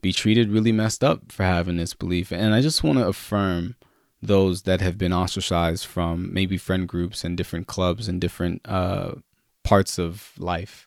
be 0.00 0.10
treated 0.10 0.50
really 0.50 0.72
messed 0.72 1.04
up 1.04 1.30
for 1.30 1.42
having 1.42 1.76
this 1.76 1.92
belief. 1.92 2.32
And 2.32 2.54
I 2.54 2.62
just 2.62 2.82
want 2.82 2.98
to 2.98 3.06
affirm 3.06 3.76
those 4.22 4.62
that 4.62 4.80
have 4.80 4.96
been 4.96 5.12
ostracized 5.12 5.84
from 5.84 6.32
maybe 6.32 6.56
friend 6.56 6.88
groups 6.88 7.24
and 7.24 7.36
different 7.36 7.66
clubs 7.66 8.08
and 8.08 8.22
different 8.22 8.62
uh, 8.64 9.16
parts 9.64 9.98
of 9.98 10.32
life 10.38 10.86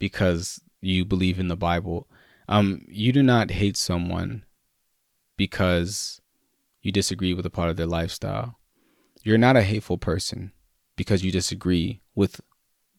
because 0.00 0.60
you 0.80 1.04
believe 1.04 1.38
in 1.38 1.46
the 1.46 1.56
Bible. 1.56 2.08
Um, 2.48 2.84
you 2.88 3.12
do 3.12 3.22
not 3.22 3.52
hate 3.52 3.76
someone 3.76 4.44
because 5.36 6.20
you 6.82 6.90
disagree 6.90 7.34
with 7.34 7.46
a 7.46 7.50
part 7.50 7.70
of 7.70 7.76
their 7.76 7.86
lifestyle. 7.86 8.58
You're 9.22 9.38
not 9.38 9.56
a 9.56 9.62
hateful 9.62 9.96
person 9.96 10.50
because 10.96 11.22
you 11.22 11.30
disagree 11.30 12.00
with 12.16 12.40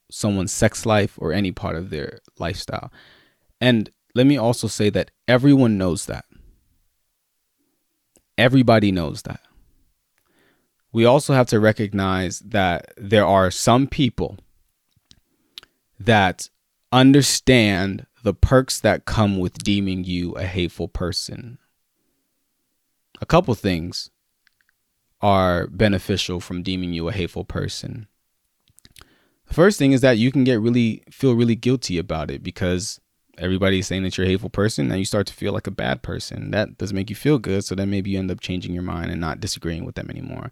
someone's 0.10 0.52
sex 0.52 0.86
life 0.86 1.18
or 1.18 1.34
any 1.34 1.52
part 1.52 1.76
of 1.76 1.90
their 1.90 2.20
lifestyle. 2.40 2.92
And 3.60 3.90
let 4.16 4.26
me 4.26 4.38
also 4.38 4.68
say 4.68 4.90
that 4.92 5.12
everyone 5.28 5.78
knows 5.78 6.06
that. 6.06 6.26
Everybody 8.38 8.92
knows 8.92 9.24
that. 9.24 9.42
We 10.92 11.06
also 11.06 11.34
have 11.34 11.48
to 11.48 11.60
recognize 11.60 12.40
that 12.40 12.94
there 12.98 13.26
are 13.26 13.52
some 13.52 13.88
people 13.88 14.38
that 16.00 16.50
understand 16.92 18.06
the 18.24 18.34
perks 18.34 18.80
that 18.80 19.06
come 19.06 19.38
with 19.38 19.64
deeming 19.64 20.04
you 20.04 20.32
a 20.34 20.44
hateful 20.44 20.88
person. 20.88 21.58
A 23.22 23.26
couple 23.26 23.54
things 23.56 24.10
are 25.22 25.68
beneficial 25.68 26.40
from 26.40 26.64
deeming 26.64 26.94
you 26.94 27.08
a 27.08 27.14
hateful 27.14 27.44
person. 27.44 28.08
The 29.48 29.54
first 29.54 29.80
thing 29.80 29.92
is 29.94 30.02
that 30.02 30.18
you 30.18 30.32
can 30.32 30.44
get 30.44 30.62
really 30.62 31.04
feel 31.10 31.34
really 31.34 31.56
guilty 31.56 31.98
about 31.98 32.30
it 32.30 32.44
because 32.44 33.00
everybody's 33.38 33.88
saying 33.88 34.04
that 34.04 34.18
you're 34.18 34.28
a 34.28 34.30
hateful 34.30 34.50
person 34.50 34.92
and 34.92 35.00
you 35.00 35.06
start 35.06 35.28
to 35.28 35.34
feel 35.34 35.54
like 35.54 35.68
a 35.68 35.72
bad 35.72 36.02
person. 36.02 36.52
That 36.52 36.78
doesn't 36.78 36.96
make 36.96 37.10
you 37.10 37.16
feel 37.16 37.40
good, 37.40 37.64
so 37.64 37.76
then 37.76 37.90
maybe 37.90 38.12
you 38.12 38.20
end 38.20 38.32
up 38.32 38.42
changing 38.42 38.74
your 38.74 38.84
mind 38.84 39.12
and 39.12 39.22
not 39.22 39.40
disagreeing 39.40 39.86
with 39.86 39.96
them 39.96 40.10
anymore. 40.10 40.52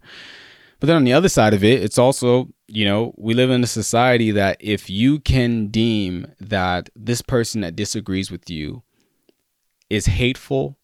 But 0.78 0.88
then 0.88 0.96
on 0.96 1.04
the 1.04 1.12
other 1.12 1.28
side 1.28 1.54
of 1.54 1.64
it, 1.64 1.82
it's 1.82 1.98
also, 1.98 2.48
you 2.68 2.84
know, 2.84 3.14
we 3.16 3.34
live 3.34 3.50
in 3.50 3.62
a 3.62 3.66
society 3.66 4.30
that 4.32 4.58
if 4.60 4.90
you 4.90 5.18
can 5.18 5.68
deem 5.68 6.32
that 6.38 6.90
this 6.94 7.22
person 7.22 7.62
that 7.62 7.76
disagrees 7.76 8.30
with 8.30 8.50
you 8.50 8.82
is 9.88 10.06
hateful, 10.06 10.76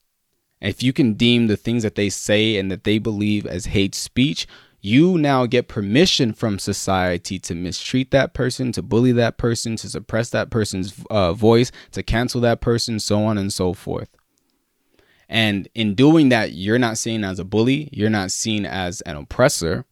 if 0.60 0.82
you 0.82 0.92
can 0.92 1.14
deem 1.14 1.46
the 1.46 1.56
things 1.56 1.82
that 1.82 1.94
they 1.94 2.08
say 2.08 2.56
and 2.56 2.70
that 2.70 2.84
they 2.84 2.98
believe 2.98 3.46
as 3.46 3.66
hate 3.66 3.94
speech, 3.94 4.46
you 4.84 5.16
now 5.16 5.46
get 5.46 5.68
permission 5.68 6.32
from 6.32 6.58
society 6.58 7.38
to 7.38 7.54
mistreat 7.54 8.10
that 8.10 8.34
person, 8.34 8.72
to 8.72 8.82
bully 8.82 9.12
that 9.12 9.38
person, 9.38 9.76
to 9.76 9.88
suppress 9.88 10.28
that 10.30 10.50
person's 10.50 10.92
uh, 11.08 11.32
voice, 11.32 11.70
to 11.92 12.02
cancel 12.02 12.40
that 12.40 12.60
person, 12.60 12.98
so 12.98 13.22
on 13.22 13.38
and 13.38 13.52
so 13.52 13.72
forth. 13.72 14.08
And 15.28 15.68
in 15.74 15.94
doing 15.94 16.30
that, 16.30 16.52
you're 16.52 16.80
not 16.80 16.98
seen 16.98 17.22
as 17.22 17.38
a 17.38 17.44
bully, 17.44 17.88
you're 17.92 18.10
not 18.10 18.32
seen 18.32 18.66
as 18.66 19.00
an 19.02 19.16
oppressor, 19.16 19.86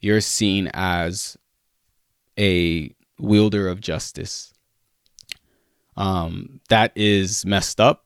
you're 0.00 0.20
seen 0.20 0.70
as 0.72 1.36
a 2.38 2.94
wielder 3.18 3.68
of 3.68 3.80
justice. 3.80 4.54
Um, 5.96 6.60
that 6.68 6.92
is 6.94 7.44
messed 7.44 7.80
up. 7.80 8.04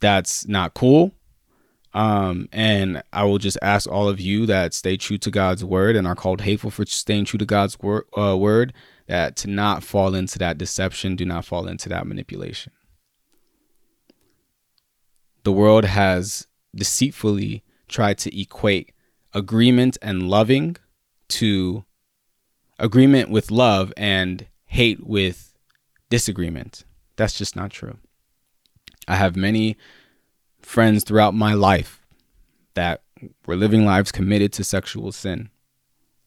That's 0.00 0.46
not 0.48 0.74
cool. 0.74 1.14
Um, 1.92 2.48
and 2.52 3.02
I 3.12 3.24
will 3.24 3.38
just 3.38 3.58
ask 3.62 3.90
all 3.90 4.08
of 4.08 4.20
you 4.20 4.46
that 4.46 4.74
stay 4.74 4.96
true 4.96 5.18
to 5.18 5.30
God's 5.30 5.64
word 5.64 5.96
and 5.96 6.06
are 6.06 6.14
called 6.14 6.42
hateful 6.42 6.70
for 6.70 6.86
staying 6.86 7.24
true 7.24 7.38
to 7.38 7.46
God's 7.46 7.78
wor- 7.80 8.06
uh, 8.16 8.36
word 8.36 8.72
that 9.06 9.34
to 9.36 9.50
not 9.50 9.82
fall 9.82 10.14
into 10.14 10.38
that 10.38 10.56
deception, 10.56 11.16
do 11.16 11.24
not 11.24 11.44
fall 11.44 11.66
into 11.66 11.88
that 11.88 12.06
manipulation. 12.06 12.72
The 15.42 15.52
world 15.52 15.84
has 15.84 16.46
deceitfully 16.74 17.64
tried 17.88 18.18
to 18.18 18.40
equate 18.40 18.92
agreement 19.34 19.98
and 20.00 20.28
loving 20.28 20.76
to 21.28 21.84
agreement 22.78 23.30
with 23.30 23.50
love 23.50 23.92
and 23.96 24.46
hate 24.66 25.04
with 25.04 25.52
disagreement. 26.08 26.84
That's 27.16 27.36
just 27.36 27.56
not 27.56 27.70
true. 27.70 27.98
I 29.08 29.16
have 29.16 29.34
many 29.34 29.76
friends 30.70 31.02
throughout 31.02 31.34
my 31.34 31.52
life 31.52 32.00
that 32.74 33.02
were 33.44 33.56
living 33.56 33.84
lives 33.84 34.12
committed 34.12 34.52
to 34.52 34.62
sexual 34.62 35.10
sin, 35.10 35.50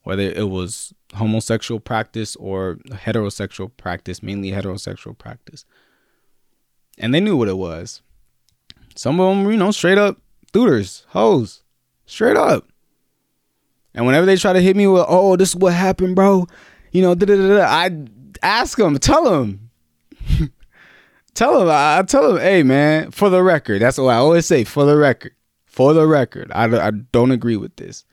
whether 0.04 0.24
it 0.24 0.50
was 0.50 0.94
homosexual 1.14 1.80
practice 1.80 2.36
or 2.36 2.76
heterosexual 2.90 3.72
practice, 3.78 4.22
mainly 4.22 4.52
heterosexual 4.52 5.18
practice. 5.18 5.64
And 6.98 7.14
they 7.14 7.22
knew 7.22 7.38
what 7.38 7.48
it 7.48 7.58
was. 7.58 8.02
Some 8.96 9.18
of 9.22 9.34
them, 9.34 9.50
you 9.50 9.56
know, 9.56 9.72
straight 9.72 9.98
up 9.98 10.18
dudes, 10.52 11.06
hoes, 11.10 11.64
straight 12.06 12.36
up. 12.36 12.68
And 13.96 14.06
whenever 14.06 14.26
they 14.26 14.36
try 14.36 14.52
to 14.52 14.62
hit 14.62 14.76
me 14.76 14.88
with, 14.88 15.06
"Oh, 15.08 15.38
this 15.38 15.50
is 15.50 15.56
what 15.56 15.74
happened, 15.74 16.18
bro," 16.18 16.48
you 16.92 17.02
know, 17.02 17.16
I 17.64 17.92
ask 18.42 18.78
them, 18.78 18.98
tell 19.00 19.24
them, 19.24 19.63
tell 21.34 21.62
him, 21.62 21.70
I, 21.70 22.04
tell 22.04 22.36
him, 22.36 22.42
hey 22.42 22.64
man, 22.64 23.12
for 23.12 23.30
the 23.30 23.44
record, 23.44 23.82
that's 23.82 23.98
what 23.98 24.14
I 24.14 24.18
always 24.18 24.46
say, 24.46 24.64
for 24.64 24.86
the 24.86 24.98
record, 24.98 25.34
for 25.66 25.94
the 25.94 26.08
record, 26.08 26.52
I, 26.54 26.66
I 26.66 26.92
don't 26.92 27.32
agree 27.32 27.58
with 27.58 27.76
this. 27.76 28.06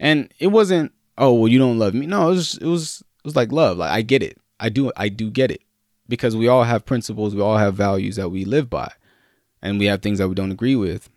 And 0.00 0.32
it 0.38 0.48
wasn't, 0.48 0.92
oh 1.18 1.32
well, 1.34 1.48
you 1.48 1.58
don't 1.58 1.78
love 1.78 1.94
me. 1.94 2.06
No, 2.06 2.28
it 2.28 2.34
was 2.34 2.58
it 2.58 2.66
was 2.66 3.00
it 3.00 3.24
was 3.24 3.36
like 3.36 3.52
love. 3.52 3.78
Like 3.78 3.90
I 3.90 4.02
get 4.02 4.22
it, 4.22 4.38
I 4.60 4.68
do 4.68 4.90
I 4.96 5.08
do 5.08 5.30
get 5.30 5.50
it 5.50 5.62
because 6.08 6.36
we 6.36 6.48
all 6.48 6.64
have 6.64 6.84
principles, 6.84 7.34
we 7.34 7.40
all 7.40 7.56
have 7.56 7.74
values 7.74 8.16
that 8.16 8.30
we 8.30 8.44
live 8.44 8.68
by, 8.68 8.92
and 9.62 9.78
we 9.78 9.86
have 9.86 10.02
things 10.02 10.18
that 10.18 10.28
we 10.28 10.34
don't 10.34 10.52
agree 10.52 10.76
with. 10.76 11.08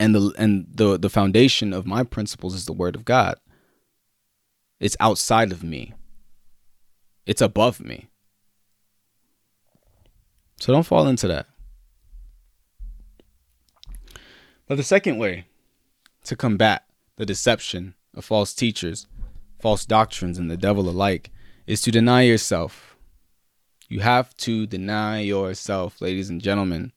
And 0.00 0.14
the 0.14 0.32
and 0.36 0.66
the 0.68 0.98
the 0.98 1.10
foundation 1.10 1.72
of 1.72 1.86
my 1.86 2.02
principles 2.02 2.54
is 2.54 2.66
the 2.66 2.72
word 2.72 2.96
of 2.96 3.04
God. 3.04 3.36
It's 4.80 4.96
outside 4.98 5.52
of 5.52 5.62
me. 5.62 5.94
It's 7.26 7.40
above 7.40 7.80
me. 7.80 8.08
So 10.64 10.72
don't 10.72 10.84
fall 10.84 11.06
into 11.08 11.28
that. 11.28 11.44
But 14.66 14.76
the 14.76 14.82
second 14.82 15.18
way 15.18 15.44
to 16.24 16.36
combat 16.36 16.86
the 17.16 17.26
deception 17.26 17.92
of 18.14 18.24
false 18.24 18.54
teachers, 18.54 19.06
false 19.60 19.84
doctrines, 19.84 20.38
and 20.38 20.50
the 20.50 20.56
devil 20.56 20.88
alike 20.88 21.30
is 21.66 21.82
to 21.82 21.90
deny 21.90 22.22
yourself. 22.22 22.96
You 23.90 24.00
have 24.00 24.34
to 24.38 24.66
deny 24.66 25.20
yourself, 25.20 26.00
ladies 26.00 26.30
and 26.30 26.40
gentlemen. 26.40 26.92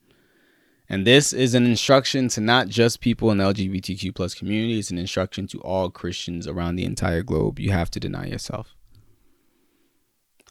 And 0.88 1.06
this 1.06 1.34
is 1.34 1.54
an 1.54 1.66
instruction 1.66 2.30
to 2.30 2.40
not 2.40 2.70
just 2.70 3.02
people 3.02 3.32
in 3.32 3.40
the 3.40 3.54
LGBTQ 3.54 4.16
plus 4.16 4.34
community, 4.34 4.80
it's 4.80 4.92
an 4.92 4.98
instruction 4.98 5.46
to 5.48 5.60
all 5.60 5.90
Christians 5.90 6.48
around 6.48 6.78
the 6.78 6.86
entire 6.86 7.22
globe. 7.22 7.60
You 7.60 7.72
have 7.72 7.92
to 7.92 8.00
deny 8.00 8.28
yourself. 8.28 8.78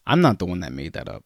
I'm 0.06 0.20
not 0.20 0.38
the 0.38 0.44
one 0.44 0.60
that 0.60 0.74
made 0.74 0.92
that 0.92 1.08
up. 1.08 1.24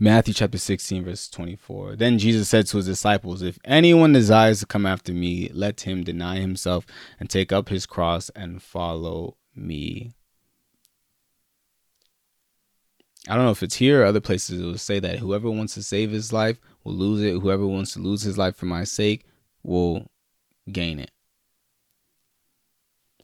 Matthew 0.00 0.34
chapter 0.34 0.58
16, 0.58 1.04
verse 1.04 1.28
24. 1.28 1.96
Then 1.96 2.18
Jesus 2.18 2.48
said 2.48 2.66
to 2.68 2.76
his 2.76 2.86
disciples, 2.86 3.42
If 3.42 3.58
anyone 3.64 4.12
desires 4.12 4.60
to 4.60 4.66
come 4.66 4.86
after 4.86 5.12
me, 5.12 5.50
let 5.52 5.80
him 5.80 6.04
deny 6.04 6.38
himself 6.38 6.86
and 7.18 7.28
take 7.28 7.52
up 7.52 7.68
his 7.68 7.84
cross 7.84 8.30
and 8.30 8.62
follow 8.62 9.36
me. 9.56 10.12
I 13.28 13.34
don't 13.34 13.44
know 13.44 13.50
if 13.50 13.62
it's 13.62 13.76
here 13.76 14.02
or 14.02 14.04
other 14.04 14.20
places, 14.20 14.60
it 14.60 14.64
will 14.64 14.78
say 14.78 15.00
that 15.00 15.18
whoever 15.18 15.50
wants 15.50 15.74
to 15.74 15.82
save 15.82 16.12
his 16.12 16.32
life 16.32 16.60
will 16.84 16.94
lose 16.94 17.20
it. 17.22 17.40
Whoever 17.40 17.66
wants 17.66 17.92
to 17.94 17.98
lose 17.98 18.22
his 18.22 18.38
life 18.38 18.56
for 18.56 18.66
my 18.66 18.84
sake 18.84 19.24
will 19.62 20.06
gain 20.70 21.00
it. 21.00 21.10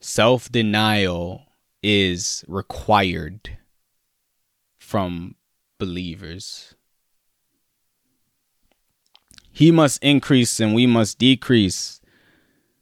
Self 0.00 0.50
denial 0.50 1.46
is 1.82 2.44
required 2.48 3.58
from 4.76 5.36
believers. 5.78 6.74
He 9.50 9.70
must 9.70 10.02
increase 10.02 10.58
and 10.58 10.74
we 10.74 10.86
must 10.86 11.18
decrease. 11.18 12.00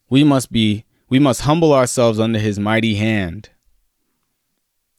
We 0.08 0.24
must 0.24 0.50
be 0.50 0.84
we 1.08 1.18
must 1.18 1.42
humble 1.42 1.74
ourselves 1.74 2.18
under 2.18 2.38
his 2.38 2.58
mighty 2.58 2.94
hand. 2.94 3.50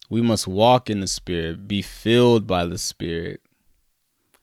We 0.10 0.22
must 0.22 0.48
walk 0.48 0.88
in 0.92 1.00
the 1.00 1.08
spirit, 1.08 1.68
be 1.68 1.82
filled 1.82 2.46
by 2.46 2.66
the 2.66 2.78
spirit. 2.78 3.42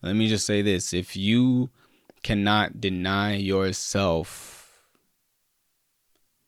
Let 0.01 0.17
me 0.17 0.27
just 0.27 0.45
say 0.45 0.61
this, 0.61 0.93
if 0.93 1.15
you 1.15 1.69
cannot 2.23 2.81
deny 2.81 3.35
yourself, 3.35 4.81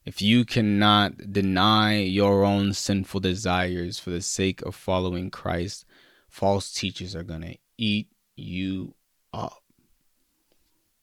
if 0.04 0.22
you 0.22 0.44
cannot 0.44 1.32
deny 1.32 2.00
your 2.00 2.44
own 2.44 2.74
sinful 2.74 3.22
desires 3.22 4.00
for 4.00 4.10
the 4.10 4.22
sake 4.22 4.62
of 4.64 4.76
following 4.76 5.30
Christ, 5.30 5.86
false 6.34 6.74
teachers 6.74 7.16
are 7.16 7.22
going 7.22 7.42
to 7.42 7.56
eat 7.78 8.08
you 8.36 8.96
up. 9.32 9.62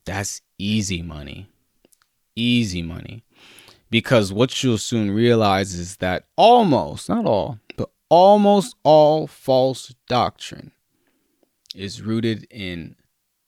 That's 0.04 0.42
easy 0.58 1.02
money. 1.02 1.48
Easy 2.34 2.82
money. 2.82 3.22
Because 3.90 4.32
what 4.32 4.60
you'll 4.60 4.76
soon 4.76 5.12
realize 5.12 5.72
is 5.74 5.98
that 5.98 6.24
almost, 6.34 7.08
not 7.08 7.26
all, 7.26 7.60
but 7.76 7.90
almost 8.08 8.74
all 8.82 9.28
false 9.28 9.94
doctrine 10.08 10.72
is 11.76 12.02
rooted 12.02 12.44
in 12.50 12.96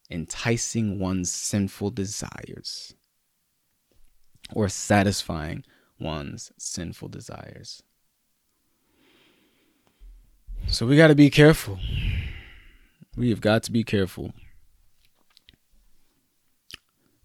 enticing 0.08 1.00
one's 1.00 1.32
sinful 1.32 1.90
desires 1.90 2.94
or 4.54 4.68
satisfying 4.68 5.64
one's 5.98 6.52
sinful 6.56 7.08
desires. 7.08 7.82
So 10.66 10.86
we 10.86 10.96
got 10.96 11.08
to 11.08 11.14
be 11.14 11.30
careful. 11.30 11.78
We 13.16 13.30
have 13.30 13.40
got 13.40 13.62
to 13.64 13.72
be 13.72 13.84
careful. 13.84 14.32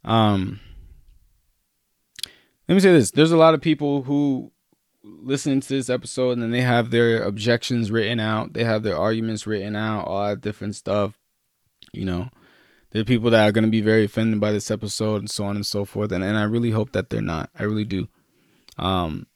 Um, 0.04 0.60
let 2.68 2.76
me 2.76 2.82
say 2.82 2.92
this: 2.92 3.12
there's 3.12 3.32
a 3.32 3.38
lot 3.38 3.54
of 3.54 3.62
people 3.62 4.04
who 4.04 4.52
listen 5.04 5.60
to 5.60 5.68
this 5.68 5.90
episode 5.90 6.32
and 6.32 6.42
then 6.42 6.52
they 6.52 6.62
have 6.62 6.92
their 6.92 7.24
objections 7.24 7.92
written 7.92 8.20
out, 8.20 8.54
they 8.54 8.64
have 8.64 8.84
their 8.84 8.98
arguments 8.98 9.48
written 9.48 9.76
out, 9.76 10.06
all 10.06 10.28
that 10.28 10.42
different 10.42 10.76
stuff. 10.76 11.18
You 11.94 12.06
know, 12.06 12.30
there 12.92 13.02
are 13.02 13.06
people 13.06 13.30
that 13.32 13.48
are 13.48 13.52
going 13.52 13.64
to 13.64 13.72
be 13.72 13.82
very 13.82 14.06
offended 14.06 14.40
by 14.40 14.52
this 14.52 14.70
episode 14.70 15.18
and 15.18 15.30
so 15.30 15.46
on 15.46 15.56
and 15.56 15.66
so 15.66 15.86
forth, 15.86 16.12
and 16.12 16.24
and 16.24 16.38
I 16.38 16.44
really 16.44 16.72
hope 16.72 16.92
that 16.92 17.10
they're 17.10 17.22
not. 17.22 17.50
I 17.58 17.64
really 17.64 17.86
do. 17.86 18.08
Um, 18.78 19.28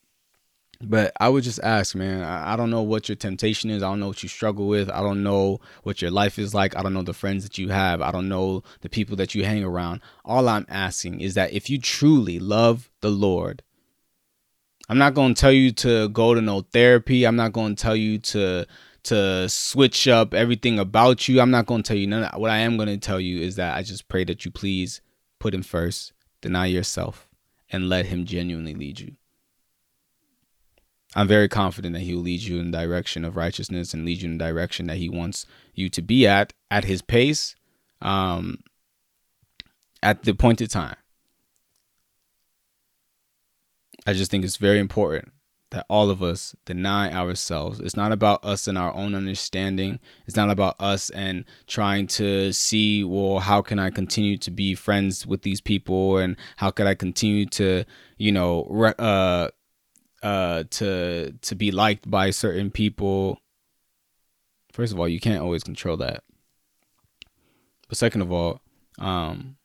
but 0.84 1.12
I 1.20 1.30
would 1.30 1.44
just 1.44 1.60
ask, 1.64 1.96
man, 1.96 2.24
I, 2.24 2.56
don't 2.56 2.70
know 2.70 2.82
what 2.82 3.10
your 3.10 3.16
temptation 3.16 3.70
is. 3.70 3.84
I 3.84 3.90
don't 3.90 4.00
know 4.00 4.08
what 4.08 4.24
you 4.24 4.30
struggle 4.30 4.68
with. 4.68 4.90
I 4.90 5.02
don't 5.02 5.24
know 5.24 5.60
what 5.84 6.02
your 6.02 6.12
life 6.12 6.40
is 6.40 6.54
like. 6.54 6.76
I 6.76 6.84
don't 6.84 6.94
know 6.94 7.04
the 7.04 7.14
friends 7.14 7.44
that 7.44 7.58
you 7.58 7.70
have. 7.70 8.02
I 8.02 8.12
don't 8.12 8.30
know 8.30 8.64
the 8.82 8.90
people 8.90 9.16
that 9.18 9.36
you 9.36 9.46
hang 9.46 9.64
around. 9.64 10.02
All 10.26 10.48
I'm 10.48 10.66
asking 10.70 11.22
is 11.22 11.36
that 11.36 11.54
if 11.54 11.70
you 11.70 11.80
truly 11.80 12.40
love 12.40 12.90
the 13.02 13.10
Lord, 13.10 13.64
I'm 14.90 14.98
not 14.98 15.14
going 15.14 15.34
to 15.34 15.40
tell 15.40 15.52
you 15.52 15.72
to 15.74 16.10
go 16.10 16.34
to 16.34 16.42
no 16.42 16.62
therapy. 16.62 17.26
I'm 17.26 17.36
not 17.36 17.54
going 17.54 17.76
to 17.76 17.82
tell 17.82 17.96
you 17.96 18.18
to 18.20 18.66
to 19.04 19.50
switch 19.50 20.08
up 20.08 20.34
everything 20.34 20.78
about 20.78 21.28
you. 21.28 21.42
I'm 21.42 21.50
not 21.50 21.66
going 21.66 21.82
to 21.82 21.88
tell 21.88 21.98
you 21.98 22.08
none. 22.08 22.24
Of, 22.24 22.40
what 22.40 22.52
I 22.52 22.58
am 22.60 22.78
going 22.78 22.90
to 22.90 22.98
tell 22.98 23.20
you 23.20 23.42
is 23.42 23.56
that 23.56 23.76
I 23.76 23.84
just 23.84 24.08
pray 24.08 24.24
that 24.26 24.46
you 24.46 24.52
please 24.52 25.02
put 25.40 25.54
him 25.54 25.64
first, 25.64 26.14
deny 26.42 26.68
yourself, 26.68 27.28
and 27.72 27.90
let 27.90 28.08
him 28.08 28.26
genuinely 28.26 28.76
lead 28.76 29.00
you. 29.00 29.16
I'm 31.16 31.28
very 31.28 31.50
confident 31.50 31.94
that 31.94 32.02
he 32.02 32.16
will 32.16 32.22
lead 32.22 32.42
you 32.42 32.60
in 32.60 32.72
the 32.72 32.78
direction 32.78 33.26
of 33.26 33.36
righteousness 33.36 33.94
and 33.94 34.06
lead 34.06 34.22
you 34.22 34.30
in 34.30 34.38
the 34.38 34.46
direction 34.46 34.88
that 34.88 34.98
he 34.98 35.10
wants 35.10 35.46
you 35.74 35.90
to 35.90 36.02
be 36.02 36.26
at 36.26 36.54
at 36.70 36.86
his 36.86 37.02
pace, 37.02 37.56
um, 38.02 38.60
at 40.02 40.24
the 40.24 40.34
point 40.34 40.62
appointed 40.62 40.72
time. 40.72 40.96
I 44.08 44.14
just 44.14 44.32
think 44.32 44.46
it's 44.46 44.58
very 44.58 44.80
important 44.80 45.32
that 45.72 45.86
all 45.90 46.10
of 46.10 46.22
us 46.22 46.56
deny 46.66 47.12
ourselves. 47.12 47.80
It's 47.80 47.96
not 47.96 48.12
about 48.12 48.44
us 48.44 48.68
and 48.68 48.78
our 48.78 48.94
own 48.94 49.16
understanding. 49.16 50.00
It's 50.28 50.36
not 50.36 50.50
about 50.50 50.76
us 50.80 51.10
and 51.12 51.46
trying 51.66 52.08
to 52.08 52.52
see, 52.52 53.04
well, 53.04 53.40
how 53.40 53.62
can 53.62 53.80
I 53.80 53.90
continue 53.90 54.38
to 54.40 54.52
be 54.52 54.76
friends 54.76 55.26
with 55.26 55.44
these 55.44 55.62
people 55.62 56.18
and 56.18 56.36
how 56.58 56.72
could 56.72 56.88
I 56.88 56.96
continue 56.96 57.46
to, 57.48 57.86
you 58.18 58.32
know, 58.32 58.64
uh, 59.00 59.50
uh, 60.22 60.64
to 60.70 61.34
to 61.42 61.56
be 61.56 61.72
liked 61.72 62.10
by 62.10 62.30
certain 62.32 62.72
people. 62.72 63.40
First 64.72 64.94
of 64.94 65.00
all, 65.00 65.08
you 65.08 65.20
can't 65.20 65.42
always 65.42 65.64
control 65.64 65.98
that. 65.98 66.24
But 67.90 67.98
second 67.98 68.22
of 68.22 68.32
all, 68.32 68.62
um, 69.00 69.58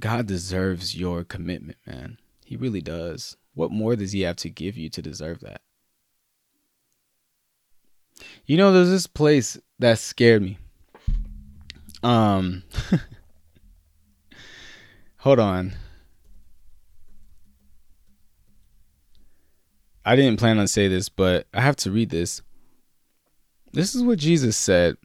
God 0.00 0.26
deserves 0.26 0.96
your 0.96 1.24
commitment, 1.24 1.78
man. 1.86 2.18
He 2.44 2.56
really 2.56 2.80
does. 2.80 3.36
What 3.54 3.70
more 3.70 3.96
does 3.96 4.12
he 4.12 4.22
have 4.22 4.36
to 4.36 4.50
give 4.50 4.76
you 4.76 4.88
to 4.90 5.02
deserve 5.02 5.40
that? 5.40 5.60
You 8.46 8.56
know, 8.56 8.72
there's 8.72 8.90
this 8.90 9.06
place 9.06 9.58
that 9.78 9.98
scared 9.98 10.42
me. 10.42 10.58
Um 12.02 12.62
Hold 15.18 15.40
on. 15.40 15.74
I 20.08 20.16
didn't 20.16 20.38
plan 20.38 20.58
on 20.58 20.68
say 20.68 20.88
this, 20.88 21.10
but 21.10 21.46
I 21.52 21.60
have 21.60 21.76
to 21.76 21.90
read 21.90 22.08
this. 22.08 22.40
This 23.72 23.94
is 23.94 24.02
what 24.02 24.18
Jesus 24.18 24.56
said 24.56 24.96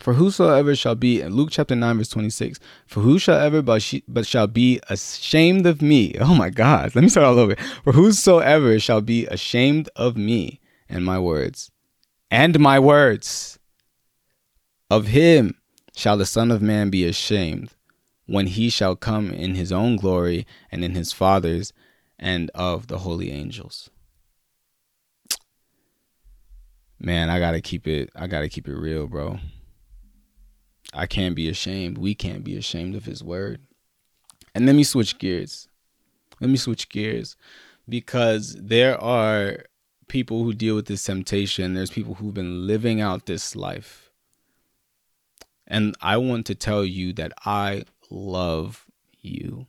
for 0.00 0.14
whosoever 0.14 0.74
shall 0.74 0.96
be, 0.96 1.20
in 1.20 1.34
Luke 1.34 1.50
chapter 1.52 1.76
9, 1.76 1.98
verse 1.98 2.08
26, 2.08 2.58
for 2.84 3.00
whosoever 3.00 3.62
but, 3.62 3.82
she, 3.82 4.02
but 4.08 4.26
shall 4.26 4.48
be 4.48 4.80
ashamed 4.90 5.66
of 5.66 5.80
me. 5.80 6.16
Oh 6.20 6.34
my 6.34 6.50
God, 6.50 6.96
let 6.96 7.02
me 7.02 7.08
start 7.08 7.26
all 7.26 7.38
over. 7.38 7.54
For 7.84 7.92
whosoever 7.92 8.80
shall 8.80 9.00
be 9.00 9.26
ashamed 9.26 9.88
of 9.94 10.16
me 10.16 10.60
and 10.88 11.04
my 11.04 11.20
words, 11.20 11.70
and 12.28 12.58
my 12.58 12.80
words, 12.80 13.60
of 14.90 15.06
him 15.06 15.54
shall 15.94 16.16
the 16.16 16.26
Son 16.26 16.50
of 16.50 16.60
Man 16.60 16.90
be 16.90 17.06
ashamed 17.06 17.70
when 18.26 18.48
he 18.48 18.68
shall 18.68 18.96
come 18.96 19.30
in 19.30 19.54
his 19.54 19.70
own 19.70 19.94
glory 19.94 20.44
and 20.72 20.82
in 20.82 20.96
his 20.96 21.12
Father's 21.12 21.72
and 22.18 22.50
of 22.54 22.86
the 22.86 22.98
holy 22.98 23.30
angels. 23.30 23.90
Man, 26.98 27.28
I 27.28 27.38
gotta 27.38 27.60
keep 27.60 27.86
it. 27.86 28.10
I 28.16 28.26
gotta 28.26 28.48
keep 28.48 28.68
it 28.68 28.74
real, 28.74 29.06
bro. 29.06 29.38
I 30.94 31.06
can't 31.06 31.36
be 31.36 31.48
ashamed. 31.48 31.98
We 31.98 32.14
can't 32.14 32.42
be 32.42 32.56
ashamed 32.56 32.94
of 32.94 33.04
his 33.04 33.22
word. 33.22 33.60
And 34.54 34.64
let 34.64 34.74
me 34.74 34.84
switch 34.84 35.18
gears. 35.18 35.68
Let 36.40 36.48
me 36.48 36.56
switch 36.56 36.88
gears 36.88 37.36
because 37.88 38.56
there 38.58 38.98
are 39.02 39.64
people 40.08 40.44
who 40.44 40.54
deal 40.54 40.74
with 40.74 40.86
this 40.86 41.04
temptation. 41.04 41.74
There's 41.74 41.90
people 41.90 42.14
who've 42.14 42.34
been 42.34 42.66
living 42.66 43.00
out 43.00 43.26
this 43.26 43.54
life. 43.54 44.10
And 45.66 45.96
I 46.00 46.16
want 46.16 46.46
to 46.46 46.54
tell 46.54 46.84
you 46.84 47.12
that 47.14 47.32
I 47.44 47.84
love 48.10 48.86
you. 49.20 49.66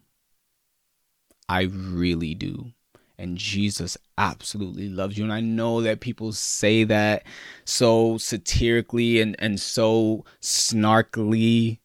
I 1.49 1.63
really 1.63 2.35
do 2.35 2.73
and 3.19 3.37
Jesus 3.37 3.97
absolutely 4.17 4.89
loves 4.89 5.17
you. 5.17 5.23
And 5.23 5.33
I 5.33 5.41
know 5.41 5.81
that 5.81 5.99
people 5.99 6.31
say 6.31 6.83
that 6.83 7.23
so 7.65 8.17
satirically 8.17 9.19
and, 9.21 9.35
and 9.39 9.59
so 9.59 10.23
snarkily, 10.41 11.79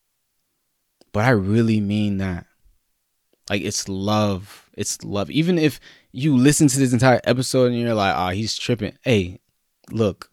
but 1.13 1.25
I 1.25 1.31
really 1.31 1.81
mean 1.81 2.19
that. 2.19 2.47
Like 3.49 3.63
it's 3.63 3.89
love. 3.89 4.71
It's 4.75 5.03
love. 5.05 5.31
Even 5.31 5.59
if 5.59 5.81
you 6.13 6.37
listen 6.37 6.69
to 6.69 6.79
this 6.79 6.93
entire 6.93 7.21
episode 7.25 7.73
and 7.73 7.81
you're 7.81 7.95
like, 7.95 8.15
ah, 8.15 8.29
oh, 8.29 8.31
he's 8.31 8.57
tripping. 8.57 8.97
Hey, 9.03 9.41
look. 9.91 10.31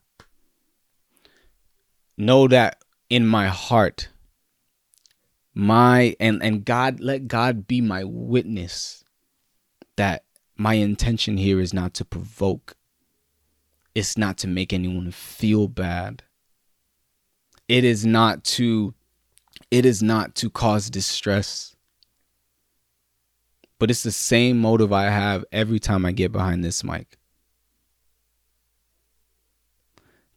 Know 2.18 2.50
that 2.50 2.84
in 3.10 3.26
my 3.26 3.48
heart, 3.48 4.10
my 5.54 6.18
and 6.20 6.44
and 6.44 6.66
God 6.66 7.00
let 7.00 7.30
God 7.30 7.66
be 7.66 7.80
my 7.80 8.04
witness 8.04 9.06
that 10.00 10.24
my 10.56 10.76
intention 10.76 11.36
here 11.36 11.60
is 11.60 11.74
not 11.74 11.94
to 11.96 12.06
provoke. 12.06 12.78
It's 13.94 14.18
not 14.18 14.38
to 14.38 14.48
make 14.48 14.72
anyone 14.72 15.12
feel 15.12 15.68
bad. 15.68 16.24
It 17.68 17.84
is 17.84 18.06
not 18.06 18.46
to 18.56 18.94
it 19.70 19.86
is 19.86 20.02
not 20.02 20.36
to 20.36 20.50
cause 20.50 20.90
distress. 20.90 21.76
But 23.78 23.92
it's 23.92 24.04
the 24.04 24.14
same 24.14 24.58
motive 24.60 24.94
I 24.94 25.10
have 25.10 25.44
every 25.52 25.80
time 25.80 26.06
I 26.06 26.14
get 26.14 26.32
behind 26.32 26.64
this 26.64 26.82
mic. 26.82 27.18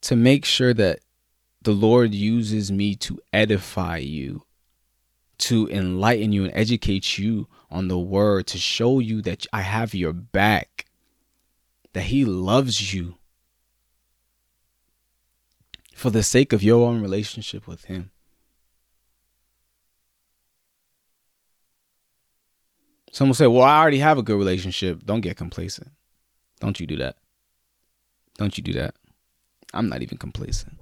To 0.01 0.17
make 0.17 0.45
sure 0.45 0.75
that 0.75 0.99
the 1.63 1.73
Lord 1.73 2.15
uses 2.15 2.73
me 2.73 2.97
to 2.97 3.21
edify 3.33 3.99
you 3.99 4.43
to 5.43 5.69
enlighten 5.71 6.33
you 6.33 6.45
and 6.45 6.53
educate 6.55 7.19
you 7.19 7.49
on 7.73 7.89
the 7.89 7.99
word 7.99 8.47
to 8.49 8.59
show 8.59 8.99
you 8.99 9.23
that 9.23 9.47
I 9.53 9.63
have 9.63 9.95
your 9.95 10.13
back, 10.13 10.87
that 11.93 12.05
He 12.05 12.25
loves 12.25 12.95
you 12.95 13.17
for 15.95 16.11
the 16.11 16.23
sake 16.23 16.53
of 16.53 16.63
your 16.63 16.87
own 16.87 17.01
relationship 17.01 17.67
with 17.67 17.85
Him. 17.87 18.11
Someone 23.11 23.35
said, 23.35 23.47
Well, 23.47 23.63
I 23.63 23.81
already 23.81 23.99
have 23.99 24.19
a 24.19 24.23
good 24.23 24.39
relationship. 24.39 25.05
Don't 25.05 25.21
get 25.21 25.37
complacent. 25.37 25.91
Don't 26.61 26.81
you 26.81 26.87
do 26.87 26.97
that. 26.97 27.17
Don't 28.39 28.57
you 28.57 28.63
do 28.63 28.73
that. 28.73 28.95
I'm 29.75 29.89
not 29.89 30.03
even 30.03 30.19
complacent. 30.19 30.79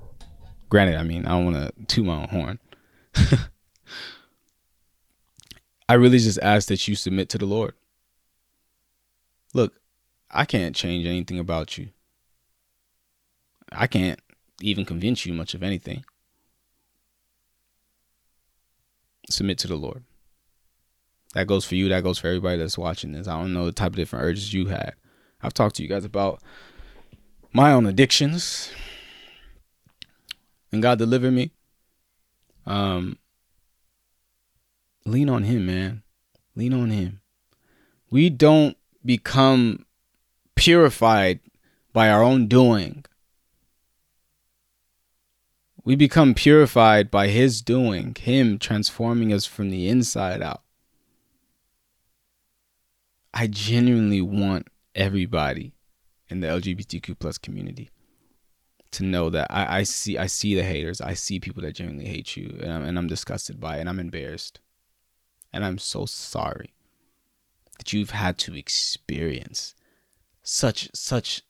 Granted, 0.68 0.96
I 0.96 1.02
mean, 1.02 1.26
I 1.26 1.30
don't 1.30 1.52
want 1.52 1.56
to 1.56 1.86
toot 1.86 2.06
my 2.06 2.22
own 2.22 2.28
horn. 2.28 2.58
I 5.90 5.94
really 5.94 6.20
just 6.20 6.38
ask 6.40 6.68
that 6.68 6.86
you 6.86 6.94
submit 6.94 7.28
to 7.30 7.38
the 7.38 7.46
Lord. 7.46 7.74
Look, 9.54 9.80
I 10.30 10.44
can't 10.44 10.76
change 10.76 11.04
anything 11.04 11.40
about 11.40 11.78
you. 11.78 11.88
I 13.72 13.88
can't 13.88 14.20
even 14.60 14.84
convince 14.84 15.26
you 15.26 15.34
much 15.34 15.52
of 15.52 15.64
anything. 15.64 16.04
Submit 19.28 19.58
to 19.58 19.66
the 19.66 19.74
Lord. 19.74 20.04
That 21.34 21.48
goes 21.48 21.64
for 21.64 21.74
you. 21.74 21.88
That 21.88 22.04
goes 22.04 22.20
for 22.20 22.28
everybody 22.28 22.58
that's 22.58 22.78
watching 22.78 23.10
this. 23.10 23.26
I 23.26 23.40
don't 23.40 23.52
know 23.52 23.66
the 23.66 23.72
type 23.72 23.90
of 23.90 23.96
different 23.96 24.26
urges 24.26 24.54
you 24.54 24.66
had. 24.66 24.94
I've 25.42 25.54
talked 25.54 25.74
to 25.74 25.82
you 25.82 25.88
guys 25.88 26.04
about 26.04 26.40
my 27.52 27.72
own 27.72 27.86
addictions, 27.86 28.70
and 30.70 30.82
God 30.82 30.98
delivered 30.98 31.32
me. 31.32 31.50
Um, 32.64 33.18
lean 35.10 35.28
on 35.28 35.44
Him, 35.44 35.66
man. 35.66 36.02
Lean 36.54 36.72
on 36.72 36.90
Him. 36.90 37.20
We 38.10 38.30
don't 38.30 38.76
become 39.04 39.86
purified 40.54 41.40
by 41.92 42.08
our 42.10 42.22
own 42.22 42.46
doing. 42.46 43.04
We 45.84 45.96
become 45.96 46.34
purified 46.34 47.10
by 47.10 47.28
His 47.28 47.62
doing, 47.62 48.14
Him 48.14 48.58
transforming 48.58 49.32
us 49.32 49.46
from 49.46 49.70
the 49.70 49.88
inside 49.88 50.42
out. 50.42 50.62
I 53.32 53.46
genuinely 53.46 54.20
want 54.20 54.68
everybody 54.94 55.72
in 56.28 56.40
the 56.40 56.48
LGBTQ 56.48 57.18
plus 57.18 57.38
community 57.38 57.90
to 58.92 59.04
know 59.04 59.30
that 59.30 59.46
I, 59.50 59.78
I 59.78 59.82
see 59.84 60.18
I 60.18 60.26
see 60.26 60.54
the 60.54 60.64
haters. 60.64 61.00
I 61.00 61.14
see 61.14 61.38
people 61.38 61.62
that 61.62 61.74
genuinely 61.74 62.08
hate 62.08 62.36
you, 62.36 62.58
and 62.60 62.72
I'm, 62.72 62.82
and 62.82 62.98
I'm 62.98 63.06
disgusted 63.06 63.60
by 63.60 63.76
it, 63.76 63.80
and 63.80 63.88
I'm 63.88 64.00
embarrassed, 64.00 64.60
and 65.52 65.64
I'm 65.64 65.78
so 65.78 66.06
sorry 66.06 66.74
that 67.78 67.92
you've 67.92 68.10
had 68.10 68.38
to 68.38 68.54
experience 68.54 69.74
such 70.42 70.90
such 70.94 71.42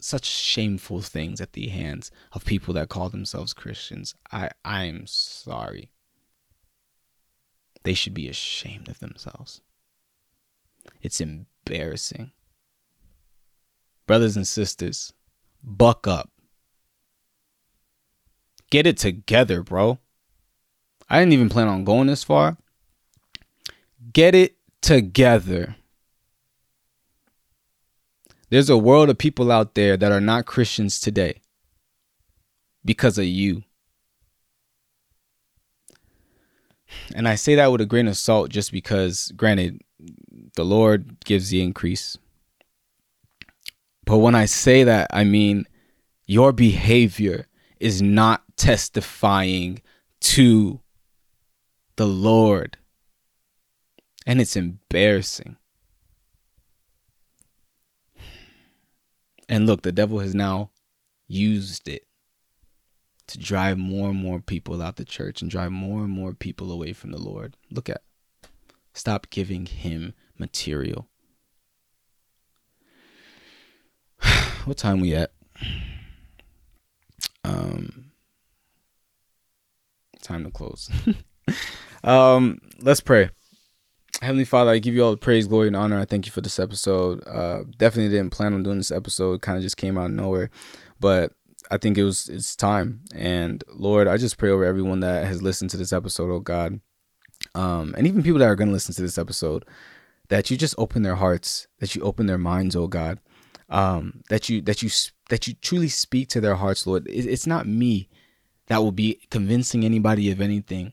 such 0.00 0.24
shameful 0.24 1.02
things 1.02 1.40
at 1.40 1.52
the 1.52 1.68
hands 1.68 2.10
of 2.32 2.44
people 2.44 2.72
that 2.74 2.88
call 2.88 3.08
themselves 3.10 3.52
Christians. 3.52 4.14
I 4.32 4.50
I'm 4.64 5.06
sorry. 5.06 5.90
They 7.82 7.94
should 7.94 8.14
be 8.14 8.28
ashamed 8.28 8.88
of 8.88 8.98
themselves. 8.98 9.62
It's 11.02 11.20
embarrassing. 11.20 12.32
Brothers 14.06 14.36
and 14.36 14.46
sisters, 14.46 15.12
buck 15.62 16.06
up. 16.06 16.30
Get 18.70 18.86
it 18.86 18.98
together, 18.98 19.62
bro. 19.62 19.98
I 21.08 21.18
didn't 21.18 21.32
even 21.32 21.48
plan 21.48 21.68
on 21.68 21.84
going 21.84 22.06
this 22.06 22.22
far. 22.22 22.56
Get 24.12 24.34
it 24.34 24.56
together. 24.80 25.76
There's 28.48 28.70
a 28.70 28.78
world 28.78 29.10
of 29.10 29.18
people 29.18 29.52
out 29.52 29.74
there 29.74 29.96
that 29.96 30.10
are 30.10 30.20
not 30.20 30.46
Christians 30.46 31.00
today 31.00 31.40
because 32.84 33.18
of 33.18 33.26
you. 33.26 33.62
And 37.14 37.28
I 37.28 37.36
say 37.36 37.54
that 37.54 37.70
with 37.70 37.80
a 37.80 37.86
grain 37.86 38.08
of 38.08 38.16
salt 38.16 38.50
just 38.50 38.72
because, 38.72 39.32
granted, 39.36 39.80
the 40.56 40.64
Lord 40.64 41.24
gives 41.24 41.50
the 41.50 41.62
increase. 41.62 42.18
But 44.04 44.18
when 44.18 44.34
I 44.34 44.46
say 44.46 44.82
that, 44.82 45.06
I 45.12 45.22
mean 45.22 45.66
your 46.26 46.52
behavior 46.52 47.46
is 47.78 48.02
not 48.02 48.42
testifying 48.56 49.82
to 50.20 50.80
the 51.96 52.06
Lord. 52.06 52.76
And 54.30 54.40
it's 54.40 54.54
embarrassing. 54.54 55.56
And 59.48 59.66
look, 59.66 59.82
the 59.82 59.90
devil 59.90 60.20
has 60.20 60.36
now 60.36 60.70
used 61.26 61.88
it 61.88 62.06
to 63.26 63.38
drive 63.40 63.76
more 63.76 64.10
and 64.10 64.22
more 64.22 64.38
people 64.38 64.80
out 64.80 64.94
the 64.94 65.04
church 65.04 65.42
and 65.42 65.50
drive 65.50 65.72
more 65.72 66.04
and 66.04 66.12
more 66.12 66.32
people 66.32 66.70
away 66.70 66.92
from 66.92 67.10
the 67.10 67.18
Lord. 67.18 67.56
Look 67.72 67.88
at 67.88 68.04
stop 68.94 69.30
giving 69.30 69.66
him 69.66 70.14
material. 70.38 71.08
what 74.64 74.76
time 74.76 75.00
we 75.00 75.12
at? 75.12 75.32
Um 77.42 78.12
time 80.22 80.44
to 80.44 80.52
close. 80.52 80.88
um 82.04 82.60
let's 82.80 83.00
pray. 83.00 83.30
Heavenly 84.22 84.44
Father, 84.44 84.70
I 84.70 84.78
give 84.78 84.94
you 84.94 85.04
all 85.04 85.12
the 85.12 85.16
praise, 85.16 85.46
glory, 85.46 85.68
and 85.68 85.76
honor. 85.76 85.98
I 85.98 86.04
thank 86.04 86.26
you 86.26 86.32
for 86.32 86.40
this 86.40 86.58
episode. 86.58 87.26
Uh, 87.26 87.64
definitely 87.78 88.10
didn't 88.10 88.32
plan 88.32 88.52
on 88.52 88.62
doing 88.62 88.76
this 88.78 88.90
episode. 88.90 89.40
Kind 89.40 89.56
of 89.56 89.62
just 89.62 89.76
came 89.76 89.96
out 89.96 90.06
of 90.06 90.10
nowhere, 90.12 90.50
but 90.98 91.32
I 91.70 91.78
think 91.78 91.96
it 91.96 92.04
was 92.04 92.28
it's 92.28 92.54
time. 92.56 93.00
And 93.14 93.64
Lord, 93.68 94.08
I 94.08 94.16
just 94.16 94.36
pray 94.36 94.50
over 94.50 94.64
everyone 94.64 95.00
that 95.00 95.26
has 95.26 95.42
listened 95.42 95.70
to 95.70 95.76
this 95.76 95.92
episode, 95.92 96.30
oh 96.30 96.40
God, 96.40 96.80
um, 97.54 97.94
and 97.96 98.06
even 98.06 98.22
people 98.22 98.40
that 98.40 98.48
are 98.48 98.56
going 98.56 98.68
to 98.68 98.74
listen 98.74 98.94
to 98.94 99.02
this 99.02 99.18
episode, 99.18 99.64
that 100.28 100.50
you 100.50 100.56
just 100.56 100.74
open 100.76 101.02
their 101.02 101.16
hearts, 101.16 101.66
that 101.78 101.94
you 101.94 102.02
open 102.02 102.26
their 102.26 102.38
minds, 102.38 102.76
oh 102.76 102.88
God, 102.88 103.20
um, 103.68 104.22
that 104.28 104.48
you 104.48 104.60
that 104.62 104.82
you 104.82 104.90
that 105.28 105.46
you 105.46 105.54
truly 105.54 105.88
speak 105.88 106.28
to 106.28 106.40
their 106.40 106.56
hearts, 106.56 106.86
Lord. 106.86 107.06
It, 107.08 107.26
it's 107.26 107.46
not 107.46 107.66
me 107.66 108.08
that 108.66 108.78
will 108.78 108.92
be 108.92 109.20
convincing 109.30 109.84
anybody 109.84 110.30
of 110.30 110.40
anything. 110.40 110.92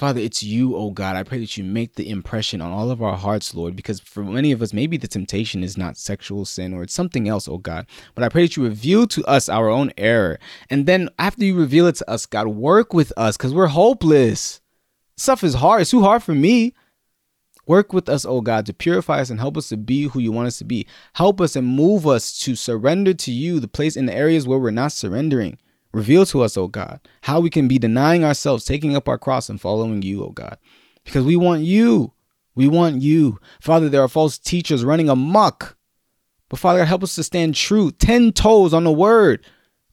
Father, 0.00 0.20
it's 0.22 0.42
you, 0.42 0.76
oh 0.76 0.92
God. 0.92 1.14
I 1.14 1.24
pray 1.24 1.40
that 1.40 1.58
you 1.58 1.62
make 1.62 1.96
the 1.96 2.08
impression 2.08 2.62
on 2.62 2.72
all 2.72 2.90
of 2.90 3.02
our 3.02 3.18
hearts, 3.18 3.54
Lord, 3.54 3.76
because 3.76 4.00
for 4.00 4.24
many 4.24 4.50
of 4.50 4.62
us, 4.62 4.72
maybe 4.72 4.96
the 4.96 5.06
temptation 5.06 5.62
is 5.62 5.76
not 5.76 5.98
sexual 5.98 6.46
sin 6.46 6.72
or 6.72 6.82
it's 6.82 6.94
something 6.94 7.28
else, 7.28 7.46
oh 7.46 7.58
God. 7.58 7.86
But 8.14 8.24
I 8.24 8.30
pray 8.30 8.44
that 8.44 8.56
you 8.56 8.62
reveal 8.62 9.06
to 9.08 9.22
us 9.26 9.50
our 9.50 9.68
own 9.68 9.92
error. 9.98 10.38
And 10.70 10.86
then 10.86 11.10
after 11.18 11.44
you 11.44 11.54
reveal 11.54 11.86
it 11.86 11.96
to 11.96 12.10
us, 12.10 12.24
God, 12.24 12.46
work 12.48 12.94
with 12.94 13.12
us 13.18 13.36
because 13.36 13.52
we're 13.52 13.66
hopeless. 13.66 14.62
Stuff 15.18 15.44
is 15.44 15.52
hard. 15.52 15.82
It's 15.82 15.90
too 15.90 16.00
hard 16.00 16.22
for 16.22 16.34
me. 16.34 16.72
Work 17.66 17.92
with 17.92 18.08
us, 18.08 18.24
oh 18.24 18.40
God, 18.40 18.64
to 18.66 18.72
purify 18.72 19.20
us 19.20 19.28
and 19.28 19.38
help 19.38 19.58
us 19.58 19.68
to 19.68 19.76
be 19.76 20.04
who 20.04 20.18
you 20.18 20.32
want 20.32 20.46
us 20.46 20.56
to 20.60 20.64
be. 20.64 20.86
Help 21.12 21.42
us 21.42 21.56
and 21.56 21.66
move 21.66 22.06
us 22.06 22.38
to 22.38 22.56
surrender 22.56 23.12
to 23.12 23.30
you, 23.30 23.60
the 23.60 23.68
place 23.68 23.98
in 23.98 24.06
the 24.06 24.14
areas 24.14 24.48
where 24.48 24.58
we're 24.58 24.70
not 24.70 24.92
surrendering. 24.92 25.58
Reveal 25.92 26.24
to 26.26 26.42
us, 26.42 26.56
O 26.56 26.68
God, 26.68 27.00
how 27.22 27.40
we 27.40 27.50
can 27.50 27.66
be 27.66 27.78
denying 27.78 28.24
ourselves, 28.24 28.64
taking 28.64 28.94
up 28.94 29.08
our 29.08 29.18
cross, 29.18 29.48
and 29.48 29.60
following 29.60 30.02
you, 30.02 30.24
O 30.24 30.30
God. 30.30 30.56
Because 31.04 31.24
we 31.24 31.36
want 31.36 31.62
you. 31.62 32.12
We 32.54 32.68
want 32.68 33.02
you. 33.02 33.40
Father, 33.60 33.88
there 33.88 34.02
are 34.02 34.08
false 34.08 34.38
teachers 34.38 34.84
running 34.84 35.08
amok. 35.08 35.76
But 36.48 36.58
Father, 36.58 36.84
help 36.84 37.02
us 37.02 37.14
to 37.14 37.22
stand 37.22 37.54
true, 37.54 37.90
10 37.92 38.32
toes 38.32 38.74
on 38.74 38.84
the 38.84 38.92
word, 38.92 39.46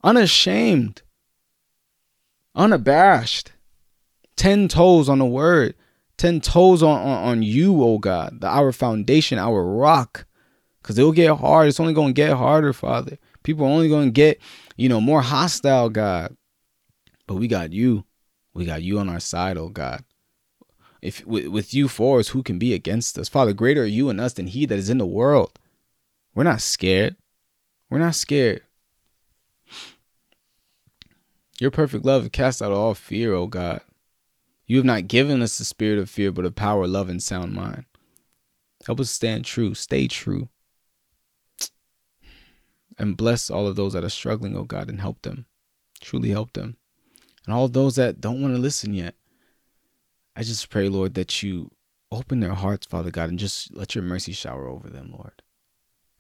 unashamed, 0.03 1.03
unabashed, 2.55 3.51
10 4.37 4.67
toes 4.67 5.07
on 5.07 5.19
the 5.19 5.25
word, 5.25 5.75
10 6.17 6.41
toes 6.41 6.81
on, 6.81 6.99
on, 6.99 7.23
on 7.23 7.43
you, 7.43 7.83
oh 7.83 7.99
God, 7.99 8.41
the, 8.41 8.47
our 8.47 8.71
foundation, 8.71 9.37
our 9.37 9.63
rock. 9.63 10.25
Because 10.81 10.97
it'll 10.97 11.11
get 11.11 11.37
hard. 11.37 11.67
It's 11.67 11.79
only 11.79 11.93
going 11.93 12.09
to 12.09 12.13
get 12.13 12.35
harder, 12.35 12.73
Father. 12.73 13.17
People 13.43 13.65
are 13.65 13.69
only 13.69 13.89
going 13.89 14.07
to 14.07 14.11
get 14.11 14.39
you 14.77 14.87
know, 14.87 15.01
more 15.01 15.21
hostile, 15.21 15.89
God. 15.89 16.37
But 17.25 17.35
we 17.35 17.47
got 17.47 17.73
you. 17.73 18.05
We 18.53 18.65
got 18.65 18.83
you 18.83 18.99
on 18.99 19.09
our 19.09 19.19
side, 19.19 19.57
oh 19.57 19.69
God. 19.69 20.03
If 21.01 21.25
with, 21.25 21.47
with 21.47 21.73
you 21.73 21.87
for 21.87 22.19
us, 22.19 22.29
who 22.29 22.41
can 22.41 22.57
be 22.57 22.73
against 22.73 23.17
us? 23.17 23.27
Father, 23.27 23.53
greater 23.53 23.83
are 23.83 23.85
you 23.85 24.09
in 24.09 24.19
us 24.19 24.33
than 24.33 24.47
he 24.47 24.65
that 24.65 24.79
is 24.79 24.89
in 24.89 24.97
the 24.97 25.05
world. 25.05 25.59
We're 26.33 26.43
not 26.43 26.61
scared. 26.61 27.15
We're 27.89 27.99
not 27.99 28.15
scared. 28.15 28.61
Your 31.59 31.71
perfect 31.71 32.05
love 32.05 32.31
casts 32.31 32.61
out 32.61 32.71
all 32.71 32.93
fear, 32.93 33.33
oh 33.33 33.47
God. 33.47 33.81
You 34.65 34.77
have 34.77 34.85
not 34.85 35.07
given 35.07 35.41
us 35.41 35.57
the 35.57 35.65
spirit 35.65 35.97
of 35.97 36.09
fear, 36.09 36.31
but 36.31 36.45
of 36.45 36.55
power, 36.55 36.87
love, 36.87 37.09
and 37.09 37.23
sound 37.23 37.53
mind. 37.53 37.85
Help 38.85 38.99
us 38.99 39.09
stand 39.09 39.45
true, 39.45 39.73
stay 39.73 40.07
true 40.07 40.49
and 42.97 43.17
bless 43.17 43.49
all 43.49 43.67
of 43.67 43.75
those 43.75 43.93
that 43.93 44.03
are 44.03 44.09
struggling, 44.09 44.55
oh 44.57 44.63
God, 44.63 44.89
and 44.89 44.99
help 44.99 45.21
them. 45.21 45.45
Truly 46.01 46.29
help 46.29 46.53
them. 46.53 46.77
And 47.45 47.53
all 47.53 47.67
those 47.67 47.95
that 47.95 48.19
don't 48.19 48.41
want 48.41 48.55
to 48.55 48.61
listen 48.61 48.93
yet. 48.93 49.15
I 50.35 50.43
just 50.43 50.69
pray, 50.69 50.89
Lord, 50.89 51.13
that 51.15 51.41
you 51.41 51.71
open 52.11 52.39
their 52.39 52.53
hearts, 52.53 52.85
Father 52.85 53.11
God, 53.11 53.29
and 53.29 53.39
just 53.39 53.73
let 53.75 53.95
your 53.95 54.03
mercy 54.03 54.31
shower 54.31 54.67
over 54.67 54.89
them, 54.89 55.11
Lord. 55.11 55.41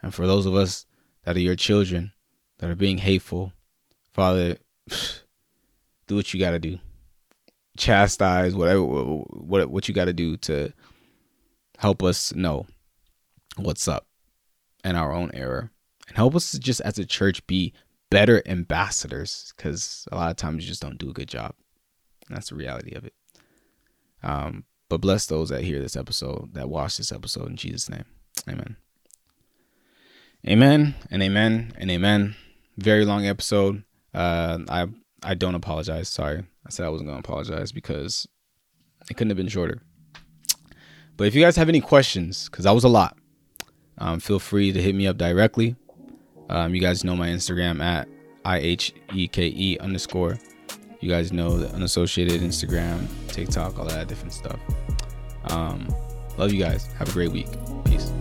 And 0.01 0.13
for 0.13 0.27
those 0.27 0.45
of 0.45 0.55
us 0.55 0.85
that 1.23 1.35
are 1.35 1.41
your 1.41 1.55
children, 1.55 2.13
that 2.59 2.69
are 2.69 2.75
being 2.75 2.99
hateful, 2.99 3.53
Father, 4.13 4.57
do 6.07 6.15
what 6.15 6.33
you 6.33 6.39
got 6.39 6.51
to 6.51 6.59
do. 6.59 6.79
Chastise 7.77 8.55
whatever 8.55 8.81
what 8.81 9.69
what 9.69 9.87
you 9.87 9.93
got 9.93 10.05
to 10.05 10.13
do 10.13 10.35
to 10.37 10.73
help 11.77 12.01
us 12.01 12.33
know 12.33 12.65
what's 13.55 13.87
up 13.87 14.07
in 14.83 14.95
our 14.95 15.13
own 15.13 15.29
era 15.35 15.69
and 16.07 16.15
help 16.15 16.35
us 16.35 16.53
just 16.53 16.81
as 16.81 16.97
a 16.97 17.05
church 17.05 17.45
be 17.47 17.73
better 18.09 18.41
ambassadors 18.45 19.53
because 19.55 20.07
a 20.11 20.15
lot 20.15 20.31
of 20.31 20.37
times 20.37 20.63
you 20.63 20.69
just 20.69 20.81
don't 20.81 20.97
do 20.97 21.09
a 21.09 21.13
good 21.13 21.27
job. 21.27 21.53
That's 22.29 22.49
the 22.49 22.55
reality 22.55 22.93
of 22.95 23.05
it. 23.05 23.13
Um, 24.23 24.65
but 24.89 25.01
bless 25.01 25.25
those 25.25 25.49
that 25.49 25.63
hear 25.63 25.81
this 25.81 25.95
episode, 25.95 26.53
that 26.53 26.69
watch 26.69 26.97
this 26.97 27.11
episode 27.11 27.49
in 27.49 27.55
Jesus' 27.55 27.89
name. 27.89 28.05
Amen. 28.49 28.77
Amen 30.47 30.95
and 31.11 31.21
amen 31.21 31.73
and 31.77 31.91
amen. 31.91 32.35
Very 32.77 33.05
long 33.05 33.25
episode. 33.25 33.83
Uh, 34.13 34.59
I 34.69 34.87
I 35.23 35.33
don't 35.33 35.55
apologize. 35.55 36.09
Sorry, 36.09 36.45
I 36.65 36.69
said 36.69 36.85
I 36.85 36.89
wasn't 36.89 37.09
gonna 37.09 37.19
apologize 37.19 37.71
because 37.71 38.27
it 39.09 39.15
couldn't 39.15 39.31
have 39.31 39.37
been 39.37 39.47
shorter. 39.47 39.81
But 41.17 41.27
if 41.27 41.35
you 41.35 41.41
guys 41.41 41.55
have 41.55 41.69
any 41.69 41.81
questions, 41.81 42.47
because 42.47 42.65
that 42.65 42.75
was 42.75 42.83
a 42.83 42.89
lot, 42.89 43.17
um, 43.97 44.19
feel 44.19 44.39
free 44.39 44.71
to 44.71 44.81
hit 44.81 44.93
me 44.93 45.07
up 45.07 45.17
directly. 45.17 45.75
Um, 46.49 46.73
you 46.73 46.81
guys 46.81 47.03
know 47.03 47.15
my 47.15 47.29
Instagram 47.29 47.81
at 47.81 48.07
iheke 48.45 49.79
underscore. 49.79 50.37
You 50.99 51.09
guys 51.09 51.31
know 51.31 51.57
the 51.57 51.69
unassociated 51.75 52.41
Instagram, 52.41 53.07
TikTok, 53.27 53.77
all 53.77 53.85
that 53.85 54.07
different 54.07 54.33
stuff. 54.33 54.59
Um, 55.49 55.87
love 56.37 56.51
you 56.51 56.63
guys. 56.63 56.87
Have 56.93 57.09
a 57.09 57.11
great 57.11 57.31
week. 57.31 57.47
Peace. 57.85 58.11